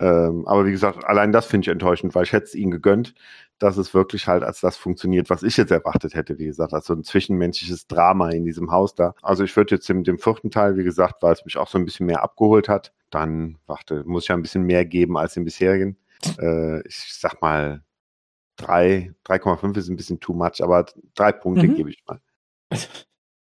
Ähm, 0.00 0.46
aber 0.46 0.64
wie 0.64 0.70
gesagt, 0.70 1.04
allein 1.04 1.30
das 1.30 1.46
finde 1.46 1.66
ich 1.66 1.72
enttäuschend, 1.72 2.14
weil 2.14 2.24
ich 2.24 2.32
hätte 2.32 2.46
es 2.46 2.54
ihnen 2.54 2.70
gegönnt, 2.70 3.14
dass 3.58 3.76
es 3.76 3.92
wirklich 3.92 4.26
halt 4.26 4.42
als 4.42 4.60
das 4.60 4.78
funktioniert, 4.78 5.28
was 5.28 5.42
ich 5.42 5.58
jetzt 5.58 5.70
erwartet 5.70 6.14
hätte, 6.14 6.38
wie 6.38 6.46
gesagt, 6.46 6.72
als 6.72 6.86
so 6.86 6.94
ein 6.94 7.04
zwischenmenschliches 7.04 7.86
Drama 7.86 8.30
in 8.30 8.46
diesem 8.46 8.72
Haus 8.72 8.94
da. 8.94 9.14
Also 9.20 9.44
ich 9.44 9.54
würde 9.54 9.74
jetzt 9.74 9.88
dem, 9.90 10.02
dem 10.02 10.18
vierten 10.18 10.50
Teil, 10.50 10.78
wie 10.78 10.84
gesagt, 10.84 11.22
weil 11.22 11.34
es 11.34 11.44
mich 11.44 11.58
auch 11.58 11.68
so 11.68 11.76
ein 11.76 11.84
bisschen 11.84 12.06
mehr 12.06 12.22
abgeholt 12.22 12.68
hat, 12.68 12.94
dann, 13.10 13.58
warte, 13.66 14.02
muss 14.04 14.24
ich 14.24 14.28
ja 14.30 14.36
ein 14.36 14.42
bisschen 14.42 14.62
mehr 14.62 14.86
geben 14.86 15.18
als 15.18 15.36
im 15.36 15.44
bisherigen. 15.44 15.98
Äh, 16.38 16.80
ich 16.88 17.14
sag 17.14 17.42
mal, 17.42 17.84
3,5 18.58 19.76
ist 19.76 19.88
ein 19.90 19.96
bisschen 19.96 20.20
too 20.20 20.32
much, 20.32 20.62
aber 20.62 20.86
drei 21.14 21.32
Punkte 21.32 21.66
mhm. 21.66 21.74
gebe 21.74 21.90
ich 21.90 22.02
mal. 22.06 22.20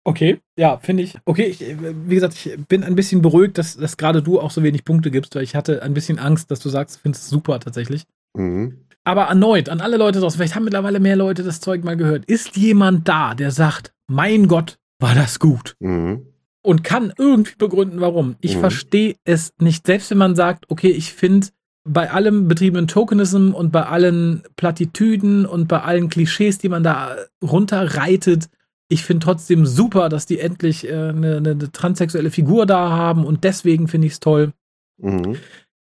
Okay, 0.03 0.39
ja, 0.57 0.77
finde 0.77 1.03
ich. 1.03 1.17
Okay, 1.25 1.43
ich, 1.43 1.59
wie 1.59 2.15
gesagt, 2.15 2.33
ich 2.33 2.57
bin 2.67 2.83
ein 2.83 2.95
bisschen 2.95 3.21
beruhigt, 3.21 3.57
dass, 3.57 3.77
dass 3.77 3.97
gerade 3.97 4.23
du 4.23 4.39
auch 4.39 4.49
so 4.49 4.63
wenig 4.63 4.83
Punkte 4.83 5.11
gibst, 5.11 5.35
weil 5.35 5.43
ich 5.43 5.55
hatte 5.55 5.83
ein 5.83 5.93
bisschen 5.93 6.17
Angst, 6.17 6.49
dass 6.49 6.59
du 6.59 6.69
sagst, 6.69 6.95
du 6.95 6.99
findest 7.01 7.25
es 7.25 7.29
super 7.29 7.59
tatsächlich. 7.59 8.05
Mhm. 8.35 8.77
Aber 9.03 9.23
erneut, 9.23 9.69
an 9.69 9.81
alle 9.81 9.97
Leute 9.97 10.19
draußen, 10.19 10.37
vielleicht 10.37 10.55
haben 10.55 10.63
mittlerweile 10.63 10.99
mehr 10.99 11.15
Leute 11.15 11.43
das 11.43 11.59
Zeug 11.59 11.83
mal 11.83 11.97
gehört. 11.97 12.25
Ist 12.25 12.55
jemand 12.55 13.07
da, 13.07 13.35
der 13.35 13.51
sagt, 13.51 13.93
mein 14.07 14.47
Gott, 14.47 14.77
war 14.99 15.15
das 15.15 15.39
gut? 15.39 15.75
Mhm. 15.79 16.27
Und 16.63 16.83
kann 16.83 17.11
irgendwie 17.17 17.55
begründen, 17.57 18.01
warum. 18.01 18.35
Ich 18.41 18.55
mhm. 18.55 18.59
verstehe 18.59 19.15
es 19.23 19.53
nicht. 19.59 19.87
Selbst 19.87 20.11
wenn 20.11 20.19
man 20.19 20.35
sagt, 20.35 20.65
okay, 20.69 20.91
ich 20.91 21.13
finde 21.13 21.47
bei 21.83 22.11
allem 22.11 22.47
betriebenen 22.47 22.87
Tokenism 22.87 23.53
und 23.53 23.71
bei 23.71 23.85
allen 23.85 24.43
Plattitüden 24.55 25.47
und 25.47 25.67
bei 25.67 25.81
allen 25.81 26.09
Klischees, 26.09 26.59
die 26.59 26.69
man 26.69 26.83
da 26.83 27.15
runterreitet, 27.43 28.49
ich 28.91 29.03
finde 29.03 29.23
trotzdem 29.23 29.65
super, 29.65 30.09
dass 30.09 30.25
die 30.25 30.39
endlich 30.39 30.87
äh, 30.87 30.91
eine, 30.91 31.37
eine, 31.37 31.71
transsexuelle 31.71 32.29
Figur 32.29 32.65
da 32.65 32.89
haben 32.89 33.25
und 33.25 33.43
deswegen 33.43 33.87
finde 33.87 34.07
ich 34.07 34.13
es 34.13 34.19
toll. 34.19 34.51
Mhm 34.97 35.37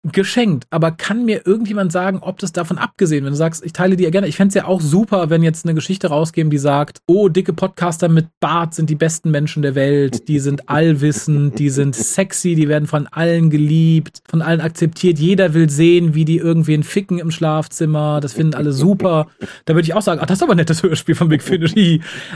geschenkt, 0.04 0.66
aber 0.70 0.92
kann 0.92 1.24
mir 1.24 1.44
irgendjemand 1.44 1.90
sagen, 1.90 2.20
ob 2.20 2.38
das 2.38 2.52
davon 2.52 2.78
abgesehen, 2.78 3.24
wenn 3.24 3.32
du 3.32 3.36
sagst, 3.36 3.64
ich 3.64 3.72
teile 3.72 3.96
dir 3.96 4.10
gerne, 4.12 4.28
ich 4.28 4.36
fände 4.36 4.50
es 4.50 4.54
ja 4.54 4.64
auch 4.64 4.80
super, 4.80 5.28
wenn 5.28 5.42
jetzt 5.42 5.66
eine 5.66 5.74
Geschichte 5.74 6.08
rausgeben, 6.08 6.50
die 6.50 6.58
sagt, 6.58 7.00
oh, 7.06 7.28
dicke 7.28 7.52
Podcaster 7.52 8.08
mit 8.08 8.28
Bart 8.38 8.74
sind 8.74 8.90
die 8.90 8.94
besten 8.94 9.32
Menschen 9.32 9.62
der 9.62 9.74
Welt, 9.74 10.28
die 10.28 10.38
sind 10.38 10.68
allwissend, 10.68 11.58
die 11.58 11.70
sind 11.70 11.96
sexy, 11.96 12.54
die 12.54 12.68
werden 12.68 12.86
von 12.86 13.08
allen 13.08 13.50
geliebt, 13.50 14.22
von 14.28 14.40
allen 14.40 14.60
akzeptiert, 14.60 15.18
jeder 15.18 15.52
will 15.52 15.68
sehen, 15.68 16.14
wie 16.14 16.24
die 16.24 16.38
irgendwen 16.38 16.84
ficken 16.84 17.18
im 17.18 17.32
Schlafzimmer, 17.32 18.20
das 18.20 18.34
finden 18.34 18.54
alle 18.54 18.72
super. 18.72 19.26
Da 19.64 19.74
würde 19.74 19.84
ich 19.84 19.94
auch 19.94 20.02
sagen, 20.02 20.20
ach, 20.22 20.26
das 20.26 20.38
ist 20.38 20.42
aber 20.42 20.54
ein 20.54 20.58
nettes 20.58 20.82
Hörspiel 20.82 21.16
von 21.16 21.28
Big 21.28 21.42
Finish. 21.42 21.74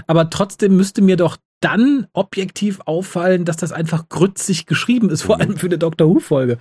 aber 0.08 0.30
trotzdem 0.30 0.76
müsste 0.76 1.00
mir 1.00 1.16
doch 1.16 1.36
dann 1.60 2.08
objektiv 2.12 2.80
auffallen, 2.86 3.44
dass 3.44 3.56
das 3.56 3.72
einfach 3.72 4.08
grützig 4.08 4.66
geschrieben 4.66 5.10
ist, 5.10 5.22
vor 5.22 5.40
allem 5.40 5.56
für 5.56 5.66
eine 5.66 5.78
Doctor 5.78 6.08
Who-Folge. 6.08 6.58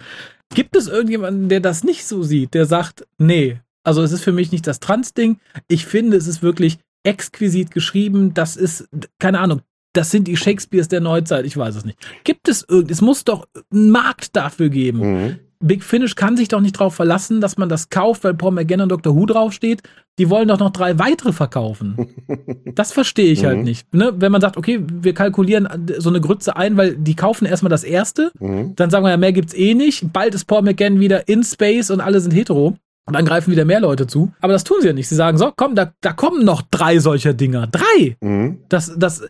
Gibt 0.54 0.76
es 0.76 0.88
irgendjemanden, 0.88 1.50
der 1.50 1.60
das 1.60 1.84
nicht 1.84 2.06
so 2.06 2.24
sieht, 2.24 2.54
der 2.54 2.66
sagt, 2.66 3.08
nee, 3.18 3.60
also 3.84 4.04
es 4.04 4.12
ist 4.12 4.24
für 4.24 4.32
mich 4.32 4.52
nicht 4.52 4.68
das 4.68 4.80
Trans-Ding. 4.80 5.40
Ich 5.68 5.86
finde, 5.86 6.18
es 6.18 6.28
ist 6.28 6.44
wirklich 6.44 6.78
exquisit 7.04 7.72
geschrieben. 7.72 8.34
Das 8.34 8.56
ist, 8.56 8.88
keine 9.20 9.40
Ahnung, 9.40 9.62
das 9.94 10.12
sind 10.12 10.28
die 10.28 10.38
Shakespeares 10.38 10.88
der 10.88 11.02
Neuzeit. 11.02 11.46
Ich 11.46 11.58
weiß 11.58 11.76
es 11.76 11.86
nicht. 11.86 11.98
Gibt 12.24 12.48
es 12.48 12.66
irgend, 12.68 12.92
es 12.92 13.02
muss 13.02 13.24
doch 13.24 13.48
einen 13.72 13.90
Markt 13.92 14.36
dafür 14.36 14.70
geben. 14.70 15.00
Mhm. 15.00 15.40
Big 15.62 15.84
Finish 15.84 16.15
kann 16.15 16.38
sich 16.38 16.47
doch 16.47 16.62
nicht 16.62 16.76
darauf 16.80 16.95
verlassen, 16.95 17.41
dass 17.41 17.58
man 17.58 17.69
das 17.69 17.89
kauft, 17.89 18.24
weil 18.24 18.34
Paul 18.34 18.52
McGann 18.52 18.82
und 18.82 18.89
Dr. 18.89 19.15
Who 19.15 19.26
draufsteht. 19.26 19.84
Die 20.19 20.30
wollen 20.30 20.47
doch 20.47 20.60
noch 20.60 20.71
drei 20.71 21.00
weitere 21.00 21.32
verkaufen. 21.32 22.08
Das 22.74 22.93
verstehe 22.93 23.32
ich 23.32 23.43
halt 23.43 23.54
mhm. 23.54 23.58
halt 23.58 23.65
nicht. 23.65 23.93
Ne? 23.93 24.13
Wenn 24.15 24.32
man 24.32 24.39
sagt, 24.39 24.56
okay, 24.56 24.82
wir 24.88 25.13
kalkulieren 25.13 25.67
so 25.97 26.10
eine 26.10 26.21
Grütze 26.21 26.56
ein, 26.56 26.78
weil 26.78 26.95
die 26.95 27.15
kaufen 27.15 27.45
erstmal 27.45 27.69
das 27.69 27.84
erste, 27.84 28.32
mhm. 28.39 28.76
dann 28.76 28.89
sagen 28.89 29.04
wir 29.04 29.10
ja, 29.10 29.17
mehr 29.17 29.34
gibt's 29.34 29.54
eh 29.54 29.74
nicht. 29.74 30.13
Bald 30.13 30.34
ist 30.34 30.45
Paul 30.45 30.62
McGann 30.62 31.00
wieder 31.00 31.28
in 31.28 31.43
Space 31.43 31.91
und 31.91 32.00
alle 32.00 32.21
sind 32.21 32.32
hetero. 32.32 32.78
Und 33.06 33.15
dann 33.15 33.26
greifen 33.26 33.52
wieder 33.52 33.65
mehr 33.65 33.82
Leute 33.82 34.08
zu. 34.08 34.32
Aber 34.39 34.54
das 34.54 34.63
tun 34.63 34.78
sie 34.80 34.88
ja 34.88 34.93
nicht. 34.93 35.10
Sie 35.10 35.15
sagen, 35.15 35.38
so, 35.38 35.52
komm, 35.56 35.76
da, 35.76 35.91
da 36.02 36.13
kommen 36.13 36.45
noch 36.45 36.62
drei 36.62 37.00
solcher 37.00 37.34
Dinger. 37.34 37.67
Drei! 37.67 38.15
Mhm. 38.21 38.60
Das, 38.69 38.93
das, 38.97 39.28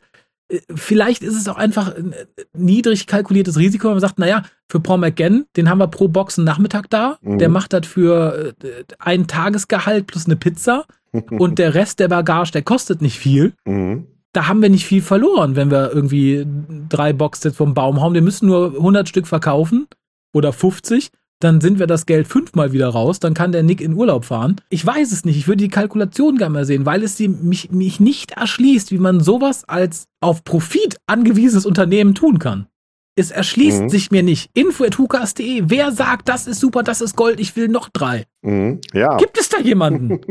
vielleicht 0.74 1.24
ist 1.24 1.36
es 1.36 1.48
auch 1.48 1.58
einfach 1.58 1.96
ein 1.96 2.14
niedrig 2.54 3.08
kalkuliertes 3.08 3.58
Risiko, 3.58 3.88
wenn 3.88 3.96
man 3.96 4.02
sagt, 4.02 4.20
naja, 4.20 4.44
für 4.70 4.80
Paul 4.80 5.00
McGann, 5.00 5.46
den 5.56 5.70
haben 5.70 5.80
wir 5.80 5.88
pro 5.88 6.08
Box 6.08 6.38
einen 6.38 6.46
Nachmittag 6.46 6.90
da, 6.90 7.18
mhm. 7.22 7.38
der 7.38 7.50
macht 7.50 7.74
das 7.74 7.88
für 7.88 8.54
äh, 8.64 8.84
ein 9.00 9.28
Tagesgehalt 9.28 10.08
plus 10.08 10.26
eine 10.26 10.36
Pizza 10.36 10.86
und 11.32 11.60
der 11.60 11.74
Rest 11.74 12.00
der 12.00 12.08
Bagage, 12.08 12.52
der 12.52 12.64
kostet 12.64 13.02
nicht 13.02 13.20
viel. 13.20 13.54
Mhm. 13.66 14.08
Da 14.34 14.48
haben 14.48 14.62
wir 14.62 14.70
nicht 14.70 14.86
viel 14.86 15.02
verloren, 15.02 15.58
wenn 15.58 15.72
wir 15.72 15.92
irgendwie 15.94 16.46
drei 16.88 17.12
Boxsets 17.12 17.58
vom 17.58 17.74
Baum 17.74 18.02
hauen. 18.02 18.14
Wir 18.14 18.22
müssen 18.22 18.48
nur 18.48 18.76
100 18.76 19.10
Stück 19.10 19.28
verkaufen 19.28 19.88
oder 20.34 20.54
50 20.54 21.10
dann 21.44 21.62
sind 21.62 21.80
wir 21.80 21.88
das 21.88 22.06
Geld 22.06 22.28
fünfmal 22.28 22.72
wieder 22.72 22.90
raus, 22.90 23.20
dann 23.20 23.34
kann 23.34 23.52
der 23.52 23.64
Nick 23.64 23.82
in 23.82 23.94
Urlaub 23.94 24.26
fahren. 24.26 24.56
Ich 24.70 24.86
weiß 24.86 25.12
es 25.12 25.26
nicht, 25.26 25.38
ich 25.38 25.48
würde 25.48 25.64
die 25.64 25.70
Kalkulation 25.70 26.38
gerne 26.38 26.54
mal 26.54 26.66
sehen, 26.66 26.86
weil 26.86 27.04
es 27.04 27.16
die, 27.16 27.28
mich, 27.28 27.72
mich 27.72 28.00
nicht 28.00 28.32
erschließt, 28.32 28.92
wie 28.92 28.98
man 28.98 29.20
sowas 29.20 29.64
als 29.68 30.06
auf 30.22 30.44
Profit 30.44 30.98
angewiesenes 31.08 31.66
Unternehmen 31.66 32.16
tun 32.16 32.40
kann. 32.40 32.68
Es 33.16 33.30
erschließt 33.30 33.84
mhm. 33.84 33.90
sich 33.90 34.10
mir 34.10 34.24
nicht. 34.24 34.50
Info.hukas.de. 34.54 35.64
Wer 35.66 35.92
sagt, 35.92 36.30
das 36.30 36.48
ist 36.48 36.60
super, 36.60 36.82
das 36.82 37.02
ist 37.02 37.18
Gold, 37.18 37.40
ich 37.40 37.56
will 37.56 37.68
noch 37.68 37.90
drei? 37.90 38.26
Mhm. 38.42 38.80
Ja. 38.94 39.18
Gibt 39.18 39.38
es 39.38 39.50
da 39.50 39.60
jemanden? 39.60 40.22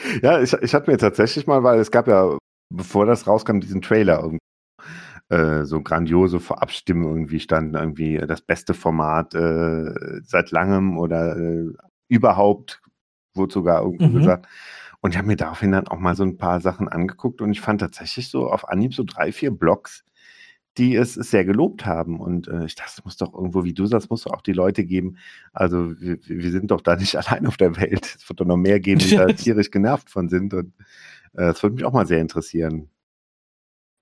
ja, 0.22 0.40
ich, 0.40 0.52
ich 0.52 0.74
hatte 0.74 0.90
mir 0.90 0.98
tatsächlich 0.98 1.46
mal, 1.46 1.62
weil 1.62 1.80
es 1.80 1.90
gab 1.90 2.06
ja, 2.08 2.36
bevor 2.72 3.06
das 3.06 3.26
rauskam, 3.26 3.60
diesen 3.60 3.80
Trailer 3.80 4.22
äh, 5.30 5.64
so 5.64 5.80
grandiose 5.80 6.40
Vorabstimmen 6.40 7.04
irgendwie 7.04 7.40
standen, 7.40 7.76
irgendwie 7.76 8.18
das 8.18 8.40
beste 8.40 8.74
Format 8.74 9.32
äh, 9.34 10.20
seit 10.24 10.50
langem 10.50 10.98
oder 10.98 11.36
äh, 11.36 11.72
überhaupt, 12.08 12.82
wurde 13.34 13.54
sogar 13.54 13.82
irgendwo 13.82 14.08
mhm. 14.08 14.18
gesagt. 14.18 14.48
Und 15.00 15.12
ich 15.12 15.18
habe 15.18 15.28
mir 15.28 15.36
daraufhin 15.36 15.72
dann 15.72 15.86
auch 15.86 15.98
mal 15.98 16.16
so 16.16 16.24
ein 16.24 16.36
paar 16.36 16.60
Sachen 16.60 16.88
angeguckt 16.88 17.40
und 17.40 17.52
ich 17.52 17.60
fand 17.60 17.80
tatsächlich 17.80 18.28
so 18.28 18.50
auf 18.50 18.68
Anhieb 18.68 18.92
so 18.92 19.04
drei, 19.04 19.30
vier 19.30 19.52
Blogs, 19.52 20.04
die 20.76 20.96
es 20.96 21.14
sehr 21.14 21.44
gelobt 21.44 21.86
haben. 21.86 22.18
Und 22.18 22.48
äh, 22.48 22.64
ich 22.66 22.74
dachte, 22.74 22.94
es 22.98 23.04
muss 23.04 23.16
doch 23.16 23.32
irgendwo, 23.32 23.62
wie 23.62 23.72
du 23.72 23.86
sagst, 23.86 24.10
muss 24.10 24.24
doch 24.24 24.32
auch 24.32 24.42
die 24.42 24.52
Leute 24.52 24.84
geben. 24.84 25.16
Also 25.52 25.98
wir, 26.00 26.18
wir 26.26 26.50
sind 26.50 26.72
doch 26.72 26.80
da 26.80 26.96
nicht 26.96 27.16
allein 27.28 27.46
auf 27.46 27.56
der 27.56 27.76
Welt. 27.76 28.16
Es 28.18 28.28
wird 28.28 28.40
doch 28.40 28.46
noch 28.46 28.56
mehr 28.56 28.80
geben, 28.80 28.98
die 28.98 29.16
da 29.16 29.26
tierisch 29.26 29.70
genervt 29.70 30.10
von 30.10 30.28
sind. 30.28 30.52
Und 30.54 30.74
äh, 31.34 31.54
würde 31.62 31.76
mich 31.76 31.84
auch 31.84 31.92
mal 31.92 32.06
sehr 32.06 32.20
interessieren 32.20 32.90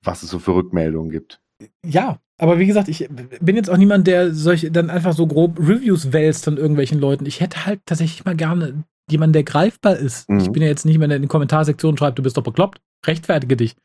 was 0.02 0.22
es 0.22 0.30
so 0.30 0.38
für 0.38 0.54
Rückmeldungen 0.54 1.10
gibt. 1.10 1.40
Ja, 1.84 2.18
aber 2.38 2.58
wie 2.58 2.66
gesagt, 2.66 2.88
ich 2.88 3.08
bin 3.40 3.56
jetzt 3.56 3.68
auch 3.68 3.76
niemand, 3.76 4.06
der 4.06 4.32
solche 4.32 4.70
dann 4.70 4.90
einfach 4.90 5.12
so 5.12 5.26
grob 5.26 5.58
Reviews 5.58 6.12
wälzt 6.12 6.44
von 6.44 6.56
irgendwelchen 6.56 7.00
Leuten. 7.00 7.26
Ich 7.26 7.40
hätte 7.40 7.66
halt 7.66 7.80
tatsächlich 7.84 8.24
mal 8.24 8.36
gerne 8.36 8.84
jemanden, 9.10 9.32
der 9.32 9.42
greifbar 9.42 9.96
ist. 9.96 10.28
Mhm. 10.28 10.38
Ich 10.38 10.52
bin 10.52 10.62
ja 10.62 10.68
jetzt 10.68 10.84
nicht 10.84 10.98
mehr 10.98 11.10
in 11.10 11.22
den 11.22 11.28
Kommentarsektionen 11.28 11.98
schreibt, 11.98 12.18
du 12.18 12.22
bist 12.22 12.36
doch 12.36 12.42
bekloppt. 12.42 12.80
Rechtfertige 13.06 13.56
dich. 13.56 13.76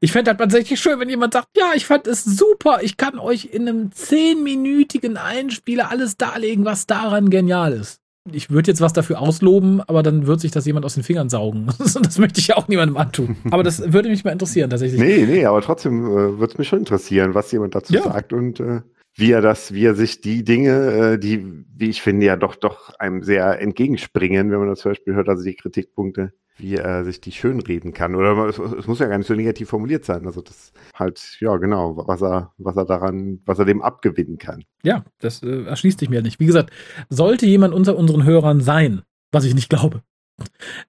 Ich 0.00 0.12
fände 0.12 0.30
halt 0.30 0.40
tatsächlich 0.40 0.80
schön, 0.80 1.00
wenn 1.00 1.08
jemand 1.08 1.32
sagt, 1.32 1.48
ja, 1.56 1.72
ich 1.74 1.86
fand 1.86 2.06
es 2.06 2.24
super. 2.24 2.80
Ich 2.82 2.96
kann 2.96 3.18
euch 3.18 3.46
in 3.46 3.68
einem 3.68 3.92
zehnminütigen 3.92 5.16
Einspieler 5.16 5.90
alles 5.90 6.16
darlegen, 6.16 6.64
was 6.64 6.86
daran 6.86 7.30
genial 7.30 7.72
ist 7.72 8.00
ich 8.32 8.50
würde 8.50 8.70
jetzt 8.70 8.80
was 8.80 8.92
dafür 8.92 9.20
ausloben, 9.20 9.80
aber 9.80 10.02
dann 10.02 10.26
wird 10.26 10.40
sich 10.40 10.50
das 10.50 10.66
jemand 10.66 10.84
aus 10.84 10.94
den 10.94 11.02
Fingern 11.02 11.28
saugen. 11.28 11.68
das 11.78 12.18
möchte 12.18 12.40
ich 12.40 12.48
ja 12.48 12.56
auch 12.56 12.68
niemandem 12.68 12.96
antun. 12.96 13.36
Aber 13.50 13.62
das 13.62 13.92
würde 13.92 14.08
mich 14.08 14.24
mal 14.24 14.32
interessieren, 14.32 14.70
tatsächlich. 14.70 15.00
Nee, 15.00 15.26
nee, 15.26 15.44
aber 15.44 15.60
trotzdem 15.60 16.04
äh, 16.04 16.38
würde 16.38 16.52
es 16.52 16.58
mich 16.58 16.68
schon 16.68 16.80
interessieren, 16.80 17.34
was 17.34 17.50
jemand 17.52 17.74
dazu 17.74 17.94
ja. 17.94 18.02
sagt 18.02 18.32
und 18.32 18.60
äh, 18.60 18.80
wie 19.14 19.32
er 19.32 19.40
das, 19.40 19.74
wie 19.74 19.84
er 19.84 19.94
sich 19.94 20.20
die 20.20 20.44
Dinge, 20.44 21.14
äh, 21.14 21.18
die, 21.18 21.44
wie 21.76 21.90
ich 21.90 22.02
finde, 22.02 22.26
ja 22.26 22.36
doch, 22.36 22.54
doch 22.54 22.94
einem 22.98 23.22
sehr 23.22 23.60
entgegenspringen, 23.60 24.50
wenn 24.50 24.58
man 24.58 24.68
das 24.68 24.80
zum 24.80 24.92
Beispiel 24.92 25.14
hört, 25.14 25.28
also 25.28 25.42
die 25.42 25.56
Kritikpunkte, 25.56 26.32
wie 26.58 26.74
er 26.74 27.04
sich 27.04 27.20
die 27.20 27.32
schönreden 27.32 27.92
kann. 27.92 28.14
Oder 28.14 28.36
es, 28.46 28.58
es, 28.58 28.86
muss 28.86 28.98
ja 28.98 29.06
gar 29.06 29.18
nicht 29.18 29.26
so 29.26 29.34
negativ 29.34 29.68
formuliert 29.68 30.04
sein. 30.04 30.26
Also 30.26 30.42
das 30.42 30.72
halt, 30.94 31.36
ja, 31.40 31.56
genau, 31.56 31.96
was 32.06 32.22
er, 32.22 32.52
was 32.58 32.76
er 32.76 32.84
daran, 32.84 33.40
was 33.46 33.58
er 33.58 33.64
dem 33.64 33.82
abgewinnen 33.82 34.38
kann. 34.38 34.64
Ja, 34.82 35.04
das 35.20 35.42
äh, 35.42 35.64
erschließt 35.64 36.00
sich 36.00 36.10
mir 36.10 36.22
nicht. 36.22 36.40
Wie 36.40 36.46
gesagt, 36.46 36.70
sollte 37.08 37.46
jemand 37.46 37.74
unter 37.74 37.96
unseren 37.96 38.24
Hörern 38.24 38.60
sein, 38.60 39.02
was 39.32 39.44
ich 39.44 39.54
nicht 39.54 39.70
glaube, 39.70 40.02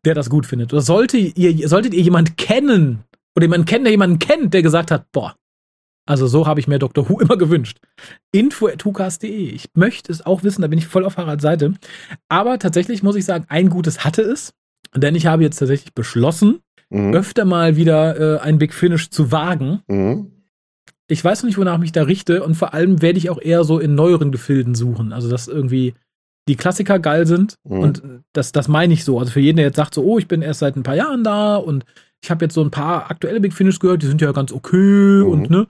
der 0.06 0.16
das 0.16 0.30
gut 0.30 0.46
findet, 0.46 0.74
oder 0.74 0.82
sollte 0.82 1.18
ihr, 1.18 1.68
solltet 1.68 1.94
ihr 1.94 2.02
jemand 2.02 2.38
kennen, 2.38 3.04
oder 3.36 3.46
jemanden 3.46 3.66
kennen, 3.66 3.84
der 3.86 3.92
jemanden 3.92 4.20
kennt, 4.20 4.54
der 4.54 4.62
gesagt 4.62 4.92
hat, 4.92 5.12
boah, 5.12 5.36
also 6.10 6.26
so 6.26 6.48
habe 6.48 6.60
ich 6.60 6.68
mir 6.68 6.80
Dr. 6.80 7.08
Who 7.08 7.20
immer 7.20 7.38
gewünscht. 7.38 7.78
Info.hukas.de. 8.32 9.30
Ich 9.30 9.70
möchte 9.76 10.12
es 10.12 10.26
auch 10.26 10.44
wissen, 10.44 10.64
da 10.64 10.68
bin 10.68 10.80
ich 10.80 10.88
voll 10.88 11.06
auf 11.06 11.18
Haralds 11.18 11.44
Seite. 11.44 11.76
Aber 12.30 12.58
tatsächlich 12.58 13.04
muss 13.04 13.16
ich 13.16 13.26
sagen, 13.26 13.46
ein 13.48 13.70
Gutes 13.70 14.04
hatte 14.04 14.24
es. 14.24 14.56
Denn 14.96 15.16
ich 15.16 15.26
habe 15.26 15.44
jetzt 15.44 15.58
tatsächlich 15.58 15.94
beschlossen, 15.94 16.60
mhm. 16.90 17.14
öfter 17.14 17.46
mal 17.46 17.76
wieder 17.76 18.38
äh, 18.38 18.40
ein 18.40 18.58
Big 18.58 18.74
Finish 18.74 19.10
zu 19.10 19.32
wagen. 19.32 19.82
Mhm. 19.88 20.32
ich 21.08 21.24
weiß 21.24 21.42
noch 21.42 21.48
nicht, 21.48 21.58
wonach 21.58 21.76
ich 21.76 21.82
mich 21.82 21.92
da 21.92 22.04
richte 22.04 22.44
und 22.44 22.56
vor 22.56 22.74
allem 22.74 23.02
werde 23.02 23.18
ich 23.18 23.30
auch 23.30 23.42
eher 23.42 23.64
so 23.64 23.80
in 23.80 23.96
neueren 23.96 24.32
Gefilden 24.32 24.76
suchen. 24.76 25.14
Also, 25.14 25.30
dass 25.30 25.48
irgendwie 25.48 25.94
die 26.48 26.56
Klassiker 26.56 26.98
geil 27.00 27.28
sind 27.28 27.56
mhm. 27.64 27.80
und 27.80 28.04
das, 28.34 28.52
das 28.52 28.68
meine 28.68 28.94
ich 28.94 29.06
so. 29.06 29.20
Also 29.20 29.32
für 29.32 29.40
jeden, 29.40 29.58
der 29.58 29.68
jetzt 29.68 29.76
sagt 29.76 29.94
so, 29.94 30.04
oh, 30.04 30.18
ich 30.18 30.28
bin 30.28 30.42
erst 30.42 30.60
seit 30.60 30.76
ein 30.76 30.84
paar 30.84 30.96
Jahren 30.96 31.24
da 31.24 31.56
und 31.58 31.86
ich 32.24 32.32
habe 32.32 32.46
jetzt 32.46 32.56
so 32.56 32.62
ein 32.62 32.72
paar 32.72 33.10
aktuelle 33.12 33.40
Big 33.40 33.54
Finish 33.54 33.80
gehört, 33.80 34.02
die 34.02 34.08
sind 34.08 34.22
ja 34.22 34.32
ganz 34.32 34.52
okay 34.52 35.24
mhm. 35.24 35.30
und 35.30 35.50
ne. 35.50 35.68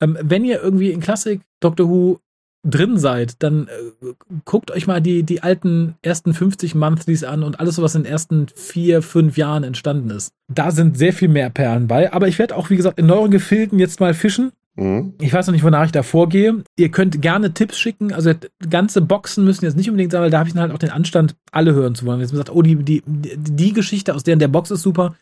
Ähm, 0.00 0.18
wenn 0.20 0.44
ihr 0.44 0.60
irgendwie 0.60 0.90
in 0.90 1.00
Klassik 1.00 1.42
Doctor 1.60 1.88
Who 1.88 2.18
drin 2.64 2.98
seid, 2.98 3.42
dann 3.42 3.68
äh, 3.68 4.12
guckt 4.44 4.70
euch 4.70 4.86
mal 4.86 5.00
die, 5.00 5.22
die 5.24 5.42
alten 5.42 5.94
ersten 6.02 6.32
50 6.32 6.74
Monthlies 6.74 7.24
an 7.24 7.42
und 7.42 7.60
alles, 7.60 7.80
was 7.80 7.94
in 7.94 8.04
den 8.04 8.12
ersten 8.12 8.46
vier, 8.54 9.02
fünf 9.02 9.36
Jahren 9.36 9.64
entstanden 9.64 10.10
ist. 10.10 10.32
Da 10.48 10.70
sind 10.70 10.96
sehr 10.96 11.12
viel 11.12 11.28
mehr 11.28 11.50
Perlen 11.50 11.88
bei. 11.88 12.12
Aber 12.12 12.28
ich 12.28 12.38
werde 12.38 12.56
auch, 12.56 12.70
wie 12.70 12.76
gesagt, 12.76 12.98
in 12.98 13.06
neueren 13.06 13.30
Gefilden 13.30 13.78
jetzt 13.78 14.00
mal 14.00 14.14
fischen. 14.14 14.52
Mhm. 14.76 15.14
Ich 15.20 15.32
weiß 15.32 15.46
noch 15.46 15.52
nicht, 15.52 15.64
wonach 15.64 15.86
ich 15.86 15.92
da 15.92 16.02
vorgehe. 16.02 16.62
Ihr 16.76 16.90
könnt 16.90 17.20
gerne 17.20 17.52
Tipps 17.52 17.78
schicken. 17.78 18.12
Also 18.12 18.32
ganze 18.70 19.00
Boxen 19.02 19.44
müssen 19.44 19.64
jetzt 19.64 19.76
nicht 19.76 19.90
unbedingt 19.90 20.12
sein, 20.12 20.22
weil 20.22 20.30
da 20.30 20.38
habe 20.38 20.48
ich 20.48 20.54
dann 20.54 20.62
halt 20.62 20.72
auch 20.72 20.78
den 20.78 20.90
Anstand, 20.90 21.34
alle 21.50 21.74
hören 21.74 21.94
zu 21.94 22.06
wollen. 22.06 22.20
Wenn 22.20 22.28
man 22.28 22.36
sagt, 22.36 22.50
oh, 22.50 22.62
die, 22.62 22.76
die, 22.76 23.02
die 23.06 23.72
Geschichte 23.72 24.14
aus 24.14 24.22
der 24.22 24.36
der 24.36 24.48
Box 24.48 24.70
ist 24.70 24.82
super, 24.82 25.14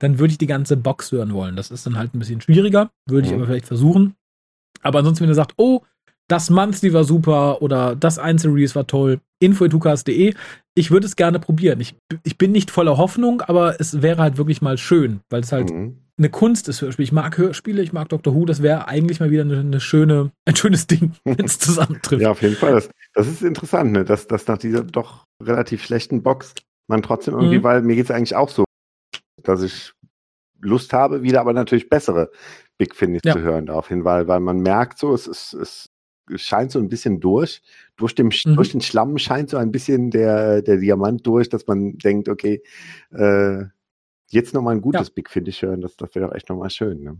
dann 0.00 0.18
würde 0.18 0.32
ich 0.32 0.38
die 0.38 0.46
ganze 0.46 0.76
Box 0.76 1.12
hören 1.12 1.32
wollen. 1.32 1.56
Das 1.56 1.70
ist 1.70 1.86
dann 1.86 1.96
halt 1.96 2.14
ein 2.14 2.18
bisschen 2.18 2.40
schwieriger, 2.40 2.90
würde 3.06 3.26
ich 3.26 3.32
mhm. 3.32 3.38
aber 3.38 3.46
vielleicht 3.46 3.66
versuchen. 3.66 4.14
Aber 4.82 4.98
ansonsten, 4.98 5.22
wenn 5.22 5.30
ihr 5.30 5.34
sagt, 5.34 5.54
oh, 5.56 5.82
das 6.30 6.48
Monthly 6.48 6.92
war 6.92 7.04
super 7.04 7.60
oder 7.60 7.96
das 7.96 8.18
Einzelrelease 8.18 8.74
war 8.76 8.86
toll, 8.86 9.20
info.tukas.de. 9.40 10.34
Ich 10.74 10.90
würde 10.92 11.06
es 11.06 11.16
gerne 11.16 11.40
probieren. 11.40 11.80
Ich, 11.80 11.96
ich 12.22 12.38
bin 12.38 12.52
nicht 12.52 12.70
voller 12.70 12.98
Hoffnung, 12.98 13.40
aber 13.42 13.80
es 13.80 14.00
wäre 14.00 14.22
halt 14.22 14.38
wirklich 14.38 14.62
mal 14.62 14.78
schön, 14.78 15.20
weil 15.28 15.40
es 15.40 15.50
halt 15.50 15.70
mhm. 15.70 15.98
eine 16.18 16.30
Kunst 16.30 16.68
ist, 16.68 16.82
Hörspiel. 16.82 17.02
Ich 17.02 17.10
mag 17.10 17.36
Hörspiele, 17.36 17.82
ich 17.82 17.92
mag 17.92 18.08
Doctor 18.10 18.32
Who, 18.32 18.44
das 18.44 18.62
wäre 18.62 18.86
eigentlich 18.86 19.18
mal 19.18 19.32
wieder 19.32 19.42
eine, 19.42 19.58
eine, 19.58 19.80
schöne, 19.80 20.30
ein 20.46 20.54
schönes 20.54 20.86
Ding, 20.86 21.12
wenn 21.24 21.44
es 21.44 21.58
zusammentrifft. 21.58 22.22
Ja, 22.22 22.30
auf 22.30 22.42
jeden 22.42 22.54
Fall. 22.54 22.74
Das, 22.74 22.88
das 23.12 23.26
ist 23.26 23.42
interessant, 23.42 23.90
ne? 23.90 24.04
dass, 24.04 24.28
dass 24.28 24.46
nach 24.46 24.58
dieser 24.58 24.84
doch 24.84 25.24
relativ 25.42 25.82
schlechten 25.82 26.22
Box 26.22 26.54
man 26.86 27.02
trotzdem 27.02 27.34
irgendwie, 27.34 27.58
mhm. 27.58 27.64
weil 27.64 27.82
mir 27.82 27.96
geht 27.96 28.04
es 28.04 28.10
eigentlich 28.12 28.36
auch 28.36 28.50
so, 28.50 28.64
dass 29.42 29.62
ich 29.62 29.92
Lust 30.60 30.92
habe, 30.92 31.22
wieder 31.22 31.40
aber 31.40 31.54
natürlich 31.54 31.88
bessere 31.88 32.30
Big 32.78 32.94
Finish 32.94 33.22
ja. 33.24 33.32
zu 33.32 33.40
hören 33.40 33.66
daraufhin, 33.66 34.04
weil, 34.04 34.28
weil 34.28 34.40
man 34.40 34.60
merkt 34.60 34.98
so, 34.98 35.12
es 35.12 35.26
ist, 35.26 35.54
es 35.54 35.90
scheint 36.36 36.72
so 36.72 36.78
ein 36.78 36.88
bisschen 36.88 37.20
durch. 37.20 37.62
Durch, 37.96 38.14
dem, 38.14 38.28
mhm. 38.28 38.56
durch 38.56 38.72
den 38.72 38.80
Schlamm 38.80 39.18
scheint 39.18 39.50
so 39.50 39.56
ein 39.56 39.72
bisschen 39.72 40.10
der, 40.10 40.62
der 40.62 40.78
Diamant 40.78 41.26
durch, 41.26 41.48
dass 41.48 41.66
man 41.66 41.98
denkt, 41.98 42.28
okay, 42.28 42.62
äh, 43.10 43.64
jetzt 44.28 44.54
nochmal 44.54 44.76
ein 44.76 44.80
gutes 44.80 45.08
ja. 45.08 45.12
Big 45.14 45.30
Finish 45.30 45.62
hören, 45.62 45.80
das, 45.80 45.96
das 45.96 46.14
wäre 46.14 46.26
doch 46.26 46.34
echt 46.34 46.48
nochmal 46.48 46.70
schön. 46.70 47.02
Ne? 47.02 47.18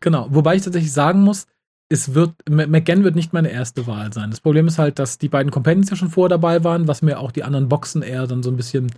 Genau, 0.00 0.26
wobei 0.30 0.56
ich 0.56 0.62
tatsächlich 0.62 0.92
sagen 0.92 1.20
muss, 1.20 1.46
es 1.90 2.14
wird, 2.14 2.34
McGann 2.48 3.02
wird 3.04 3.16
nicht 3.16 3.32
meine 3.32 3.50
erste 3.50 3.86
Wahl 3.86 4.12
sein. 4.12 4.30
Das 4.30 4.40
Problem 4.40 4.68
ist 4.68 4.78
halt, 4.78 4.98
dass 4.98 5.18
die 5.18 5.28
beiden 5.28 5.50
Companions 5.50 5.90
ja 5.90 5.96
schon 5.96 6.10
vorher 6.10 6.28
dabei 6.28 6.62
waren, 6.62 6.86
was 6.86 7.02
mir 7.02 7.18
auch 7.18 7.32
die 7.32 7.42
anderen 7.42 7.68
Boxen 7.68 8.02
eher 8.02 8.26
dann 8.26 8.44
so 8.44 8.50
ein 8.50 8.56
bisschen 8.56 8.92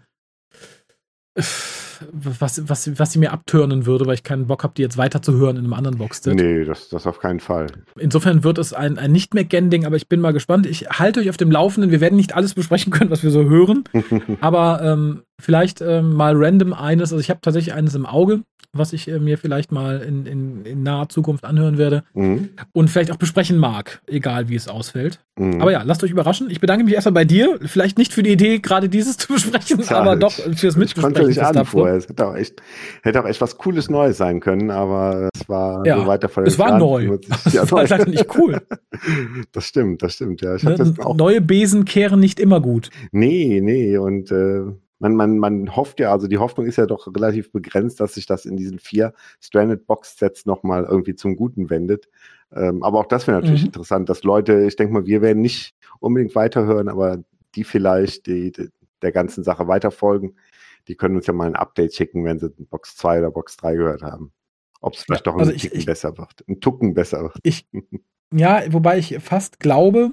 was, 1.34 2.68
was, 2.68 2.98
was 2.98 3.12
sie 3.12 3.18
mir 3.18 3.32
abtörnen 3.32 3.86
würde, 3.86 4.06
weil 4.06 4.14
ich 4.14 4.22
keinen 4.22 4.46
Bock 4.46 4.64
habe, 4.64 4.74
die 4.76 4.82
jetzt 4.82 4.96
weiterzuhören 4.96 5.56
in 5.56 5.64
einem 5.64 5.74
anderen 5.74 5.98
Boxset. 5.98 6.34
Nee, 6.34 6.64
das, 6.64 6.88
das 6.88 7.06
auf 7.06 7.20
keinen 7.20 7.40
Fall. 7.40 7.66
Insofern 7.98 8.44
wird 8.44 8.58
es 8.58 8.72
ein, 8.72 8.98
ein 8.98 9.12
nicht 9.12 9.34
mehr 9.34 9.44
Gen-Ding, 9.44 9.86
aber 9.86 9.96
ich 9.96 10.08
bin 10.08 10.20
mal 10.20 10.32
gespannt. 10.32 10.66
Ich 10.66 10.88
halte 10.90 11.20
euch 11.20 11.30
auf 11.30 11.36
dem 11.36 11.50
Laufenden. 11.50 11.90
Wir 11.90 12.00
werden 12.00 12.16
nicht 12.16 12.34
alles 12.34 12.54
besprechen 12.54 12.92
können, 12.92 13.10
was 13.10 13.22
wir 13.22 13.30
so 13.30 13.44
hören. 13.44 13.84
aber 14.40 14.82
ähm, 14.82 15.22
vielleicht 15.40 15.80
ähm, 15.80 16.14
mal 16.14 16.34
random 16.36 16.72
eines. 16.72 17.12
Also 17.12 17.20
ich 17.20 17.30
habe 17.30 17.40
tatsächlich 17.40 17.74
eines 17.74 17.94
im 17.94 18.06
Auge 18.06 18.42
was 18.74 18.92
ich 18.92 19.08
äh, 19.08 19.18
mir 19.18 19.36
vielleicht 19.36 19.70
mal 19.70 20.00
in, 20.00 20.24
in, 20.24 20.64
in 20.64 20.82
naher 20.82 21.08
Zukunft 21.08 21.44
anhören 21.44 21.76
werde 21.76 22.04
mhm. 22.14 22.50
und 22.72 22.88
vielleicht 22.88 23.10
auch 23.10 23.16
besprechen 23.16 23.58
mag, 23.58 24.00
egal 24.06 24.48
wie 24.48 24.54
es 24.54 24.66
ausfällt. 24.66 25.20
Mhm. 25.38 25.60
Aber 25.60 25.72
ja, 25.72 25.82
lasst 25.82 26.02
euch 26.04 26.10
überraschen. 26.10 26.50
Ich 26.50 26.60
bedanke 26.60 26.84
mich 26.84 26.94
erstmal 26.94 27.12
bei 27.12 27.24
dir. 27.24 27.58
Vielleicht 27.64 27.98
nicht 27.98 28.12
für 28.12 28.22
die 28.22 28.32
Idee, 28.32 28.60
gerade 28.60 28.88
dieses 28.88 29.16
zu 29.18 29.32
besprechen, 29.32 29.80
ja, 29.82 29.96
aber 29.98 30.16
doch 30.16 30.32
fürs 30.32 30.76
Mitbesprechen. 30.76 31.30
Ich 31.30 31.38
konnte 31.38 31.58
nicht 31.58 31.68
vorher. 31.68 31.96
Es 31.96 32.08
hätte 32.08 32.26
auch, 32.26 32.34
echt, 32.34 32.62
hätte 33.02 33.22
auch 33.22 33.26
echt 33.26 33.40
was 33.40 33.58
Cooles 33.58 33.90
Neues 33.90 34.16
sein 34.16 34.40
können, 34.40 34.70
aber 34.70 35.28
es 35.34 35.48
war 35.48 35.86
ja, 35.86 35.98
so 35.98 36.06
weiter 36.06 36.28
von 36.30 36.46
Es 36.46 36.58
war 36.58 36.78
neu. 36.78 37.18
Es 37.44 37.72
war 37.72 37.86
leider 37.86 38.08
nicht 38.08 38.26
cool. 38.38 38.60
Das 39.52 39.64
stimmt, 39.64 40.02
das 40.02 40.14
stimmt, 40.14 40.42
ja. 40.42 40.54
Ich 40.54 40.62
ne, 40.62 40.74
das 40.76 40.98
auch 41.00 41.16
Neue 41.16 41.40
Besen 41.40 41.84
kehren 41.84 42.20
nicht 42.20 42.38
immer 42.38 42.60
gut. 42.60 42.90
Nee, 43.10 43.60
nee, 43.62 43.96
und 43.96 44.30
äh, 44.30 44.62
man, 45.02 45.16
man, 45.16 45.38
man 45.38 45.74
hofft 45.74 45.98
ja, 45.98 46.12
also 46.12 46.28
die 46.28 46.38
Hoffnung 46.38 46.64
ist 46.64 46.76
ja 46.76 46.86
doch 46.86 47.08
relativ 47.08 47.50
begrenzt, 47.50 47.98
dass 47.98 48.14
sich 48.14 48.26
das 48.26 48.46
in 48.46 48.56
diesen 48.56 48.78
vier 48.78 49.12
Stranded 49.40 49.84
Box 49.84 50.16
Sets 50.16 50.46
nochmal 50.46 50.84
irgendwie 50.84 51.16
zum 51.16 51.34
Guten 51.34 51.70
wendet. 51.70 52.08
Ähm, 52.54 52.84
aber 52.84 53.00
auch 53.00 53.06
das 53.06 53.26
wäre 53.26 53.40
natürlich 53.40 53.62
mhm. 53.62 53.66
interessant, 53.66 54.08
dass 54.08 54.22
Leute, 54.22 54.64
ich 54.64 54.76
denke 54.76 54.94
mal, 54.94 55.04
wir 55.04 55.20
werden 55.20 55.42
nicht 55.42 55.74
unbedingt 55.98 56.36
weiterhören, 56.36 56.88
aber 56.88 57.18
die 57.56 57.64
vielleicht 57.64 58.26
die, 58.26 58.52
die, 58.52 58.68
der 59.02 59.10
ganzen 59.10 59.42
Sache 59.42 59.66
weiterfolgen, 59.66 60.36
die 60.86 60.94
können 60.94 61.16
uns 61.16 61.26
ja 61.26 61.32
mal 61.32 61.48
ein 61.48 61.56
Update 61.56 61.94
schicken, 61.94 62.24
wenn 62.24 62.38
sie 62.38 62.50
Box 62.70 62.96
2 62.96 63.18
oder 63.18 63.32
Box 63.32 63.56
3 63.56 63.74
gehört 63.74 64.02
haben. 64.02 64.32
Ob 64.80 64.94
es 64.94 65.02
vielleicht 65.02 65.26
ja, 65.26 65.32
doch 65.32 65.34
ein 65.34 65.48
also 65.48 65.52
Ticken 65.52 65.80
ich, 65.80 65.86
besser 65.86 66.16
wird. 66.16 66.44
Ein 66.46 66.60
Tucken 66.60 66.94
besser 66.94 67.22
wird. 67.22 67.38
Ich, 67.42 67.66
ja, 68.32 68.62
wobei 68.72 68.98
ich 68.98 69.18
fast 69.18 69.58
glaube, 69.58 70.12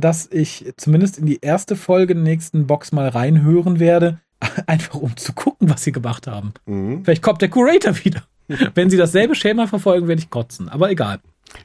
dass 0.00 0.28
ich 0.30 0.72
zumindest 0.76 1.18
in 1.18 1.26
die 1.26 1.38
erste 1.40 1.76
Folge 1.76 2.14
der 2.14 2.22
nächsten 2.22 2.66
Box 2.66 2.92
mal 2.92 3.08
reinhören 3.08 3.78
werde, 3.80 4.20
einfach 4.66 4.96
um 4.96 5.16
zu 5.16 5.32
gucken, 5.32 5.70
was 5.70 5.84
sie 5.84 5.92
gemacht 5.92 6.26
haben. 6.26 6.52
Mhm. 6.66 7.04
Vielleicht 7.04 7.22
kommt 7.22 7.42
der 7.42 7.50
Curator 7.50 7.96
wieder. 8.04 8.22
Wenn 8.74 8.90
sie 8.90 8.96
dasselbe 8.96 9.34
Schema 9.34 9.66
verfolgen, 9.66 10.08
werde 10.08 10.22
ich 10.22 10.30
kotzen, 10.30 10.68
aber 10.68 10.90
egal. 10.90 11.20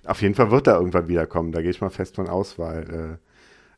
Auf 0.05 0.21
jeden 0.21 0.36
Fall 0.36 0.51
wird 0.51 0.67
er 0.67 0.75
irgendwann 0.75 1.07
wiederkommen, 1.07 1.51
da 1.51 1.61
gehe 1.61 1.71
ich 1.71 1.81
mal 1.81 1.89
fest 1.89 2.15
von 2.15 2.27
aus, 2.27 2.57
weil 2.57 2.84
äh, 2.84 3.17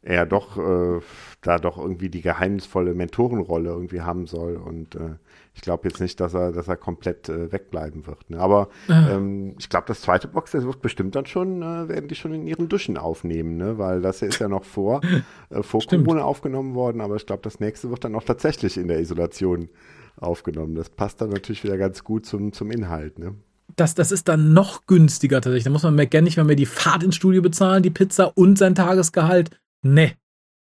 er 0.06 0.26
doch 0.26 0.58
äh, 0.58 1.02
da 1.42 1.58
doch 1.58 1.78
irgendwie 1.78 2.10
die 2.10 2.22
geheimnisvolle 2.22 2.94
Mentorenrolle 2.94 3.70
irgendwie 3.70 4.02
haben 4.02 4.28
soll 4.28 4.56
und 4.56 4.96
äh, 4.96 5.16
ich 5.56 5.62
glaube 5.62 5.88
jetzt 5.88 6.02
nicht, 6.02 6.20
dass 6.20 6.34
er, 6.34 6.52
dass 6.52 6.68
er 6.68 6.76
komplett 6.76 7.30
äh, 7.30 7.52
wegbleiben 7.52 8.06
wird. 8.06 8.30
Ne? 8.30 8.40
Aber 8.40 8.70
ah. 8.88 9.10
ähm, 9.12 9.56
ich 9.58 9.70
glaube, 9.70 9.86
das 9.88 10.02
zweite 10.02 10.28
Box, 10.28 10.52
das 10.52 10.66
wird 10.66 10.82
bestimmt 10.82 11.16
dann 11.16 11.26
schon, 11.26 11.62
äh, 11.62 11.88
werden 11.88 12.08
die 12.08 12.16
schon 12.16 12.34
in 12.34 12.46
ihren 12.46 12.68
Duschen 12.68 12.98
aufnehmen, 12.98 13.58
ne? 13.58 13.78
Weil 13.78 14.02
das 14.02 14.22
ist 14.22 14.40
ja 14.40 14.48
noch 14.48 14.66
vor, 14.66 15.02
äh, 15.50 15.64
vor 15.64 15.82
Corona 15.82 16.24
aufgenommen 16.24 16.76
worden, 16.76 17.02
aber 17.02 17.16
ich 17.16 17.26
glaube, 17.26 17.42
das 17.42 17.60
nächste 17.60 17.90
wird 17.90 18.04
dann 18.04 18.16
auch 18.16 18.24
tatsächlich 18.24 18.78
in 18.78 18.90
der 18.90 19.00
Isolation 19.00 19.70
aufgenommen. 20.18 20.76
Das 20.76 20.90
passt 20.90 21.22
dann 21.22 21.30
natürlich 21.30 21.64
wieder 21.64 21.78
ganz 21.78 22.04
gut 22.04 22.26
zum, 22.26 22.52
zum 22.54 22.70
Inhalt, 22.70 23.18
ne? 23.18 23.36
Das, 23.78 23.96
das 23.96 24.12
ist 24.12 24.28
dann 24.28 24.54
noch 24.54 24.86
günstiger 24.86 25.38
tatsächlich. 25.38 25.64
Da 25.64 25.70
muss 25.70 25.84
man 25.84 25.96
McGann 25.96 26.24
nicht 26.24 26.38
mehr, 26.38 26.46
mehr 26.46 26.56
die 26.56 26.68
Fahrt 26.68 27.04
ins 27.04 27.16
Studio 27.16 27.42
bezahlen, 27.42 27.82
die 27.82 27.90
Pizza 27.90 28.32
und 28.36 28.58
sein 28.58 28.76
Tagesgehalt. 28.76 29.50
Ne. 29.86 30.14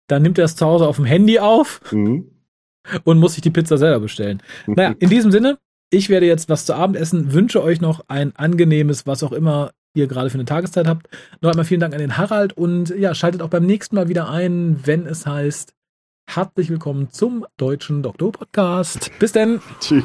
Dann 0.08 0.22
nimmt 0.22 0.38
er 0.38 0.44
es 0.44 0.56
zu 0.56 0.66
Hause 0.66 0.86
auf 0.86 0.96
dem 0.96 1.04
Handy 1.04 1.38
auf. 1.38 1.80
Mhm 1.92 2.36
und 3.04 3.18
muss 3.18 3.34
sich 3.34 3.42
die 3.42 3.50
Pizza 3.50 3.78
selber 3.78 4.00
bestellen. 4.00 4.42
Naja, 4.66 4.94
in 4.98 5.10
diesem 5.10 5.30
Sinne, 5.30 5.58
ich 5.90 6.08
werde 6.08 6.26
jetzt 6.26 6.48
was 6.48 6.66
zu 6.66 6.74
Abend 6.74 6.96
essen, 6.96 7.32
wünsche 7.32 7.62
euch 7.62 7.80
noch 7.80 8.04
ein 8.08 8.34
angenehmes, 8.36 9.06
was 9.06 9.22
auch 9.22 9.32
immer 9.32 9.70
ihr 9.94 10.06
gerade 10.06 10.30
für 10.30 10.34
eine 10.34 10.44
Tageszeit 10.44 10.86
habt. 10.86 11.08
Noch 11.40 11.50
einmal 11.50 11.64
vielen 11.64 11.80
Dank 11.80 11.94
an 11.94 12.00
den 12.00 12.16
Harald 12.16 12.56
und 12.56 12.90
ja, 12.90 13.14
schaltet 13.14 13.42
auch 13.42 13.48
beim 13.48 13.64
nächsten 13.64 13.96
Mal 13.96 14.08
wieder 14.08 14.28
ein, 14.28 14.80
wenn 14.84 15.06
es 15.06 15.26
heißt, 15.26 15.72
herzlich 16.28 16.68
willkommen 16.68 17.10
zum 17.10 17.46
deutschen 17.56 18.02
Doktor 18.02 18.32
Podcast. 18.32 19.10
Bis 19.18 19.32
denn. 19.32 19.60
Tschüss. 19.80 20.04